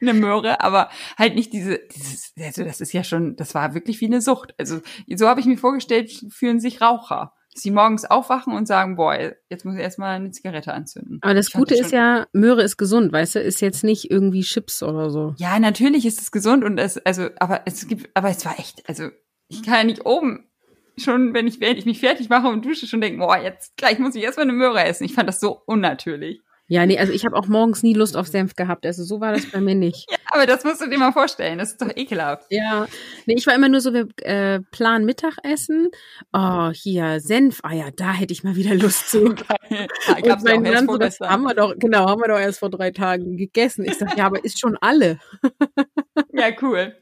eine 0.01 0.13
Möhre, 0.13 0.61
aber 0.61 0.89
halt 1.17 1.35
nicht 1.35 1.51
diese, 1.51 1.79
dieses, 1.93 2.31
also 2.39 2.63
das 2.63 2.79
ist 2.79 2.93
ja 2.93 3.03
schon, 3.03 3.35
das 3.35 3.55
war 3.55 3.73
wirklich 3.73 3.99
wie 3.99 4.05
eine 4.05 4.21
Sucht. 4.21 4.53
Also 4.57 4.81
so 5.15 5.27
habe 5.27 5.41
ich 5.41 5.47
mir 5.47 5.57
vorgestellt, 5.57 6.11
fühlen 6.29 6.59
sich 6.59 6.79
Raucher 6.79 7.33
sie 7.57 7.71
morgens 7.71 8.05
aufwachen 8.05 8.53
und 8.53 8.67
sagen, 8.67 8.95
boah, 8.97 9.17
jetzt 9.49 9.65
muss 9.65 9.75
ich 9.75 9.81
erstmal 9.81 10.17
eine 10.17 10.31
Zigarette 10.31 10.73
anzünden. 10.73 11.19
Aber 11.21 11.33
das 11.33 11.47
ich 11.47 11.53
Gute 11.53 11.75
ist 11.75 11.91
ja, 11.91 12.27
Möhre 12.33 12.61
ist 12.61 12.77
gesund, 12.77 13.13
weißt 13.13 13.35
du, 13.35 13.39
ist 13.39 13.61
jetzt 13.61 13.83
nicht 13.83 14.11
irgendwie 14.11 14.41
Chips 14.41 14.83
oder 14.83 15.09
so. 15.09 15.33
Ja, 15.37 15.57
natürlich 15.59 16.05
ist 16.05 16.21
es 16.21 16.31
gesund 16.31 16.63
und 16.63 16.77
es, 16.77 16.97
also, 16.97 17.29
aber 17.39 17.61
es 17.65 17.87
gibt, 17.87 18.09
aber 18.13 18.29
es 18.29 18.45
war 18.45 18.59
echt, 18.59 18.87
also, 18.87 19.09
ich 19.47 19.63
kann 19.63 19.75
ja 19.75 19.83
nicht 19.85 20.05
oben 20.05 20.49
schon, 20.97 21.33
wenn 21.33 21.47
ich, 21.47 21.59
wenn 21.59 21.77
ich 21.77 21.85
mich 21.85 21.99
fertig 21.99 22.29
mache 22.29 22.47
und 22.47 22.65
dusche, 22.65 22.87
schon 22.87 23.01
denken, 23.01 23.19
boah, 23.19 23.37
jetzt 23.37 23.77
gleich 23.77 23.99
muss 23.99 24.15
ich 24.15 24.23
erstmal 24.23 24.45
eine 24.45 24.53
Möhre 24.53 24.83
essen. 24.83 25.03
Ich 25.03 25.13
fand 25.13 25.27
das 25.27 25.39
so 25.39 25.61
unnatürlich. 25.65 26.41
Ja, 26.67 26.83
nee, 26.87 26.97
also 26.97 27.13
ich 27.13 27.25
habe 27.25 27.35
auch 27.35 27.45
morgens 27.45 27.83
nie 27.83 27.93
Lust 27.93 28.17
auf 28.17 28.27
Senf 28.27 28.55
gehabt. 28.55 28.87
Also 28.87 29.03
so 29.03 29.21
war 29.21 29.33
das 29.33 29.45
bei 29.51 29.61
mir 29.61 29.75
nicht. 29.75 30.07
ja, 30.11 30.17
aber 30.31 30.47
das 30.47 30.63
musst 30.63 30.81
du 30.81 30.89
dir 30.89 30.97
mal 30.97 31.11
vorstellen. 31.11 31.59
Das 31.59 31.71
ist 31.71 31.81
doch 31.81 31.91
ekelhaft. 31.95 32.47
Ja, 32.49 32.87
nee, 33.27 33.35
ich 33.37 33.45
war 33.45 33.53
immer 33.53 33.69
nur 33.69 33.81
so, 33.81 33.93
wir 33.93 34.07
äh, 34.23 34.61
planen 34.71 35.05
Mittagessen. 35.05 35.89
Oh, 36.33 36.71
hier 36.71 37.19
Senfeier, 37.19 37.91
da 37.95 38.13
hätte 38.13 38.33
ich 38.33 38.43
mal 38.43 38.55
wieder 38.55 38.73
Lust 38.73 39.11
zu. 39.11 39.25
ja, 39.69 39.85
gab's 40.23 40.43
Und 40.43 40.63
mein 40.63 40.73
Mann 40.73 40.87
so, 40.87 40.97
das 40.97 41.19
haben 41.19 41.43
wir 41.43 41.53
doch, 41.53 41.75
genau, 41.77 42.09
haben 42.09 42.21
wir 42.21 42.29
doch 42.29 42.39
erst 42.39 42.59
vor 42.59 42.71
drei 42.71 42.89
Tagen 42.89 43.37
gegessen. 43.37 43.85
Ich 43.85 43.99
sag, 43.99 44.17
ja, 44.17 44.25
aber 44.25 44.43
ist 44.43 44.59
schon 44.59 44.75
alle. 44.81 45.19
ja, 46.33 46.49
cool. 46.63 46.95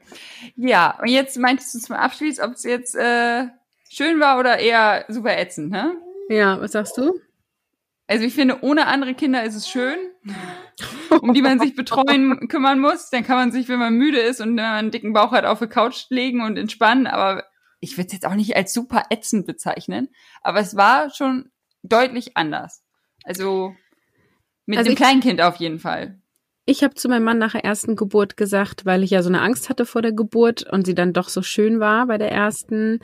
Ja, 0.56 0.98
und 1.00 1.08
jetzt 1.08 1.38
meintest 1.38 1.74
du 1.74 1.78
zum 1.78 1.96
Abschluss, 1.96 2.38
ob 2.38 2.52
es 2.52 2.64
jetzt 2.64 2.94
äh, 2.96 3.46
schön 3.88 4.20
war 4.20 4.38
oder 4.38 4.58
eher 4.58 5.06
super 5.08 5.38
ätzend, 5.38 5.70
ne? 5.70 5.96
Ja, 6.28 6.60
was 6.60 6.72
sagst 6.72 6.98
du? 6.98 7.14
Also 8.06 8.24
ich 8.24 8.34
finde, 8.34 8.62
ohne 8.62 8.86
andere 8.86 9.14
Kinder 9.14 9.44
ist 9.44 9.54
es 9.54 9.68
schön, 9.68 9.96
um 11.20 11.32
die 11.32 11.40
man 11.40 11.58
sich 11.58 11.74
betreuen, 11.74 12.48
kümmern 12.48 12.78
muss. 12.78 13.08
Dann 13.10 13.24
kann 13.24 13.36
man 13.36 13.52
sich, 13.52 13.68
wenn 13.68 13.78
man 13.78 13.94
müde 13.94 14.18
ist 14.18 14.40
und 14.40 14.48
wenn 14.48 14.56
man 14.56 14.76
einen 14.76 14.90
dicken 14.90 15.12
Bauch 15.14 15.32
hat, 15.32 15.46
auf 15.46 15.60
die 15.60 15.68
Couch 15.68 16.04
legen 16.10 16.42
und 16.42 16.58
entspannen. 16.58 17.06
Aber 17.06 17.44
ich 17.80 17.96
würde 17.96 18.08
es 18.08 18.12
jetzt 18.12 18.26
auch 18.26 18.34
nicht 18.34 18.56
als 18.56 18.74
super 18.74 19.04
ätzend 19.10 19.46
bezeichnen. 19.46 20.08
Aber 20.42 20.60
es 20.60 20.76
war 20.76 21.10
schon 21.10 21.50
deutlich 21.82 22.36
anders. 22.36 22.84
Also 23.24 23.74
mit 24.66 24.78
also 24.78 24.90
dem 24.90 24.96
Kleinkind 24.96 25.40
auf 25.40 25.56
jeden 25.56 25.78
Fall. 25.78 26.20
Ich 26.66 26.82
habe 26.82 26.94
zu 26.94 27.08
meinem 27.08 27.24
Mann 27.24 27.38
nach 27.38 27.52
der 27.52 27.64
ersten 27.64 27.94
Geburt 27.94 28.36
gesagt, 28.36 28.86
weil 28.86 29.02
ich 29.02 29.10
ja 29.10 29.22
so 29.22 29.28
eine 29.28 29.42
Angst 29.42 29.68
hatte 29.68 29.84
vor 29.84 30.00
der 30.00 30.12
Geburt 30.12 30.62
und 30.70 30.86
sie 30.86 30.94
dann 30.94 31.12
doch 31.12 31.28
so 31.28 31.42
schön 31.42 31.78
war 31.78 32.06
bei 32.06 32.16
der 32.16 32.32
ersten, 32.32 33.00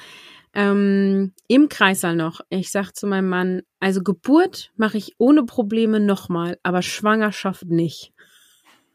ähm, 0.54 1.32
Im 1.46 1.68
Kreissaal 1.68 2.16
noch. 2.16 2.40
Ich 2.48 2.70
sag 2.72 2.92
zu 2.92 3.06
meinem 3.06 3.28
Mann, 3.28 3.62
also 3.78 4.02
Geburt 4.02 4.72
mache 4.76 4.98
ich 4.98 5.14
ohne 5.18 5.44
Probleme 5.44 6.00
nochmal, 6.00 6.58
aber 6.62 6.82
Schwangerschaft 6.82 7.66
nicht. 7.66 8.12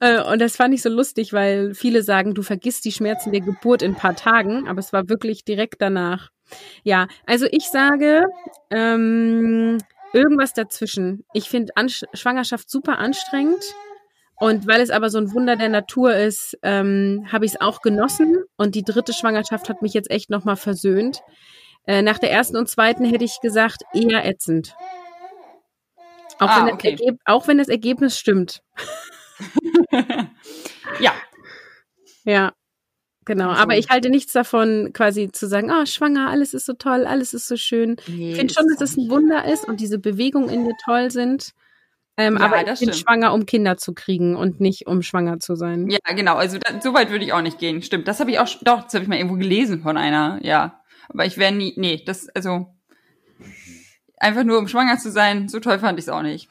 Äh, 0.00 0.22
und 0.22 0.40
das 0.40 0.56
fand 0.56 0.74
ich 0.74 0.82
so 0.82 0.88
lustig, 0.88 1.32
weil 1.32 1.74
viele 1.74 2.02
sagen, 2.02 2.34
du 2.34 2.42
vergisst 2.42 2.84
die 2.84 2.92
Schmerzen 2.92 3.32
der 3.32 3.40
Geburt 3.40 3.82
in 3.82 3.92
ein 3.92 3.96
paar 3.96 4.16
Tagen, 4.16 4.66
aber 4.66 4.80
es 4.80 4.92
war 4.92 5.08
wirklich 5.08 5.44
direkt 5.44 5.80
danach. 5.80 6.30
Ja, 6.82 7.06
also 7.26 7.46
ich 7.50 7.68
sage, 7.68 8.24
ähm, 8.70 9.78
irgendwas 10.12 10.52
dazwischen. 10.54 11.24
Ich 11.32 11.48
finde 11.48 11.72
Schwangerschaft 12.14 12.70
super 12.70 12.98
anstrengend. 12.98 13.62
Und 14.40 14.66
weil 14.68 14.80
es 14.80 14.90
aber 14.90 15.10
so 15.10 15.18
ein 15.18 15.32
Wunder 15.34 15.56
der 15.56 15.68
Natur 15.68 16.14
ist, 16.14 16.56
ähm, 16.62 17.26
habe 17.30 17.44
ich 17.44 17.54
es 17.54 17.60
auch 17.60 17.80
genossen. 17.80 18.44
Und 18.56 18.74
die 18.74 18.84
dritte 18.84 19.12
Schwangerschaft 19.12 19.68
hat 19.68 19.82
mich 19.82 19.94
jetzt 19.94 20.10
echt 20.10 20.30
nochmal 20.30 20.56
versöhnt. 20.56 21.20
Äh, 21.86 22.02
nach 22.02 22.18
der 22.18 22.30
ersten 22.30 22.56
und 22.56 22.68
zweiten 22.68 23.04
hätte 23.04 23.24
ich 23.24 23.40
gesagt, 23.40 23.82
eher 23.92 24.24
ätzend. 24.24 24.76
Auch, 26.38 26.48
ah, 26.48 26.66
wenn, 26.66 26.74
okay. 26.74 26.96
das 26.96 27.16
auch 27.24 27.48
wenn 27.48 27.58
das 27.58 27.68
Ergebnis 27.68 28.16
stimmt. 28.16 28.62
ja. 31.00 31.12
Ja. 32.24 32.52
Genau, 33.24 33.50
aber 33.50 33.76
ich 33.76 33.90
halte 33.90 34.08
nichts 34.08 34.32
davon, 34.32 34.92
quasi 34.94 35.30
zu 35.30 35.46
sagen, 35.46 35.70
ah, 35.70 35.82
oh, 35.82 35.86
schwanger, 35.86 36.30
alles 36.30 36.54
ist 36.54 36.64
so 36.64 36.72
toll, 36.72 37.04
alles 37.04 37.34
ist 37.34 37.46
so 37.46 37.58
schön. 37.58 37.96
Nee, 38.06 38.30
ich 38.30 38.38
finde 38.38 38.54
schon, 38.54 38.64
dass 38.64 38.80
es 38.80 38.94
das 38.94 38.96
ein 38.96 39.10
Wunder 39.10 39.44
ist 39.44 39.68
und 39.68 39.80
diese 39.80 39.98
Bewegungen 39.98 40.48
in 40.48 40.64
dir 40.64 40.74
toll 40.82 41.10
sind. 41.10 41.52
Ähm, 42.18 42.36
ja, 42.36 42.44
aber 42.44 42.70
ich 42.70 42.80
bin 42.80 42.92
schwanger, 42.92 43.32
um 43.32 43.46
Kinder 43.46 43.76
zu 43.76 43.94
kriegen 43.94 44.34
und 44.34 44.60
nicht 44.60 44.88
um 44.88 45.02
schwanger 45.02 45.38
zu 45.38 45.54
sein. 45.54 45.88
Ja, 45.88 45.98
genau. 46.14 46.34
Also 46.34 46.58
da, 46.58 46.80
so 46.80 46.92
weit 46.92 47.10
würde 47.10 47.24
ich 47.24 47.32
auch 47.32 47.42
nicht 47.42 47.60
gehen. 47.60 47.80
Stimmt. 47.80 48.08
Das 48.08 48.18
habe 48.18 48.32
ich 48.32 48.40
auch, 48.40 48.48
doch, 48.62 48.82
das 48.82 48.94
habe 48.94 49.04
ich 49.04 49.08
mal 49.08 49.16
irgendwo 49.16 49.36
gelesen 49.36 49.82
von 49.82 49.96
einer, 49.96 50.40
ja. 50.42 50.80
Aber 51.08 51.24
ich 51.24 51.38
wäre 51.38 51.52
nie, 51.52 51.74
nee, 51.76 52.02
das, 52.04 52.28
also 52.30 52.74
einfach 54.16 54.42
nur 54.42 54.58
um 54.58 54.66
schwanger 54.66 54.98
zu 54.98 55.12
sein, 55.12 55.48
so 55.48 55.60
toll 55.60 55.78
fand 55.78 55.98
ich 56.00 56.06
es 56.06 56.08
auch 56.08 56.22
nicht. 56.22 56.48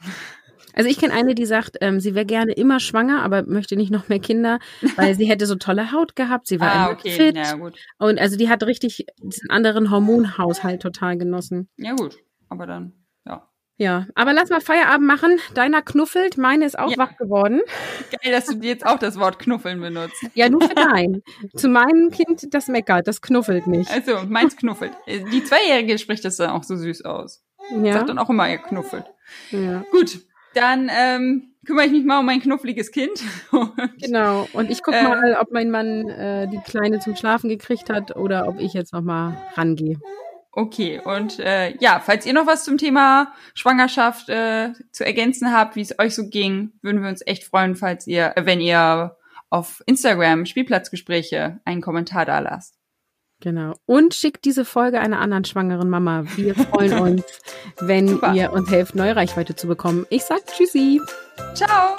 Also 0.72 0.88
ich 0.88 0.98
kenne 0.98 1.12
eine, 1.12 1.34
die 1.34 1.44
sagt, 1.44 1.76
ähm, 1.82 2.00
sie 2.00 2.14
wäre 2.14 2.24
gerne 2.24 2.52
immer 2.52 2.80
schwanger, 2.80 3.22
aber 3.22 3.42
möchte 3.42 3.76
nicht 3.76 3.90
noch 3.90 4.08
mehr 4.08 4.20
Kinder, 4.20 4.60
weil 4.96 5.14
sie 5.16 5.26
hätte 5.26 5.44
so 5.44 5.56
tolle 5.56 5.92
Haut 5.92 6.16
gehabt, 6.16 6.46
sie 6.46 6.60
war 6.60 6.72
ah, 6.72 6.90
okay. 6.92 7.10
fit. 7.10 7.36
Ja, 7.36 7.54
gut. 7.54 7.74
Und 7.98 8.18
also 8.18 8.38
die 8.38 8.48
hat 8.48 8.62
richtig 8.62 9.04
diesen 9.20 9.50
anderen 9.50 9.90
Hormonhaushalt 9.90 10.80
total 10.80 11.18
genossen. 11.18 11.68
Ja 11.76 11.94
gut, 11.94 12.18
aber 12.48 12.66
dann 12.66 12.94
ja, 13.78 14.08
aber 14.16 14.32
lass 14.32 14.50
mal 14.50 14.60
Feierabend 14.60 15.06
machen. 15.06 15.38
Deiner 15.54 15.82
knuffelt, 15.82 16.36
meine 16.36 16.66
ist 16.66 16.76
auch 16.76 16.90
ja. 16.90 16.98
wach 16.98 17.16
geworden. 17.16 17.60
Geil, 18.22 18.32
dass 18.32 18.46
du 18.46 18.54
jetzt 18.60 18.84
auch 18.84 18.98
das 18.98 19.18
Wort 19.20 19.38
knuffeln 19.38 19.80
benutzt. 19.80 20.16
Ja, 20.34 20.48
nur 20.48 20.62
für 20.62 20.74
dein. 20.74 21.22
Zu 21.54 21.68
meinem 21.68 22.10
Kind, 22.10 22.52
das 22.52 22.66
meckert, 22.66 23.06
das 23.06 23.22
knuffelt 23.22 23.68
nicht. 23.68 23.88
Also, 23.88 24.26
meins 24.28 24.56
knuffelt. 24.56 24.92
Die 25.06 25.44
Zweijährige 25.44 25.96
spricht 25.98 26.24
das 26.24 26.36
dann 26.36 26.50
auch 26.50 26.64
so 26.64 26.74
süß 26.74 27.04
aus. 27.04 27.44
Ja. 27.70 27.92
Sagt 27.92 28.08
dann 28.08 28.18
auch 28.18 28.28
immer, 28.30 28.48
er 28.48 28.58
knuffelt. 28.58 29.04
Ja. 29.52 29.84
Gut, 29.92 30.22
dann 30.54 30.90
ähm, 30.92 31.54
kümmere 31.64 31.86
ich 31.86 31.92
mich 31.92 32.04
mal 32.04 32.18
um 32.18 32.26
mein 32.26 32.40
knuffliges 32.40 32.90
Kind. 32.90 33.22
genau, 34.00 34.48
und 34.54 34.70
ich 34.70 34.82
gucke 34.82 34.96
äh, 34.96 35.04
mal, 35.04 35.36
ob 35.40 35.52
mein 35.52 35.70
Mann 35.70 36.08
äh, 36.08 36.48
die 36.48 36.58
Kleine 36.58 36.98
zum 36.98 37.14
Schlafen 37.14 37.48
gekriegt 37.48 37.90
hat 37.90 38.16
oder 38.16 38.48
ob 38.48 38.58
ich 38.58 38.72
jetzt 38.72 38.92
noch 38.92 39.02
mal 39.02 39.36
rangehe. 39.54 39.98
Okay, 40.52 41.00
und 41.04 41.38
äh, 41.38 41.76
ja, 41.78 42.00
falls 42.00 42.26
ihr 42.26 42.32
noch 42.32 42.46
was 42.46 42.64
zum 42.64 42.78
Thema 42.78 43.32
Schwangerschaft 43.54 44.28
äh, 44.28 44.72
zu 44.90 45.04
ergänzen 45.04 45.52
habt, 45.52 45.76
wie 45.76 45.82
es 45.82 45.98
euch 45.98 46.14
so 46.14 46.28
ging, 46.28 46.72
würden 46.82 47.02
wir 47.02 47.08
uns 47.08 47.22
echt 47.26 47.44
freuen, 47.44 47.76
falls 47.76 48.06
ihr, 48.06 48.32
äh, 48.36 48.46
wenn 48.46 48.60
ihr 48.60 49.16
auf 49.50 49.82
Instagram 49.86 50.46
Spielplatzgespräche 50.46 51.60
einen 51.64 51.80
Kommentar 51.80 52.24
da 52.24 52.38
lasst. 52.40 52.78
Genau. 53.40 53.74
Und 53.86 54.14
schickt 54.14 54.44
diese 54.44 54.64
Folge 54.64 55.00
einer 55.00 55.20
anderen 55.20 55.44
schwangeren 55.44 55.88
Mama. 55.88 56.24
Wir 56.34 56.54
freuen 56.54 56.98
uns, 56.98 57.24
wenn 57.78 58.08
Super. 58.08 58.34
ihr 58.34 58.52
uns 58.52 58.70
helft, 58.70 58.94
neue 58.94 59.14
Reichweite 59.14 59.54
zu 59.54 59.68
bekommen. 59.68 60.06
Ich 60.10 60.24
sag 60.24 60.44
Tschüssi. 60.46 61.00
Ciao. 61.54 61.96